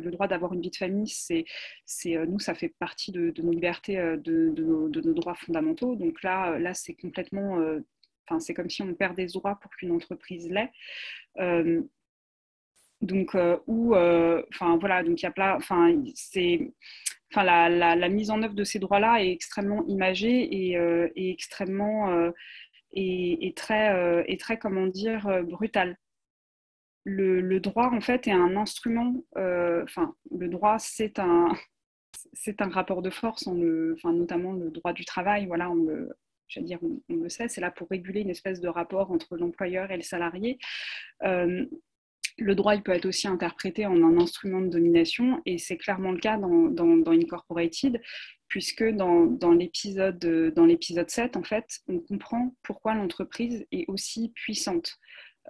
le 0.00 0.10
droit 0.10 0.28
d'avoir 0.28 0.52
une 0.52 0.60
vie 0.60 0.70
de 0.70 0.76
famille, 0.76 1.08
c'est, 1.08 1.44
c'est 1.84 2.16
euh, 2.16 2.26
nous, 2.26 2.38
ça 2.38 2.54
fait 2.54 2.68
partie 2.78 3.12
de, 3.12 3.32
nos 3.42 3.52
libertés, 3.52 3.98
euh, 3.98 4.16
de, 4.16 4.52
nos, 4.58 5.14
droits 5.14 5.34
fondamentaux. 5.34 5.96
Donc 5.96 6.22
là, 6.22 6.58
là 6.58 6.74
c'est 6.74 6.94
complètement, 6.94 7.58
enfin, 8.26 8.40
c'est 8.40 8.54
comme 8.54 8.70
si 8.70 8.82
on 8.82 8.94
perd 8.94 9.16
des 9.16 9.26
droits 9.26 9.58
pour 9.60 9.70
qu'une 9.72 9.92
entreprise 9.92 10.50
l'ait. 10.50 10.70
donc, 13.02 13.36
où, 13.66 13.94
enfin, 13.94 14.78
voilà, 14.78 15.02
donc 15.02 15.20
il 15.20 15.24
y 15.24 15.26
a 15.26 15.30
plein, 15.30 15.56
enfin, 15.56 16.02
c'est 16.14 16.72
enfin, 17.32 17.44
la, 17.68 18.08
mise 18.08 18.30
en 18.30 18.42
œuvre 18.42 18.54
de 18.54 18.64
ces 18.64 18.78
droits-là 18.78 19.22
est 19.22 19.30
extrêmement 19.32 19.84
imagée 19.86 20.68
et, 20.68 20.76
euh, 20.76 21.08
extrêmement 21.16 22.10
euh, 22.10 22.30
et, 22.92 23.52
très, 23.56 23.92
euh, 23.94 24.22
et 24.26 24.36
très, 24.36 24.58
comment 24.58 24.86
dire, 24.86 25.42
brutale. 25.44 25.96
Le, 27.08 27.60
droit, 27.60 27.90
en 27.92 28.00
fait, 28.00 28.26
est 28.26 28.32
un 28.32 28.56
instrument, 28.56 29.14
enfin, 29.36 30.14
le 30.36 30.48
droit, 30.48 30.78
c'est 30.78 31.18
un, 31.18 31.48
c'est 32.32 32.60
un 32.60 32.68
rapport 32.68 33.00
de 33.00 33.10
force, 33.10 33.46
enfin, 33.46 34.12
notamment 34.12 34.52
le 34.52 34.70
droit 34.70 34.92
du 34.92 35.04
travail, 35.04 35.46
voilà, 35.46 35.70
on 35.70 35.84
le, 35.84 36.10
dire, 36.58 36.80
on, 36.82 37.14
le 37.14 37.28
sait, 37.28 37.48
c'est 37.48 37.60
là 37.60 37.70
pour 37.70 37.88
réguler 37.88 38.22
une 38.22 38.30
espèce 38.30 38.60
de 38.60 38.68
rapport 38.68 39.12
entre 39.12 39.36
l'employeur 39.36 39.90
et 39.90 39.96
le 39.96 40.02
salarié. 40.02 40.58
Le 42.38 42.54
droit, 42.54 42.74
il 42.74 42.82
peut 42.82 42.92
être 42.92 43.06
aussi 43.06 43.28
interprété 43.28 43.86
en 43.86 44.02
un 44.02 44.18
instrument 44.18 44.60
de 44.60 44.68
domination, 44.68 45.40
et 45.46 45.56
c'est 45.56 45.78
clairement 45.78 46.12
le 46.12 46.18
cas 46.18 46.36
dans, 46.36 46.68
dans, 46.68 47.12
Incorporated, 47.12 48.00
puisque 48.48 48.84
dans, 48.84 49.24
dans 49.24 49.52
l'épisode 49.52 50.20
7, 51.10 51.36
en 51.36 51.42
fait, 51.42 51.80
on 51.88 51.98
comprend 52.00 52.54
pourquoi 52.62 52.94
l'entreprise 52.94 53.64
est 53.72 53.86
aussi 53.88 54.32
puissante. 54.34 54.98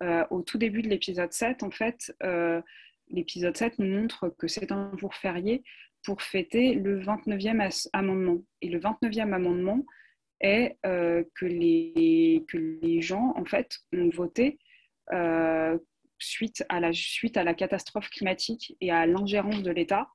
Euh, 0.03 0.25
au 0.31 0.43
tout 0.43 0.59
début 0.59 0.83
de 0.83 0.89
l'épisode 0.89 1.33
7, 1.33 1.63
en 1.63 1.71
fait, 1.71 2.15
euh, 2.23 2.61
l'épisode 3.09 3.57
7 3.57 3.79
nous 3.79 4.01
montre 4.01 4.29
que 4.29 4.49
c'est 4.49 4.73
un 4.73 4.97
jour 4.97 5.15
férié 5.15 5.63
pour 6.05 6.23
fêter 6.23 6.75
le 6.75 7.01
29e 7.01 7.89
amendement. 7.93 8.43
Et 8.61 8.69
le 8.69 8.79
29e 8.79 9.33
amendement 9.33 9.85
est 10.41 10.77
euh, 10.85 11.25
que, 11.35 11.47
les, 11.47 13.01
gens, 13.01 13.33
en 13.37 13.45
fait, 13.45 13.79
ont 13.93 14.11
voté 14.11 14.59
suite 16.19 16.65
à 16.69 16.81
la 16.81 17.55
catastrophe 17.55 18.09
climatique 18.11 18.77
et 18.81 18.91
à 18.91 19.07
l'ingérence 19.07 19.63
de 19.63 19.71
l'État, 19.71 20.09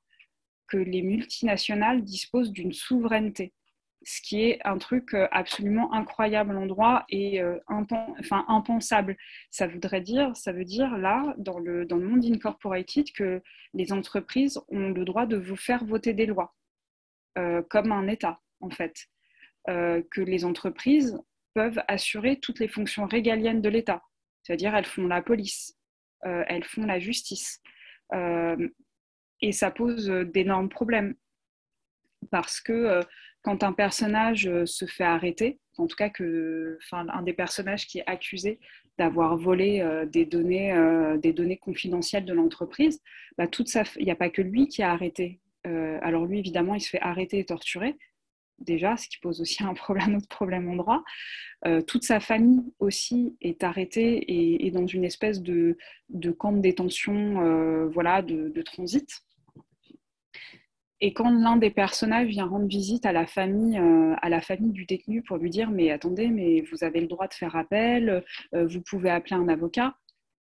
que 0.66 0.76
les 0.76 1.02
multinationales 1.02 2.02
disposent 2.02 2.50
d'une 2.50 2.72
souveraineté, 2.72 3.52
ce 4.04 4.20
qui 4.20 4.42
est 4.42 4.60
un 4.64 4.78
truc 4.78 5.14
euh, 5.14 5.28
absolument 5.30 5.92
incroyable 5.92 6.56
en 6.56 6.66
droit 6.66 7.04
et 7.08 7.40
euh, 7.40 7.58
impensable. 7.68 9.16
Ça 9.50 9.66
voudrait 9.66 10.00
dire, 10.00 10.36
ça 10.36 10.52
veut 10.52 10.64
dire 10.64 10.96
là, 10.98 11.34
dans 11.38 11.58
le, 11.58 11.84
dans 11.84 11.96
le 11.96 12.06
monde 12.06 12.24
incorporated, 12.24 13.12
que 13.12 13.42
les 13.74 13.92
entreprises 13.92 14.60
ont 14.68 14.90
le 14.90 15.04
droit 15.04 15.26
de 15.26 15.36
vous 15.36 15.56
faire 15.56 15.84
voter 15.84 16.14
des 16.14 16.26
lois, 16.26 16.54
euh, 17.38 17.62
comme 17.62 17.92
un 17.92 18.08
État, 18.08 18.40
en 18.60 18.70
fait. 18.70 19.08
que 19.66 20.20
les 20.20 20.44
entreprises 20.44 21.16
peuvent 21.54 21.82
assurer 21.86 22.40
toutes 22.40 22.58
les 22.58 22.68
fonctions 22.68 23.06
régaliennes 23.06 23.62
de 23.62 23.68
l'État, 23.68 24.02
c'est-à-dire 24.42 24.74
elles 24.74 24.86
font 24.86 25.06
la 25.06 25.22
police, 25.22 25.78
elles 26.24 26.64
font 26.64 26.84
la 26.84 26.98
justice. 26.98 27.62
Et 29.40 29.52
ça 29.52 29.70
pose 29.70 30.08
d'énormes 30.34 30.68
problèmes. 30.68 31.14
Parce 32.30 32.60
que 32.60 33.02
quand 33.42 33.62
un 33.62 33.72
personnage 33.72 34.48
se 34.64 34.86
fait 34.86 35.04
arrêter, 35.04 35.58
en 35.78 35.86
tout 35.86 35.96
cas 35.96 36.10
que, 36.10 36.78
enfin, 36.82 37.06
un 37.08 37.22
des 37.22 37.32
personnages 37.32 37.86
qui 37.86 37.98
est 37.98 38.06
accusé 38.06 38.60
d'avoir 38.98 39.36
volé 39.36 39.84
des, 40.10 40.24
données, 40.24 40.74
des 41.20 41.32
données 41.32 41.56
confidentielles 41.56 42.24
de 42.24 42.32
l'entreprise, 42.34 43.00
bah, 43.38 43.46
il 43.96 44.04
n'y 44.04 44.10
a 44.10 44.16
pas 44.16 44.30
que 44.30 44.42
lui 44.42 44.68
qui 44.68 44.82
a 44.82 44.92
arrêté. 44.92 45.40
alors 45.64 46.26
lui, 46.26 46.38
évidemment, 46.38 46.74
il 46.74 46.80
se 46.80 46.90
fait 46.90 47.00
arrêter 47.00 47.38
et 47.38 47.44
torturer, 47.44 47.96
déjà, 48.58 48.96
ce 48.96 49.08
qui 49.08 49.18
pose 49.18 49.40
aussi 49.40 49.62
un, 49.64 49.70
autre 49.70 50.28
problème 50.28 50.68
en 50.68 50.76
droit. 50.76 51.02
toute 51.86 52.04
sa 52.04 52.20
famille 52.20 52.72
aussi 52.78 53.36
est 53.40 53.64
arrêtée 53.64 54.64
et, 54.64 54.70
dans 54.70 54.86
une 54.86 55.04
espèce 55.04 55.42
de, 55.42 55.76
camp 56.38 56.52
de 56.52 56.60
détention 56.60 57.88
voilà, 57.88 58.22
de, 58.22 58.62
transit. 58.62 59.08
Et 61.04 61.12
quand 61.12 61.30
l'un 61.30 61.56
des 61.56 61.70
personnages 61.70 62.28
vient 62.28 62.46
rendre 62.46 62.68
visite 62.68 63.04
à 63.06 63.12
la 63.12 63.26
famille, 63.26 63.76
euh, 63.76 64.14
à 64.22 64.28
la 64.28 64.40
famille 64.40 64.70
du 64.70 64.84
détenu 64.86 65.20
pour 65.20 65.36
lui 65.36 65.50
dire 65.50 65.68
mais 65.68 65.90
attendez, 65.90 66.28
mais 66.28 66.60
vous 66.60 66.84
avez 66.84 67.00
le 67.00 67.08
droit 67.08 67.26
de 67.26 67.34
faire 67.34 67.56
appel, 67.56 68.22
euh, 68.54 68.66
vous 68.68 68.80
pouvez 68.80 69.10
appeler 69.10 69.34
un 69.34 69.48
avocat. 69.48 69.96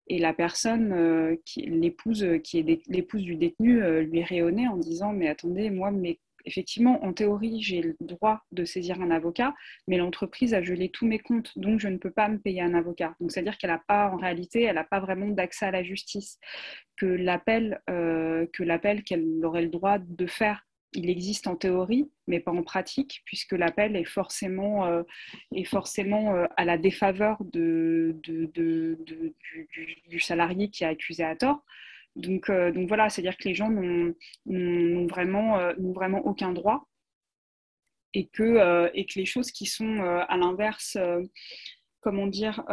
Et 0.07 0.19
la 0.19 0.33
personne, 0.33 0.91
euh, 0.91 1.37
l'épouse 1.55 2.27
qui 2.43 2.59
est 2.59 2.81
l'épouse 2.89 3.23
du 3.23 3.37
détenu, 3.37 3.81
lui 4.01 4.21
rayonnait 4.21 4.67
en 4.67 4.75
disant 4.75 5.13
mais 5.13 5.29
attendez, 5.29 5.69
moi 5.69 5.91
mais 5.91 6.19
effectivement, 6.49 7.03
en 7.05 7.13
théorie, 7.13 7.61
j'ai 7.61 7.81
le 7.81 7.95
droit 7.99 8.41
de 8.51 8.65
saisir 8.65 8.99
un 9.01 9.11
avocat, 9.11 9.53
mais 9.87 9.97
l'entreprise 9.97 10.53
a 10.55 10.63
gelé 10.63 10.89
tous 10.89 11.05
mes 11.05 11.19
comptes, 11.19 11.57
donc 11.57 11.79
je 11.79 11.87
ne 11.87 11.97
peux 11.97 12.11
pas 12.11 12.27
me 12.27 12.39
payer 12.39 12.61
un 12.61 12.73
avocat. 12.73 13.15
Donc, 13.19 13.31
c'est-à-dire 13.31 13.57
qu'elle 13.57 13.69
n'a 13.69 13.83
pas, 13.87 14.09
en 14.09 14.17
réalité, 14.17 14.63
elle 14.63 14.75
n'a 14.75 14.83
pas 14.83 14.99
vraiment 14.99 15.27
d'accès 15.27 15.67
à 15.67 15.71
la 15.71 15.83
justice. 15.83 16.39
Que 16.97 17.05
l'appel 17.05 17.81
euh, 17.89 18.47
qu'elle 18.51 19.45
aurait 19.45 19.61
le 19.61 19.69
droit 19.69 19.99
de 19.99 20.25
faire, 20.25 20.65
il 20.93 21.09
existe 21.09 21.47
en 21.47 21.55
théorie, 21.55 22.09
mais 22.27 22.39
pas 22.39 22.51
en 22.51 22.63
pratique, 22.63 23.21
puisque 23.25 23.53
l'appel 23.53 23.95
est 23.95 24.05
forcément, 24.05 24.85
euh, 24.87 25.03
est 25.55 25.63
forcément 25.63 26.35
euh, 26.35 26.45
à 26.57 26.65
la 26.65 26.77
défaveur 26.77 27.37
du, 27.45 28.15
du, 28.23 30.19
salarié 30.19 30.69
qui 30.69 30.83
a 30.83 30.89
accusé 30.89 31.23
à 31.23 31.35
tort. 31.35 31.63
Donc, 32.19 32.49
euh, 32.49 32.71
donc 32.71 32.87
voilà, 32.87 33.09
c'est-à-dire 33.09 33.37
que 33.37 33.47
les 33.47 33.55
gens 33.55 33.69
n'ont 33.69 35.07
vraiment, 35.07 35.57
euh, 35.59 35.73
vraiment 35.77 36.19
aucun 36.25 36.51
droit 36.51 36.87
et 38.13 38.27
que, 38.27 38.43
euh, 38.43 38.89
et 38.93 39.05
que 39.05 39.17
les 39.17 39.25
choses 39.25 39.51
qui 39.51 39.65
sont 39.65 40.01
à 40.01 40.37
l'inverse, 40.37 40.97
comment 42.01 42.27
dire, 42.27 42.63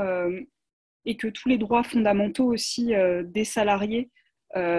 et 1.04 1.16
que 1.16 1.28
tous 1.28 1.48
les 1.48 1.58
droits 1.58 1.82
fondamentaux 1.82 2.52
aussi 2.52 2.92
des 3.24 3.44
salariés 3.44 4.10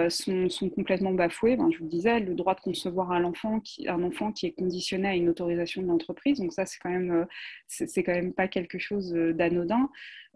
sont, 0.08 0.48
complètement 0.74 1.12
bafoués. 1.12 1.56
Je 1.70 1.78
vous 1.78 1.84
le 1.84 1.90
disais, 1.90 2.20
le 2.20 2.34
droit 2.34 2.54
de 2.54 2.60
concevoir 2.60 3.12
un 3.12 3.24
enfant, 3.24 3.60
qui, 3.60 3.86
est 3.86 4.52
conditionné 4.52 5.08
à 5.08 5.14
une 5.14 5.28
autorisation 5.28 5.80
de 5.82 5.86
l'entreprise, 5.86 6.38
donc 6.40 6.52
ça 6.52 6.66
c'est 6.66 6.78
quand 6.82 7.26
c'est 7.68 8.02
quand 8.02 8.14
même 8.14 8.34
pas 8.34 8.48
quelque 8.48 8.78
chose 8.78 9.12
d'anodin. 9.12 9.88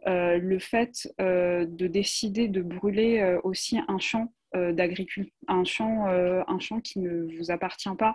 Euh, 0.09 0.39
le 0.39 0.59
fait 0.59 1.09
euh, 1.21 1.65
de 1.65 1.87
décider 1.87 2.49
de 2.49 2.61
brûler 2.61 3.21
euh, 3.21 3.39
aussi 3.45 3.79
un 3.87 3.99
champ 3.99 4.33
d'agriculture, 4.55 5.33
un 5.49 5.65
champ, 5.65 6.05
un 6.05 6.59
champ 6.59 6.83
qui 6.83 6.99
ne 6.99 7.39
vous 7.39 7.51
appartient 7.51 7.89
pas. 7.99 8.15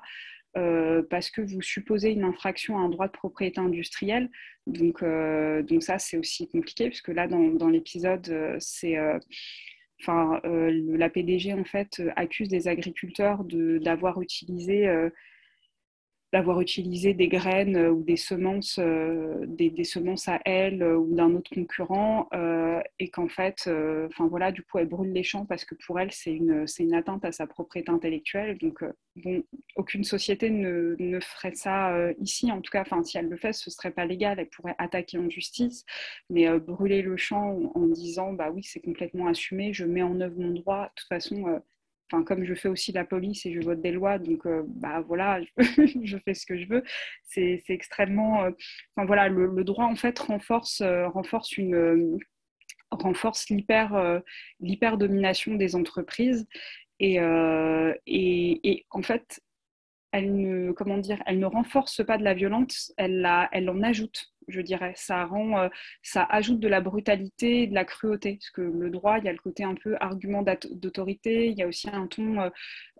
parce 1.09 1.31
que 1.31 1.41
vous 1.41 1.63
supposez 1.63 2.11
une 2.11 2.23
infraction 2.23 2.77
à 2.77 2.81
un 2.81 2.89
droit 2.89 3.07
de 3.07 3.11
propriété 3.11 3.59
industrielle. 3.59 4.29
Donc, 4.67 5.03
donc 5.03 5.81
ça, 5.81 5.97
c'est 5.97 6.15
aussi 6.15 6.47
compliqué, 6.47 6.89
puisque 6.89 7.07
là, 7.07 7.27
dans, 7.27 7.41
dans 7.55 7.69
l'épisode, 7.69 8.27
la 10.05 11.09
PDG, 11.09 11.53
en 11.53 11.65
fait, 11.65 12.03
accuse 12.15 12.49
des 12.49 12.67
agriculteurs 12.67 13.43
d'avoir 13.43 14.21
utilisé 14.21 15.09
d'avoir 16.33 16.59
utilisé 16.59 17.13
des 17.13 17.29
graines 17.29 17.77
euh, 17.77 17.91
ou 17.91 18.03
des 18.03 18.17
semences, 18.17 18.79
euh, 18.79 19.45
des, 19.47 19.83
semences 19.83 20.27
à 20.27 20.41
elle 20.43 20.83
euh, 20.83 20.97
ou 20.97 21.15
d'un 21.15 21.33
autre 21.33 21.49
concurrent, 21.53 22.29
et 22.99 23.09
qu'en 23.09 23.27
fait, 23.27 23.69
enfin 24.07 24.27
voilà, 24.27 24.51
du 24.51 24.63
coup, 24.63 24.79
elle 24.79 24.87
brûle 24.87 25.11
les 25.11 25.23
champs 25.23 25.45
parce 25.45 25.65
que 25.65 25.75
pour 25.85 25.99
elle, 25.99 26.11
c'est 26.11 26.33
une, 26.33 26.65
une 26.79 26.93
atteinte 26.93 27.23
à 27.25 27.31
sa 27.31 27.47
propriété 27.47 27.91
intellectuelle. 27.91 28.57
Donc, 28.57 28.83
bon, 29.15 29.43
aucune 29.75 30.03
société 30.03 30.49
ne, 30.49 31.19
ferait 31.19 31.53
ça 31.53 32.11
ici. 32.19 32.51
En 32.51 32.61
tout 32.61 32.71
cas, 32.71 32.81
enfin, 32.81 33.03
si 33.03 33.17
elle 33.17 33.29
le 33.29 33.37
fait, 33.37 33.53
ce 33.53 33.69
serait 33.69 33.91
pas 33.91 34.05
légal. 34.05 34.39
Elle 34.39 34.49
pourrait 34.49 34.75
attaquer 34.77 35.17
en 35.17 35.29
justice, 35.29 35.85
mais 36.29 36.47
brûler 36.59 37.01
le 37.01 37.17
champ 37.17 37.71
en, 37.75 37.79
en, 37.81 37.87
disant, 37.87 38.33
bah 38.33 38.49
oui, 38.51 38.63
c'est 38.63 38.81
complètement 38.81 39.27
assumé, 39.27 39.73
je 39.73 39.85
mets 39.85 40.03
en 40.03 40.19
œuvre 40.21 40.39
mon 40.39 40.51
droit. 40.51 40.85
De 40.85 40.91
toute 40.95 41.07
façon, 41.07 41.61
enfin 42.09 42.23
comme 42.23 42.43
je 42.45 42.53
fais 42.53 42.69
aussi 42.69 42.91
la 42.91 43.05
police 43.05 43.45
et 43.45 43.53
je 43.53 43.61
vote 43.61 43.81
des 43.81 43.91
lois, 43.91 44.19
donc 44.19 44.45
euh, 44.45 44.63
bah 44.67 45.01
voilà, 45.01 45.39
je 45.57 46.17
fais 46.17 46.33
ce 46.33 46.45
que 46.45 46.57
je 46.57 46.67
veux. 46.67 46.83
C'est 47.23 47.61
extrêmement, 47.69 48.43
euh, 48.43 48.51
enfin 48.95 49.05
voilà, 49.05 49.29
le, 49.29 49.63
droit 49.63 49.85
en 49.85 49.95
fait 49.95 50.17
renforce 50.19 50.81
euh, 50.81 51.07
renforce 51.07 51.57
une 51.57 52.19
renforce 52.91 53.49
l'hyper 53.49 54.21
l'hyper 54.61 54.97
domination 54.97 55.55
des 55.55 55.75
entreprises 55.75 56.47
et, 56.99 57.15
et, 57.15 58.69
et, 58.69 58.85
en 58.91 59.01
fait 59.01 59.41
elle 60.13 60.35
ne 60.35 60.71
comment 60.71 60.97
dire, 60.97 61.21
elle 61.25 61.39
ne 61.39 61.45
renforce 61.45 62.05
pas 62.05 62.17
de 62.17 62.23
la 62.23 62.33
violence, 62.33 62.93
elle 62.97 63.19
la, 63.19 63.49
elle 63.51 63.69
en 63.69 63.83
ajoute 63.83 64.31
je 64.47 64.61
dirais. 64.61 64.93
Ça 64.95 65.25
rend, 65.25 65.59
euh, 65.59 65.69
ça 66.01 66.23
ajoute 66.23 66.59
de 66.59 66.67
la 66.67 66.81
brutalité, 66.81 67.67
de 67.67 67.73
la 67.73 67.85
cruauté. 67.85 68.37
Parce 68.39 68.49
que 68.51 68.61
le 68.61 68.89
droit, 68.89 69.17
il 69.19 69.25
y 69.25 69.29
a 69.29 69.31
le 69.31 69.37
côté 69.39 69.63
un 69.63 69.75
peu 69.75 69.95
argument 69.99 70.43
d'autorité, 70.71 71.47
il 71.47 71.57
y 71.57 71.63
a 71.63 71.67
aussi 71.67 71.89
un 71.89 72.07
ton 72.07 72.41
euh, 72.41 72.49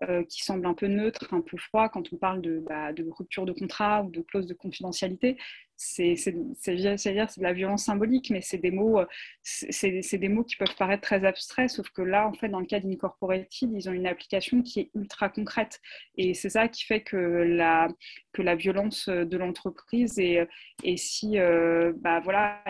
euh, 0.08 0.24
qui 0.24 0.44
semble 0.44 0.66
un 0.66 0.74
peu 0.74 0.86
neutre, 0.86 1.32
un 1.32 1.40
peu 1.40 1.56
froid 1.56 1.88
quand 1.88 2.12
on 2.12 2.16
parle 2.16 2.40
de, 2.42 2.60
bah, 2.60 2.92
de 2.92 3.04
rupture 3.10 3.46
de 3.46 3.52
contrat 3.52 4.02
ou 4.02 4.10
de 4.10 4.20
clause 4.22 4.46
de 4.46 4.54
confidentialité 4.54 5.36
c'est 5.78 6.14
de 6.32 7.42
la 7.42 7.52
violence 7.52 7.84
symbolique, 7.84 8.30
mais 8.30 8.40
c'est 8.40 8.58
des 8.58 8.72
mots, 8.72 9.00
c'est 9.42 10.18
des 10.18 10.28
mots 10.28 10.42
qui 10.42 10.56
peuvent 10.56 10.74
paraître 10.76 11.02
très 11.02 11.24
abstraits, 11.24 11.70
sauf 11.70 11.88
que 11.90 12.02
là, 12.02 12.26
en 12.26 12.32
fait, 12.32 12.48
dans 12.48 12.58
le 12.58 12.66
cas 12.66 12.80
d'Incorporated, 12.80 13.70
ils 13.72 13.88
ont 13.88 13.92
une 13.92 14.08
application 14.08 14.62
qui 14.62 14.80
est 14.80 14.90
ultra 14.94 15.28
concrète, 15.28 15.80
et 16.16 16.34
c'est 16.34 16.50
ça 16.50 16.66
qui 16.68 16.84
fait 16.84 17.02
que 17.02 17.16
la, 17.16 17.88
que 18.32 18.42
la 18.42 18.56
violence 18.56 19.08
de 19.08 19.36
l'entreprise 19.36 20.18
est, 20.18 20.48
est, 20.82 20.96
si, 20.96 21.38
euh, 21.38 21.92
bah 21.98 22.20
voilà, 22.20 22.62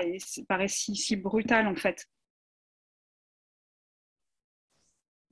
paraît 0.47 0.69
si, 0.69 0.95
si 0.95 1.17
brutale 1.17 1.67
en 1.67 1.77
fait. 1.77 2.07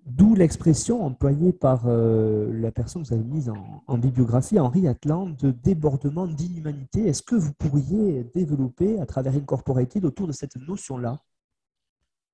D'où 0.06 0.36
l'expression 0.36 1.04
employée 1.04 1.52
par 1.52 1.82
euh, 1.86 2.48
la 2.52 2.70
personne 2.70 3.02
que 3.02 3.08
vous 3.08 3.14
avez 3.14 3.24
mise 3.24 3.52
en, 3.88 3.98
bibliographie, 3.98 4.60
Henri 4.60 4.86
Atlan, 4.86 5.26
de 5.26 5.50
débordement 5.50 6.28
d'inhumanité. 6.28 7.08
Est-ce 7.08 7.24
que 7.24 7.34
vous 7.34 7.52
pourriez 7.52 8.22
développer 8.32 9.00
à 9.00 9.06
travers 9.06 9.34
Incorporated 9.34 10.04
autour 10.04 10.28
de 10.28 10.32
cette 10.32 10.54
notion-là? 10.56 11.18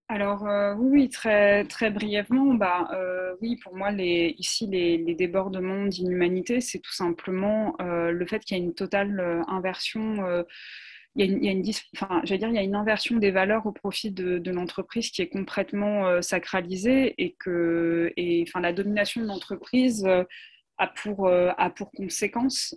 Alors 0.08 0.46
euh, 0.46 0.74
oui, 0.74 1.08
très, 1.08 1.64
très 1.64 1.90
brièvement, 1.90 2.52
bah, 2.52 2.90
euh, 2.92 3.34
oui, 3.40 3.56
pour 3.64 3.74
moi, 3.74 3.90
ici, 3.92 4.66
les, 4.66 4.98
les 4.98 5.14
débordements 5.14 5.86
d'inhumanité, 5.86 6.60
c'est 6.60 6.80
tout 6.80 6.92
simplement 6.92 7.74
le 7.80 8.26
fait 8.26 8.40
qu'il 8.40 8.58
y 8.58 8.60
a 8.60 8.62
une 8.62 8.74
totale 8.74 9.42
inversion 9.48 10.44
il 11.14 11.44
y 11.44 11.48
a 11.48 12.62
une, 12.62 12.74
inversion 12.74 13.16
des 13.18 13.30
valeurs 13.30 13.66
au 13.66 13.72
profit 13.72 14.10
de, 14.10 14.50
l'entreprise 14.50 15.10
qui 15.10 15.22
est 15.22 15.28
complètement 15.28 16.06
euh, 16.06 16.22
sacralisée 16.22 17.14
et 17.18 17.32
que 17.38 18.12
enfin, 18.42 18.60
la 18.60 18.72
domination 18.72 19.20
de 19.20 19.26
l'entreprise 19.26 20.04
euh, 20.06 20.24
a, 20.78 20.86
pour, 20.86 21.26
euh, 21.26 21.50
a 21.58 21.68
pour 21.68 21.92
conséquence, 21.92 22.74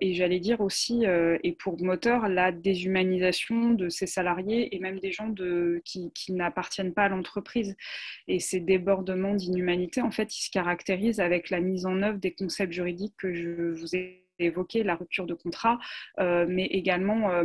et 0.00 0.14
j'allais 0.14 0.40
dire 0.40 0.60
aussi, 0.60 1.04
et 1.04 1.52
pour 1.52 1.80
moteur, 1.82 2.28
la 2.28 2.52
déshumanisation 2.52 3.70
de 3.70 3.88
ses 3.88 4.06
salariés 4.06 4.74
et 4.74 4.80
même 4.80 4.98
des 4.98 5.12
gens 5.12 5.32
qui, 5.84 6.12
qui 6.12 6.32
n'appartiennent 6.32 6.92
pas 6.92 7.04
à 7.04 7.08
l'entreprise. 7.08 7.76
Et 8.26 8.40
ces 8.40 8.60
débordements 8.60 9.34
d'inhumanité, 9.34 10.02
en 10.02 10.10
fait, 10.10 10.36
ils 10.36 10.42
se 10.42 10.50
caractérisent 10.50 11.20
avec 11.20 11.48
la 11.48 11.60
mise 11.60 11.86
en 11.86 12.02
œuvre 12.02 12.18
des 12.18 12.32
concepts 12.32 12.72
juridiques 12.72 13.14
que 13.16 13.32
je 13.32 13.72
vous 13.72 13.96
ai 13.96 14.27
évoqué 14.38 14.82
la 14.82 14.96
rupture 14.96 15.26
de 15.26 15.34
contrat, 15.34 15.78
euh, 16.20 16.46
mais 16.48 16.66
également 16.66 17.30
euh, 17.30 17.44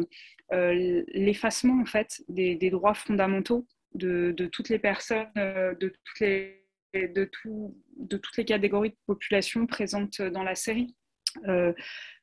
euh, 0.54 1.04
l'effacement 1.14 1.82
en 1.82 1.86
fait 1.86 2.24
des, 2.28 2.56
droits 2.70 2.94
fondamentaux 2.94 3.68
de, 3.94 4.34
toutes 4.52 4.70
les 4.70 4.80
personnes, 4.80 5.30
de 5.36 5.88
toutes 5.88 6.20
les, 6.20 6.66
de, 6.94 7.26
tout, 7.26 7.78
de 7.98 8.18
toutes 8.18 8.38
les 8.38 8.46
catégories 8.46 8.89
de 8.89 8.98
population 9.06 9.66
présentes 9.68 10.22
dans 10.22 10.44
la 10.44 10.56
série. 10.56 10.96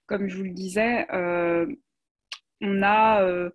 comme 0.07 0.29
je 0.29 0.37
vous 0.37 0.45
le 0.45 0.51
disais, 0.51 1.07
on 2.61 2.83
a 2.83 3.51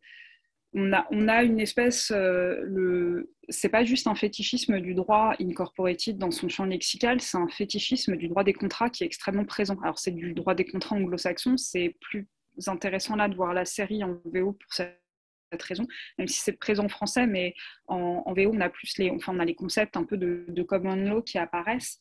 on 0.75 1.27
a, 1.27 1.43
une 1.43 1.59
espèce, 1.59 2.11
le, 2.11 3.31
c'est 3.49 3.69
pas 3.69 3.85
juste 3.85 4.07
un 4.07 4.15
fétichisme 4.15 4.79
du 4.79 4.93
droit 4.93 5.33
incorporated 5.39 6.17
dans 6.17 6.31
son 6.31 6.49
champ 6.49 6.65
lexical, 6.65 7.21
c'est 7.21 7.37
un 7.37 7.47
fétichisme 7.47 8.17
du 8.17 8.27
droit 8.27 8.43
des 8.43 8.53
contrats 8.53 8.89
qui 8.89 9.03
est 9.03 9.07
extrêmement 9.07 9.45
présent. 9.45 9.77
Alors 9.81 9.99
c'est 9.99 10.11
du 10.11 10.33
droit 10.33 10.53
des 10.53 10.65
contrats 10.65 10.95
anglo-saxons, 10.95 11.57
c'est 11.57 11.95
plus 12.01 12.27
intéressant 12.67 13.15
là 13.15 13.27
de 13.27 13.35
voir 13.35 13.53
la 13.53 13.65
série 13.65 14.03
en 14.03 14.19
VO 14.25 14.53
pour 14.53 14.73
cette 14.73 15.04
raison, 15.61 15.85
même 16.17 16.27
si 16.27 16.39
c'est 16.39 16.53
présent 16.53 16.85
en 16.85 16.89
français, 16.89 17.27
mais 17.27 17.53
en, 17.87 18.33
VO, 18.33 18.51
on 18.53 18.61
a 18.61 18.69
plus 18.69 18.97
les, 18.97 19.09
enfin, 19.11 19.33
on 19.35 19.39
a 19.39 19.45
les 19.45 19.55
concepts 19.55 19.95
un 19.97 20.03
peu 20.03 20.17
de, 20.17 20.63
common 20.63 20.95
law 20.95 21.21
qui 21.21 21.37
apparaissent. 21.37 21.99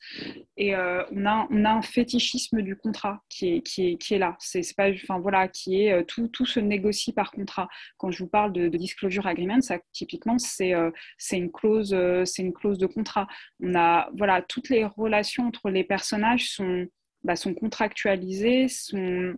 Et 0.57 0.75
euh, 0.75 1.05
on, 1.13 1.27
a, 1.27 1.47
on 1.51 1.65
a 1.65 1.71
un 1.71 1.83
fétichisme 1.83 2.63
du 2.63 2.77
contrat 2.77 3.23
qui 3.29 3.57
est, 3.57 3.63
qui 3.63 3.89
est, 3.89 3.97
qui 3.97 4.15
est 4.15 4.19
là. 4.19 4.37
C'est, 4.39 4.63
pas, 4.75 4.91
enfin, 4.91 5.19
voilà, 5.19 5.49
qui 5.49 5.83
est, 5.83 5.93
euh, 5.93 6.03
tout, 6.03 6.29
tout 6.29 6.47
se 6.47 6.61
négocie 6.61 7.13
par 7.13 7.31
contrat. 7.31 7.69
Quand 7.99 8.11
je 8.11 8.23
vous 8.23 8.29
parle 8.29 8.53
de, 8.53 8.69
disclosure 8.69 9.27
agreement, 9.27 9.61
ça, 9.61 9.79
typiquement, 9.93 10.39
c'est, 10.39 10.75
euh, 10.75 10.91
c'est, 11.19 11.37
une 11.37 11.53
clause, 11.53 11.97
c'est 12.25 12.43
une 12.43 12.55
clause 12.55 12.79
de 12.79 12.87
contrat. 12.87 13.27
On 13.61 13.75
a, 13.75 14.11
voilà, 14.17 14.43
toutes 14.43 14.71
les 14.71 14.85
relations 14.85 15.47
entre 15.47 15.71
les 15.71 15.85
personnages 15.85 16.51
sont, 16.51 16.87
bah, 17.23 17.37
sont 17.37 17.55
contractualisées, 17.55 18.69
sont 18.69 19.35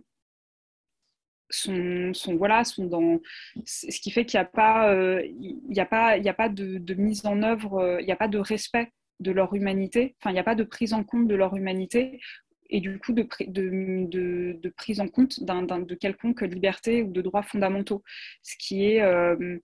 sont, 1.49 2.11
voilà, 2.37 2.63
sont 2.63 2.85
dans 2.85 3.19
ce 3.65 3.99
qui 3.99 4.11
fait 4.11 4.25
qu'il 4.25 4.39
n'y 4.39 4.45
a 4.45 4.49
pas, 4.49 4.91
euh, 4.93 5.21
il 5.25 5.75
y 5.75 5.79
a 5.79 5.85
pas, 5.85 6.17
il 6.17 6.23
y 6.23 6.29
a 6.29 6.33
pas 6.33 6.49
de, 6.49 6.93
mise 6.93 7.25
en 7.25 7.41
œuvre, 7.43 7.79
euh, 7.79 8.01
il 8.01 8.05
n'y 8.05 8.11
a 8.11 8.17
pas 8.17 8.27
de 8.27 8.37
respect 8.37 8.91
de 9.19 9.31
leur 9.31 9.53
humanité, 9.55 10.15
enfin 10.19 10.29
il 10.31 10.33
n'y 10.33 10.39
a 10.39 10.43
pas 10.43 10.55
de 10.55 10.63
prise 10.63 10.93
en 10.93 11.03
compte 11.03 11.27
de 11.27 11.35
leur 11.35 11.55
humanité 11.55 12.19
et 12.69 12.81
du 12.81 12.99
coup 12.99 13.13
de, 13.13 13.23
prise 14.75 14.99
en 14.99 15.07
compte 15.07 15.41
d'un, 15.41 15.63
de 15.63 15.95
quelconque 15.95 16.41
liberté 16.41 17.01
ou 17.01 17.11
de 17.11 17.21
droits 17.21 17.41
fondamentaux, 17.41 18.03
ce 18.43 18.55
qui 18.59 18.85
est, 18.85 19.01
euh, 19.01 19.57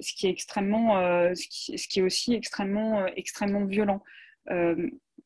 ce 0.00 0.12
qui 0.14 0.28
est 0.28 0.30
extrêmement, 0.30 0.94
ce, 1.34 1.46
qui, 1.48 1.98
est 1.98 2.02
aussi 2.02 2.34
extrêmement, 2.34 3.06
extrêmement 3.08 3.64
violent 3.64 4.02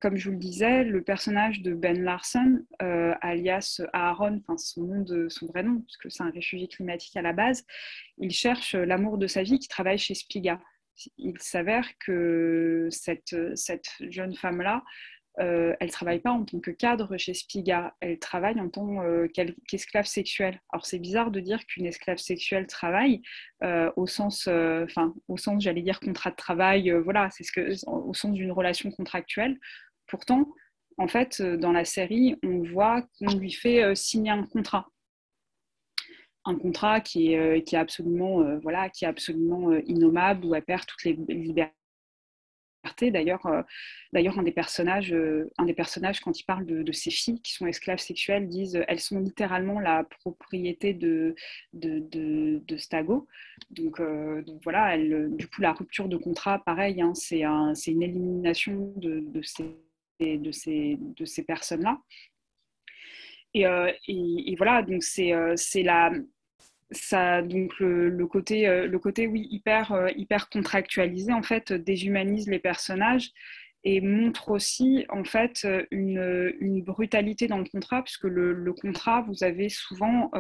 comme 0.03 0.17
je 0.17 0.25
vous 0.25 0.33
le 0.33 0.41
disais, 0.41 0.83
le 0.83 1.01
personnage 1.01 1.63
de 1.63 1.75
Ben 1.75 2.03
Larson, 2.03 2.59
euh, 2.83 3.15
alias 3.21 3.81
Aaron, 3.93 4.43
enfin 4.49 4.59
son, 4.59 5.05
vrai 5.47 5.63
nom, 5.63 5.81
puisque 5.83 6.11
c'est 6.11 6.25
un 6.25 6.31
réfugié 6.31 6.67
climatique 6.67 7.17
à 7.17 7.23
la 7.23 7.33
base, 7.33 7.65
il 8.19 8.33
cherche 8.33 8.75
l'amour 8.75 9.17
de 9.17 9.29
sa 9.29 9.45
vie 9.45 9.61
qui 9.61 9.69
travaille 9.69 9.99
chez 9.99 10.15
Spiga. 10.15 10.61
Il 11.19 11.39
s'avère 11.39 11.87
que 12.01 12.89
cette, 12.91 13.37
jeune 14.01 14.35
femme-là, 14.35 14.83
euh, 15.39 15.73
elle 15.79 15.91
travaille 15.91 16.19
pas 16.19 16.33
en 16.33 16.45
tant 16.45 16.59
que 16.59 16.73
cadre 16.73 17.17
chez 17.17 17.33
Spiga, 17.33 17.95
elle 18.01 18.19
travaille 18.19 18.61
en 18.61 18.69
tant 18.69 19.05
euh, 19.05 19.29
qu'esclave 19.69 20.07
sexuelle. 20.07 20.61
Alors 20.73 20.85
c'est 20.85 20.99
bizarre 20.99 21.31
de 21.31 21.39
dire 21.39 21.65
qu'une 21.67 21.87
esclave 21.87 22.19
sexuelle 22.19 22.67
travaille 22.67 23.23
au 23.95 24.09
sens, 24.09 24.49
enfin 24.49 25.15
au 25.29 25.37
sens, 25.37 25.63
j'allais 25.63 25.83
dire 25.83 26.01
contrat 26.01 26.33
de 26.33 26.37
travail, 26.37 26.91
voilà, 26.91 27.31
c'est 27.31 27.45
ce 27.45 27.53
que, 27.53 27.71
au 27.87 28.13
sens 28.15 28.33
d'une 28.33 28.51
relation 28.51 28.91
contractuelle. 28.91 29.61
Pourtant, 30.07 30.47
en 30.99 31.09
fait, 31.09 31.41
euh, 31.41 31.57
dans 31.57 31.73
la 31.73 31.85
série, 31.85 32.37
on 32.43 32.63
voit 32.63 33.03
qu'on 33.19 33.35
lui 33.37 33.53
fait 33.53 33.83
euh, 33.83 33.95
signer 33.95 34.31
un 34.31 34.45
contrat. 34.45 34.89
Un 36.45 36.57
contrat 36.57 37.01
qui 37.01 37.33
est, 37.33 37.39
euh, 37.39 37.61
qui 37.61 37.77
est 37.77 37.79
absolument, 37.79 38.59
voilà, 38.61 38.91
qui 38.91 39.05
est 39.05 39.09
absolument 39.09 39.73
innommable, 39.87 40.45
où 40.45 40.55
elle 40.55 40.65
perd 40.65 40.87
toutes 40.87 41.05
les 41.05 41.13
libertés. 41.29 41.73
D'ailleurs, 43.13 43.47
d'ailleurs 44.13 44.41
un, 44.41 44.43
des 44.43 44.51
personnages, 44.51 45.15
un 45.57 45.65
des 45.65 45.73
personnages, 45.73 46.19
quand 46.19 46.41
il 46.41 46.45
parle 46.45 46.67
de, 46.67 46.93
ces 46.93 47.13
filles 47.13 47.41
qui 47.41 47.53
sont 47.53 47.69
esclaves 47.69 48.01
sexuelles, 48.01 48.49
disent 48.49 48.83
elles 48.89 48.99
sont 48.99 49.21
littéralement 49.21 49.79
la 49.79 50.03
propriété 50.03 50.93
de, 50.93 51.37
de, 51.73 52.77
Stago. 52.77 53.29
Donc, 53.71 54.01
voilà, 54.65 54.99
du 54.99 55.47
coup, 55.47 55.61
la 55.61 55.73
rupture 55.73 56.09
de 56.09 56.17
contrat, 56.17 56.59
pareil, 56.65 57.01
hein, 57.01 57.15
c'est 57.15 57.45
un, 57.45 57.75
une 57.75 58.03
élimination 58.03 58.93
de, 58.97 59.43
ces 59.43 59.77
de 60.39 60.53
ces, 60.53 60.99
de 61.01 61.25
ces 61.25 61.43
personnes-là. 61.43 61.99
Et, 63.55 63.67
euh, 63.67 63.93
et, 64.09 64.55
voilà, 64.57 64.83
donc 64.83 65.03
c'est 65.03 65.33
euh, 65.33 65.55
la 65.77 66.11
ça 66.91 67.41
donc 67.41 67.79
le, 67.81 68.27
côté 68.27 68.69
euh, 68.69 68.87
le 68.87 68.99
côté 68.99 69.27
oui 69.27 69.49
hyper 69.51 70.11
hyper 70.15 70.51
contractualisé 70.51 71.33
en 71.33 71.43
fait 71.43 71.73
déshumanise 71.73 72.51
les 72.51 72.59
personnages 72.59 73.31
et 73.83 74.03
montre 74.03 74.51
aussi 74.51 75.07
en 75.09 75.25
fait 75.25 75.67
une, 75.91 76.53
une 76.61 76.83
brutalité 76.83 77.47
dans 77.47 77.57
le 77.57 77.65
contrat 77.65 78.03
puisque 78.03 78.25
le, 78.25 78.75
contrat 78.75 79.23
vous 79.23 79.43
avez 79.43 79.71
souvent 79.71 80.31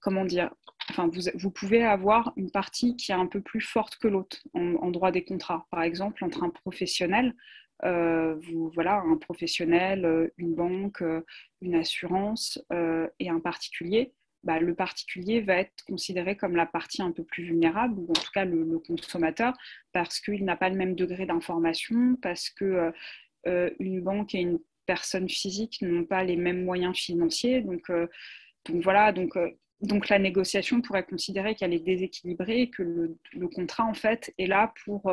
comment 0.00 0.24
dire 0.24 0.50
enfin 0.90 1.08
vous, 1.12 1.20
vous, 1.34 1.50
pouvez 1.52 1.84
avoir 1.84 2.32
une 2.36 2.50
partie 2.50 2.96
qui 2.96 3.12
est 3.12 3.16
un 3.16 3.26
peu 3.26 3.40
plus 3.40 3.60
forte 3.60 3.98
que 3.98 4.08
l'autre 4.08 4.38
en, 4.54 4.90
droit 4.90 5.12
des 5.12 5.24
contrats 5.24 5.68
par 5.70 5.82
exemple 5.82 6.24
entre 6.24 6.42
un 6.42 6.50
professionnel 6.50 7.28
euh, 7.28 7.34
vous, 7.82 8.70
voilà, 8.74 9.00
un 9.00 9.16
professionnel, 9.16 10.04
euh, 10.04 10.28
une 10.36 10.54
banque, 10.54 11.02
euh, 11.02 11.22
une 11.60 11.74
assurance 11.74 12.60
et 13.18 13.28
un 13.28 13.40
particulier, 13.40 14.12
bah, 14.44 14.60
le 14.60 14.74
particulier 14.74 15.40
va 15.40 15.56
être 15.56 15.84
considéré 15.86 16.36
comme 16.36 16.56
la 16.56 16.66
partie 16.66 17.02
un 17.02 17.10
peu 17.10 17.24
plus 17.24 17.44
vulnérable, 17.44 17.98
ou 17.98 18.10
en 18.10 18.14
tout 18.14 18.30
cas 18.32 18.44
le, 18.44 18.78
consommateur, 18.78 19.54
parce 19.92 20.20
qu'il 20.20 20.44
n'a 20.44 20.56
pas 20.56 20.68
le 20.68 20.76
même 20.76 20.94
degré 20.94 21.26
d'information, 21.26 22.16
parce 22.22 22.50
que 22.50 22.92
une 23.44 24.00
banque 24.00 24.34
et 24.34 24.40
une 24.40 24.60
personne 24.86 25.28
physique 25.28 25.82
n'ont 25.82 26.04
pas 26.04 26.22
les 26.22 26.36
mêmes 26.36 26.64
moyens 26.64 26.96
financiers. 26.96 27.62
Donc, 27.62 27.90
voilà, 28.82 29.10
donc, 29.12 29.36
donc 29.80 30.08
la 30.08 30.20
négociation 30.20 30.80
pourrait 30.80 31.04
considérer 31.04 31.56
qu'elle 31.56 31.74
est 31.74 31.84
déséquilibrée, 31.84 32.70
que 32.70 32.82
le, 32.82 33.18
le, 33.32 33.48
contrat 33.48 33.84
en 33.84 33.94
fait 33.94 34.32
est 34.38 34.46
là 34.46 34.72
pour 34.84 35.10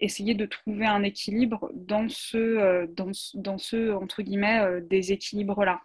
essayer 0.00 0.34
de 0.34 0.46
trouver 0.46 0.86
un 0.86 1.02
équilibre 1.02 1.70
dans 1.74 2.08
ce, 2.08 2.36
euh, 2.36 2.86
dans, 2.88 3.10
dans 3.34 3.58
ce 3.58 3.92
entre 3.92 4.22
guillemets, 4.22 4.60
euh, 4.60 4.80
déséquilibre-là. 4.80 5.82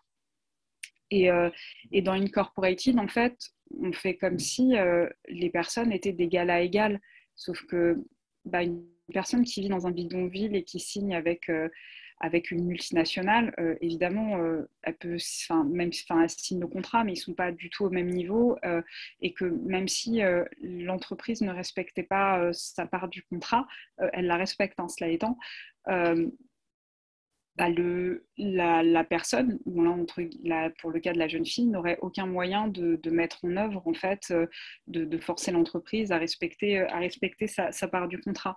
Et, 1.11 1.30
euh, 1.30 1.49
et, 1.91 2.01
dans 2.01 2.14
Incorporated, 2.14 2.97
en 2.97 3.07
fait, 3.07 3.38
on 3.80 3.91
fait 3.91 4.16
comme 4.16 4.39
si 4.39 4.74
les 5.28 5.49
personnes 5.49 5.91
étaient 5.91 6.14
d'égal 6.14 6.49
à 6.49 6.61
égal, 6.61 6.99
sauf 7.36 7.64
que 7.66 8.03
bah, 8.45 8.64
une 8.64 8.84
personne 9.14 9.43
qui 9.43 9.61
vit 9.61 9.70
dans 9.70 9.86
un 9.86 9.91
bidonville 9.91 10.55
et 10.55 10.64
qui 10.64 10.80
signe 10.80 11.14
avec 11.14 11.51
avec 12.24 12.52
une 12.52 12.64
multinationale, 12.64 13.54
euh, 13.60 13.76
évidemment, 13.82 14.38
euh, 14.38 14.66
elle 14.84 14.96
peut, 14.96 15.18
même, 15.66 15.92
enfin, 16.08 16.24
elle 16.24 16.30
signe 16.30 16.60
nos 16.60 16.70
contrats, 16.70 17.04
mais 17.04 17.12
ils 17.12 17.18
ne 17.18 17.22
sont 17.22 17.34
pas 17.34 17.52
du 17.52 17.70
tout 17.70 17.84
au 17.84 17.90
même 17.90 18.10
niveau, 18.10 18.58
euh, 18.64 18.82
et 19.20 19.34
que 19.34 19.44
même 19.44 19.90
si 19.90 20.22
l'entreprise 20.62 21.42
ne 21.42 21.52
respectait 21.52 22.04
pas 22.04 22.54
sa 22.54 22.88
part 22.88 23.10
du 23.10 23.24
contrat, 23.24 23.68
elle 24.14 24.28
la 24.28 24.38
respecte, 24.38 24.80
hein, 24.80 24.88
cela 24.88 25.12
étant. 25.12 25.38
Bah, 27.56 27.70
le, 27.70 28.26
la, 28.38 29.04
personne, 29.04 29.60
entre, 29.78 30.24
pour 30.80 30.92
le 30.92 31.00
cas 31.02 31.12
de 31.12 31.20
la 31.20 31.28
jeune 31.28 31.46
fille, 31.46 31.68
n'aurait 31.68 32.00
aucun 32.02 32.26
moyen 32.26 32.70
de, 32.70 33.10
mettre 33.10 33.44
en 33.44 33.58
œuvre, 33.58 33.86
en 33.86 33.94
fait, 33.94 34.34
de, 34.88 35.18
forcer 35.18 35.52
l'entreprise 35.52 36.14
à 36.14 36.18
respecter, 36.18 36.88
sa, 37.48 37.88
part 37.90 38.08
du 38.08 38.20
contrat. 38.22 38.56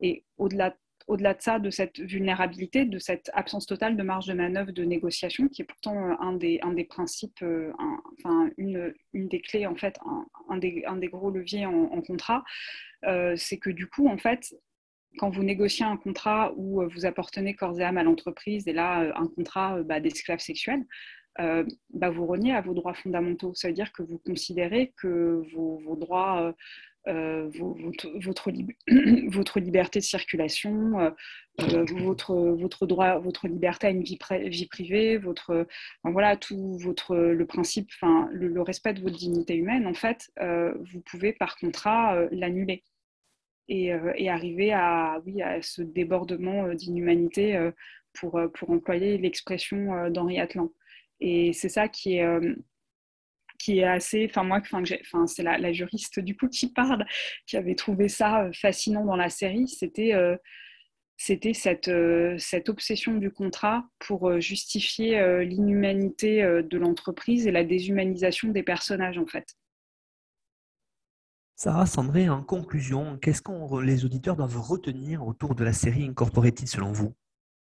Et 0.00 0.24
au-delà 0.36 0.76
au-delà 1.06 1.34
de 1.34 1.42
ça, 1.42 1.58
de 1.58 1.70
cette 1.70 2.00
vulnérabilité, 2.00 2.84
de 2.84 2.98
cette 2.98 3.30
absence 3.32 3.66
totale 3.66 3.96
de 3.96 4.02
marge 4.02 4.26
de 4.26 4.34
manœuvre 4.34 4.72
de 4.72 4.82
négociation, 4.84 5.48
qui 5.48 5.62
est 5.62 5.64
pourtant 5.64 5.96
euh, 5.96 6.14
un 6.20 6.32
des, 6.32 6.58
un 6.62 6.72
des 6.72 6.84
principes, 6.84 7.42
euh, 7.42 7.72
enfin 8.18 8.50
une, 8.56 8.92
une, 9.12 9.28
des 9.28 9.40
clés, 9.40 9.66
en 9.66 9.76
fait, 9.76 9.98
un, 10.48 10.56
des, 10.56 10.82
un 10.86 10.96
des, 10.96 11.08
gros 11.08 11.30
leviers 11.30 11.66
en, 11.66 12.02
contrat, 12.02 12.44
euh, 13.04 13.34
c'est 13.36 13.58
que 13.58 13.70
du 13.70 13.86
coup, 13.86 14.08
en 14.08 14.18
fait, 14.18 14.54
quand 15.18 15.30
vous 15.30 15.44
négociez 15.44 15.84
un 15.84 15.96
contrat 15.96 16.52
où 16.56 16.82
vous 16.88 17.06
appartenez 17.06 17.54
corps 17.54 17.78
et 17.80 17.84
âme 17.84 17.98
à 17.98 18.02
l'entreprise, 18.02 18.66
et 18.66 18.72
là, 18.72 19.12
un 19.16 19.28
contrat 19.28 19.82
bah, 19.82 20.00
d'esclave 20.00 20.40
sexuel, 20.40 20.84
bah, 21.38 22.10
vous 22.10 22.26
reniez 22.26 22.52
à 22.52 22.60
vos 22.60 22.74
droits 22.74 22.94
fondamentaux. 22.94 23.54
Ça 23.54 23.68
veut 23.68 23.74
dire 23.74 23.92
que 23.92 24.02
vous 24.02 24.18
considérez 24.18 24.92
que 24.98 25.42
vos, 25.54 25.78
vos 25.78 25.96
droits 25.96 26.54
euh, 27.08 27.48
votre, 27.50 28.08
votre, 29.28 29.60
liberté 29.60 30.00
de 30.00 30.04
circulation, 30.04 30.98
euh, 30.98 31.10
euh, 31.60 31.84
votre, 31.98 32.34
votre 32.34 32.86
droit, 32.86 33.18
votre 33.18 33.46
liberté 33.46 33.86
à 33.86 33.90
une 33.90 34.02
vie, 34.02 34.18
vie 34.46 34.66
privée, 34.66 35.16
votre, 35.16 35.66
voilà, 36.02 36.36
tout 36.36 36.76
votre, 36.78 37.16
le 37.16 37.46
principe, 37.46 37.88
enfin, 37.94 38.28
le, 38.32 38.60
respect 38.60 38.94
de 38.94 39.02
votre 39.02 39.16
dignité 39.16 39.54
humaine, 39.54 39.86
en 39.86 39.94
fait, 39.94 40.30
vous 40.40 41.00
pouvez 41.00 41.32
par 41.32 41.56
contrat 41.56 42.26
l'annuler 42.32 42.82
et, 43.68 43.92
et, 44.16 44.28
arriver 44.28 44.72
à, 44.72 45.20
oui, 45.24 45.42
à 45.42 45.62
ce 45.62 45.82
débordement 45.82 46.74
d'inhumanité 46.74 47.70
pour, 48.14 48.40
pour 48.54 48.70
employer 48.70 49.18
l'expression 49.18 50.10
d'Henri 50.10 50.40
Atlan. 50.40 50.72
Et 51.20 51.52
c'est 51.52 51.68
ça 51.68 51.88
qui 51.88 52.16
est 52.16 52.26
qui 53.58 53.78
est 53.78 53.84
assez, 53.84 54.26
enfin 54.28 54.44
moi, 54.44 54.60
enfin, 54.60 55.26
c'est 55.26 55.42
la, 55.42 55.72
juriste 55.72 56.20
du 56.20 56.36
coup 56.36 56.48
qui 56.48 56.72
parle, 56.72 57.04
qui 57.46 57.56
avait 57.56 57.74
trouvé 57.74 58.08
ça 58.08 58.44
euh, 58.44 58.52
fascinant 58.52 59.04
dans 59.04 59.16
la 59.16 59.28
série, 59.30 59.68
c'était 59.68 60.14
euh, 60.14 60.36
c'était 61.18 61.54
cette, 61.54 61.88
euh, 61.88 62.36
cette 62.38 62.68
obsession 62.68 63.14
du 63.14 63.30
contrat 63.30 63.84
pour 63.98 64.38
justifier 64.38 65.18
l'inhumanité 65.46 66.42
de 66.42 66.78
l'entreprise 66.78 67.46
et 67.46 67.52
la 67.52 67.64
déshumanisation 67.64 68.50
des 68.50 68.62
personnages 68.62 69.16
en 69.16 69.26
fait. 69.26 69.56
Sarah 71.58 71.86
Sandré, 71.86 72.28
en 72.28 72.42
conclusion, 72.42 73.16
qu'est-ce 73.16 73.40
que 73.40 73.80
les 73.80 74.04
auditeurs 74.04 74.36
doivent 74.36 74.60
retenir 74.60 75.26
autour 75.26 75.54
de 75.54 75.64
la 75.64 75.72
série 75.72 76.04
Incorporated 76.04 76.68
selon 76.68 76.92
vous? 76.92 77.14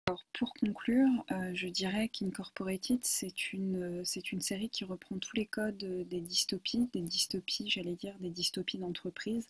Alors 0.07 0.23
pour 0.33 0.53
conclure, 0.53 1.09
euh, 1.31 1.51
je 1.55 1.67
dirais 1.67 2.09
qu'Incorporated, 2.09 2.99
c'est 3.01 3.53
une, 3.53 4.05
c'est 4.05 4.31
une 4.31 4.39
série 4.39 4.69
qui 4.69 4.83
reprend 4.83 5.17
tous 5.17 5.35
les 5.35 5.47
codes 5.47 5.77
des 5.77 6.19
dystopies, 6.19 6.87
des 6.93 7.01
dystopies, 7.01 7.71
j'allais 7.71 7.95
dire, 7.95 8.13
des 8.19 8.29
dystopies 8.29 8.77
d'entreprise, 8.77 9.47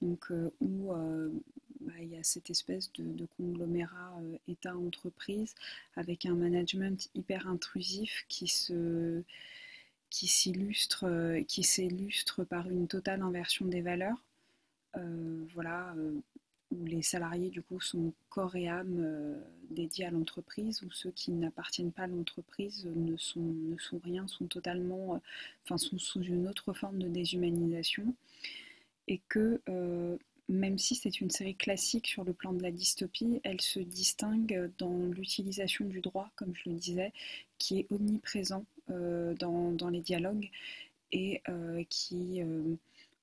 donc 0.00 0.30
euh, 0.30 0.50
où 0.62 0.94
euh, 0.94 1.28
bah, 1.82 1.92
il 2.00 2.08
y 2.08 2.16
a 2.16 2.24
cette 2.24 2.48
espèce 2.48 2.90
de, 2.94 3.26
conglomérat 3.36 4.18
État-entreprise 4.48 5.54
avec 5.94 6.24
un 6.24 6.36
management 6.36 7.10
hyper 7.14 7.46
intrusif 7.46 8.24
qui 8.30 8.48
s'illustre 10.08 11.04
qui 11.46 11.62
s'illustre 11.62 12.44
par 12.44 12.70
une 12.70 12.88
totale 12.88 13.20
inversion 13.20 13.66
des 13.66 13.82
valeurs. 13.82 14.24
voilà, 15.54 15.94
où 16.70 16.84
les 16.84 17.02
salariés 17.02 17.50
du 17.50 17.62
coup 17.62 17.80
sont 17.80 18.12
corps 18.28 18.54
et 18.56 18.68
âme 18.68 18.98
euh, 19.00 19.40
dédiés 19.70 20.06
à 20.06 20.10
l'entreprise, 20.10 20.82
où 20.82 20.90
ceux 20.90 21.10
qui 21.10 21.30
n'appartiennent 21.30 21.92
pas 21.92 22.02
à 22.02 22.06
l'entreprise 22.06 22.86
ne 22.94 23.16
sont, 23.16 23.40
ne 23.40 23.78
sont 23.78 24.00
rien, 24.04 24.26
sont 24.28 24.46
totalement, 24.46 25.14
euh, 25.14 25.18
enfin 25.64 25.78
sont 25.78 25.98
sous 25.98 26.22
une 26.22 26.46
autre 26.48 26.72
forme 26.74 26.98
de 26.98 27.08
déshumanisation, 27.08 28.14
et 29.06 29.20
que 29.28 29.60
euh, 29.68 30.18
même 30.48 30.78
si 30.78 30.94
c'est 30.94 31.20
une 31.20 31.30
série 31.30 31.56
classique 31.56 32.06
sur 32.06 32.24
le 32.24 32.32
plan 32.32 32.52
de 32.52 32.62
la 32.62 32.70
dystopie, 32.70 33.40
elle 33.44 33.60
se 33.60 33.80
distingue 33.80 34.70
dans 34.78 34.96
l'utilisation 35.06 35.84
du 35.86 36.00
droit, 36.00 36.30
comme 36.36 36.54
je 36.54 36.70
le 36.70 36.76
disais, 36.76 37.12
qui 37.58 37.80
est 37.80 37.86
omniprésent 37.90 38.64
dans, 38.88 39.72
dans, 39.72 39.90
les 39.90 40.00
dialogues 40.00 40.48
et 41.12 41.42
qui 41.90 42.40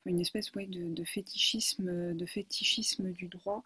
une 0.06 0.22
espèce 0.22 0.52
de, 0.52 1.04
fétichisme, 1.04 2.14
de 2.14 2.26
fétichisme 2.26 3.12
du 3.12 3.28
droit 3.28 3.64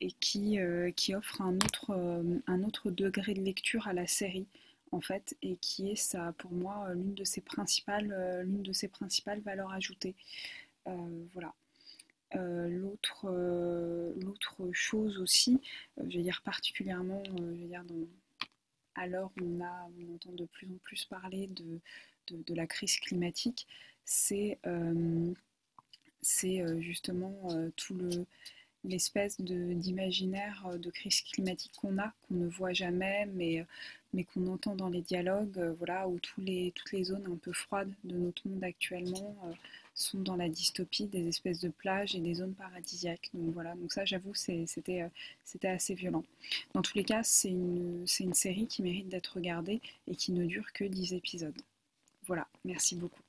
et 0.00 0.12
qui, 0.12 0.58
euh, 0.58 0.90
qui 0.90 1.14
offre 1.14 1.40
un 1.40 1.56
autre, 1.56 1.90
euh, 1.90 2.38
un 2.46 2.62
autre 2.64 2.90
degré 2.90 3.34
de 3.34 3.40
lecture 3.40 3.86
à 3.86 3.92
la 3.92 4.06
série 4.06 4.46
en 4.90 5.00
fait 5.00 5.36
et 5.42 5.56
qui 5.56 5.90
est 5.90 5.96
ça 5.96 6.34
pour 6.38 6.52
moi 6.52 6.92
l'une 6.94 7.14
de 7.14 7.24
ses 7.24 7.40
principales 7.40 8.42
l'une 8.44 8.62
de 8.62 8.72
ses 8.72 8.88
principales 8.88 9.40
valeurs 9.40 9.72
ajoutées. 9.72 10.14
Euh, 10.88 11.24
voilà. 11.32 11.54
L'autre 12.34 13.30
l'autre 14.16 14.70
chose 14.72 15.18
aussi 15.18 15.60
je 15.98 16.16
veux 16.16 16.22
dire 16.22 16.40
particulièrement 16.42 17.22
je 17.26 17.42
veux 17.42 17.66
dire 17.68 17.84
dans, 17.84 18.06
à 18.94 19.06
l'heure 19.06 19.30
où 19.38 19.44
on, 19.44 19.62
a, 19.62 19.90
on 19.98 20.14
entend 20.14 20.32
de 20.32 20.46
plus 20.46 20.66
en 20.66 20.78
plus 20.82 21.04
parler 21.04 21.46
de, 21.48 21.78
de, 22.28 22.42
de 22.42 22.54
la 22.54 22.66
crise 22.66 22.96
climatique 23.00 23.66
c'est 24.06 24.58
c'est 26.22 26.64
justement 26.80 27.36
tout 27.76 27.94
le 27.94 28.26
l'espèce 28.84 29.40
d'imaginaire 29.40 30.78
de, 30.78 30.90
crise 30.90 31.22
climatique 31.22 31.72
qu'on 31.76 31.98
a, 31.98 32.12
qu'on 32.22 32.34
ne 32.34 32.48
voit 32.48 32.72
jamais, 32.72 33.26
mais, 33.26 33.64
qu'on 34.34 34.46
entend 34.48 34.74
dans 34.74 34.88
les 34.88 35.02
dialogues, 35.02 35.58
voilà, 35.78 36.08
où 36.08 36.18
les, 36.38 36.72
toutes 36.74 36.92
les 36.92 37.04
zones 37.04 37.26
un 37.26 37.36
peu 37.36 37.52
froides 37.52 37.92
de 38.04 38.16
notre 38.16 38.46
monde 38.46 38.64
actuellement 38.64 39.36
sont 39.94 40.20
dans 40.20 40.36
la 40.36 40.48
dystopie 40.48 41.06
des 41.06 41.28
espèces 41.28 41.60
de 41.60 41.68
plages 41.68 42.14
et 42.14 42.20
des 42.20 42.34
zones 42.34 42.54
paradisiaques. 42.54 43.30
Donc 43.34 43.52
voilà, 43.52 43.74
donc 43.74 43.92
ça 43.92 44.04
j'avoue 44.04 44.34
c'était 44.34 45.08
c'était 45.44 45.68
assez 45.68 45.94
violent. 45.94 46.24
Dans 46.74 46.82
tous 46.82 46.96
les 46.96 47.04
cas, 47.04 47.22
c'est 47.22 47.50
une, 47.50 48.06
une 48.20 48.34
série 48.34 48.66
qui 48.66 48.82
mérite 48.82 49.08
d'être 49.08 49.34
regardée 49.36 49.80
et 50.08 50.16
qui 50.16 50.32
ne 50.32 50.46
dure 50.46 50.72
que 50.72 50.84
10 50.84 51.14
épisodes. 51.14 51.60
Voilà, 52.26 52.48
merci 52.64 52.96
beaucoup. 52.96 53.22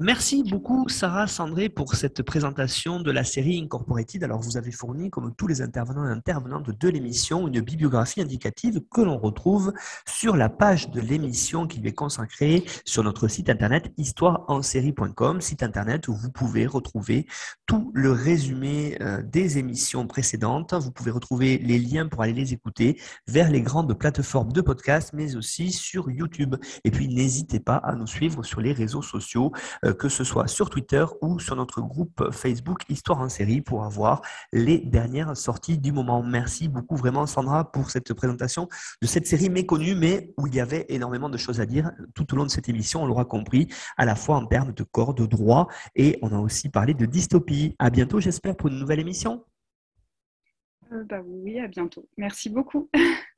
Merci 0.00 0.44
beaucoup, 0.44 0.88
Sarah 0.88 1.26
Sandré, 1.26 1.68
pour 1.68 1.96
cette 1.96 2.22
présentation 2.22 3.00
de 3.00 3.10
la 3.10 3.24
série 3.24 3.60
Incorporated. 3.60 4.22
Alors, 4.22 4.40
vous 4.40 4.56
avez 4.56 4.70
fourni, 4.70 5.10
comme 5.10 5.34
tous 5.34 5.48
les 5.48 5.60
intervenants 5.60 6.06
et 6.06 6.12
intervenantes 6.12 6.70
de 6.70 6.88
l'émission, 6.88 7.48
une 7.48 7.60
bibliographie 7.62 8.20
indicative 8.20 8.80
que 8.92 9.00
l'on 9.00 9.18
retrouve 9.18 9.72
sur 10.06 10.36
la 10.36 10.50
page 10.50 10.90
de 10.90 11.00
l'émission 11.00 11.66
qui 11.66 11.80
lui 11.80 11.88
est 11.88 11.94
consacrée 11.94 12.64
sur 12.84 13.02
notre 13.02 13.26
site 13.26 13.50
internet 13.50 13.90
histoireensérie.com, 13.96 15.40
site 15.40 15.64
internet 15.64 16.06
où 16.06 16.14
vous 16.14 16.30
pouvez 16.30 16.68
retrouver 16.68 17.26
tout 17.66 17.90
le 17.92 18.12
résumé 18.12 18.96
euh, 19.00 19.20
des 19.24 19.58
émissions 19.58 20.06
précédentes. 20.06 20.74
Vous 20.74 20.92
pouvez 20.92 21.10
retrouver 21.10 21.58
les 21.58 21.80
liens 21.80 22.06
pour 22.06 22.22
aller 22.22 22.34
les 22.34 22.52
écouter 22.52 23.00
vers 23.26 23.50
les 23.50 23.62
grandes 23.62 23.98
plateformes 23.98 24.52
de 24.52 24.60
podcast, 24.60 25.10
mais 25.12 25.34
aussi 25.34 25.72
sur 25.72 26.08
YouTube. 26.08 26.54
Et 26.84 26.92
puis, 26.92 27.08
n'hésitez 27.08 27.58
pas 27.58 27.78
à 27.78 27.96
nous 27.96 28.06
suivre 28.06 28.44
sur 28.44 28.60
les 28.60 28.72
réseaux 28.72 29.02
sociaux 29.02 29.50
que 29.92 30.08
ce 30.08 30.24
soit 30.24 30.46
sur 30.46 30.70
Twitter 30.70 31.04
ou 31.20 31.38
sur 31.38 31.56
notre 31.56 31.80
groupe 31.80 32.30
Facebook 32.32 32.82
Histoire 32.88 33.20
en 33.20 33.28
série 33.28 33.60
pour 33.60 33.84
avoir 33.84 34.22
les 34.52 34.78
dernières 34.78 35.36
sorties 35.36 35.78
du 35.78 35.92
moment. 35.92 36.22
Merci 36.22 36.68
beaucoup 36.68 36.96
vraiment 36.96 37.26
Sandra 37.26 37.70
pour 37.70 37.90
cette 37.90 38.12
présentation 38.14 38.68
de 39.02 39.06
cette 39.06 39.26
série 39.26 39.50
méconnue 39.50 39.94
mais 39.94 40.32
où 40.36 40.46
il 40.46 40.54
y 40.54 40.60
avait 40.60 40.86
énormément 40.88 41.28
de 41.28 41.36
choses 41.36 41.60
à 41.60 41.66
dire 41.66 41.90
tout 42.14 42.32
au 42.32 42.36
long 42.36 42.44
de 42.44 42.50
cette 42.50 42.68
émission, 42.68 43.02
on 43.02 43.06
l'aura 43.06 43.24
compris, 43.24 43.68
à 43.96 44.04
la 44.04 44.14
fois 44.14 44.36
en 44.36 44.46
termes 44.46 44.72
de 44.72 44.82
corps, 44.82 45.14
de 45.14 45.26
droit 45.26 45.68
et 45.94 46.18
on 46.22 46.32
a 46.32 46.38
aussi 46.38 46.68
parlé 46.68 46.94
de 46.94 47.06
dystopie. 47.06 47.74
À 47.78 47.90
bientôt 47.90 48.20
j'espère 48.20 48.56
pour 48.56 48.68
une 48.68 48.78
nouvelle 48.78 49.00
émission. 49.00 49.44
Euh, 50.92 51.04
bah 51.04 51.20
oui, 51.24 51.58
à 51.58 51.68
bientôt. 51.68 52.08
Merci 52.16 52.48
beaucoup. 52.50 52.88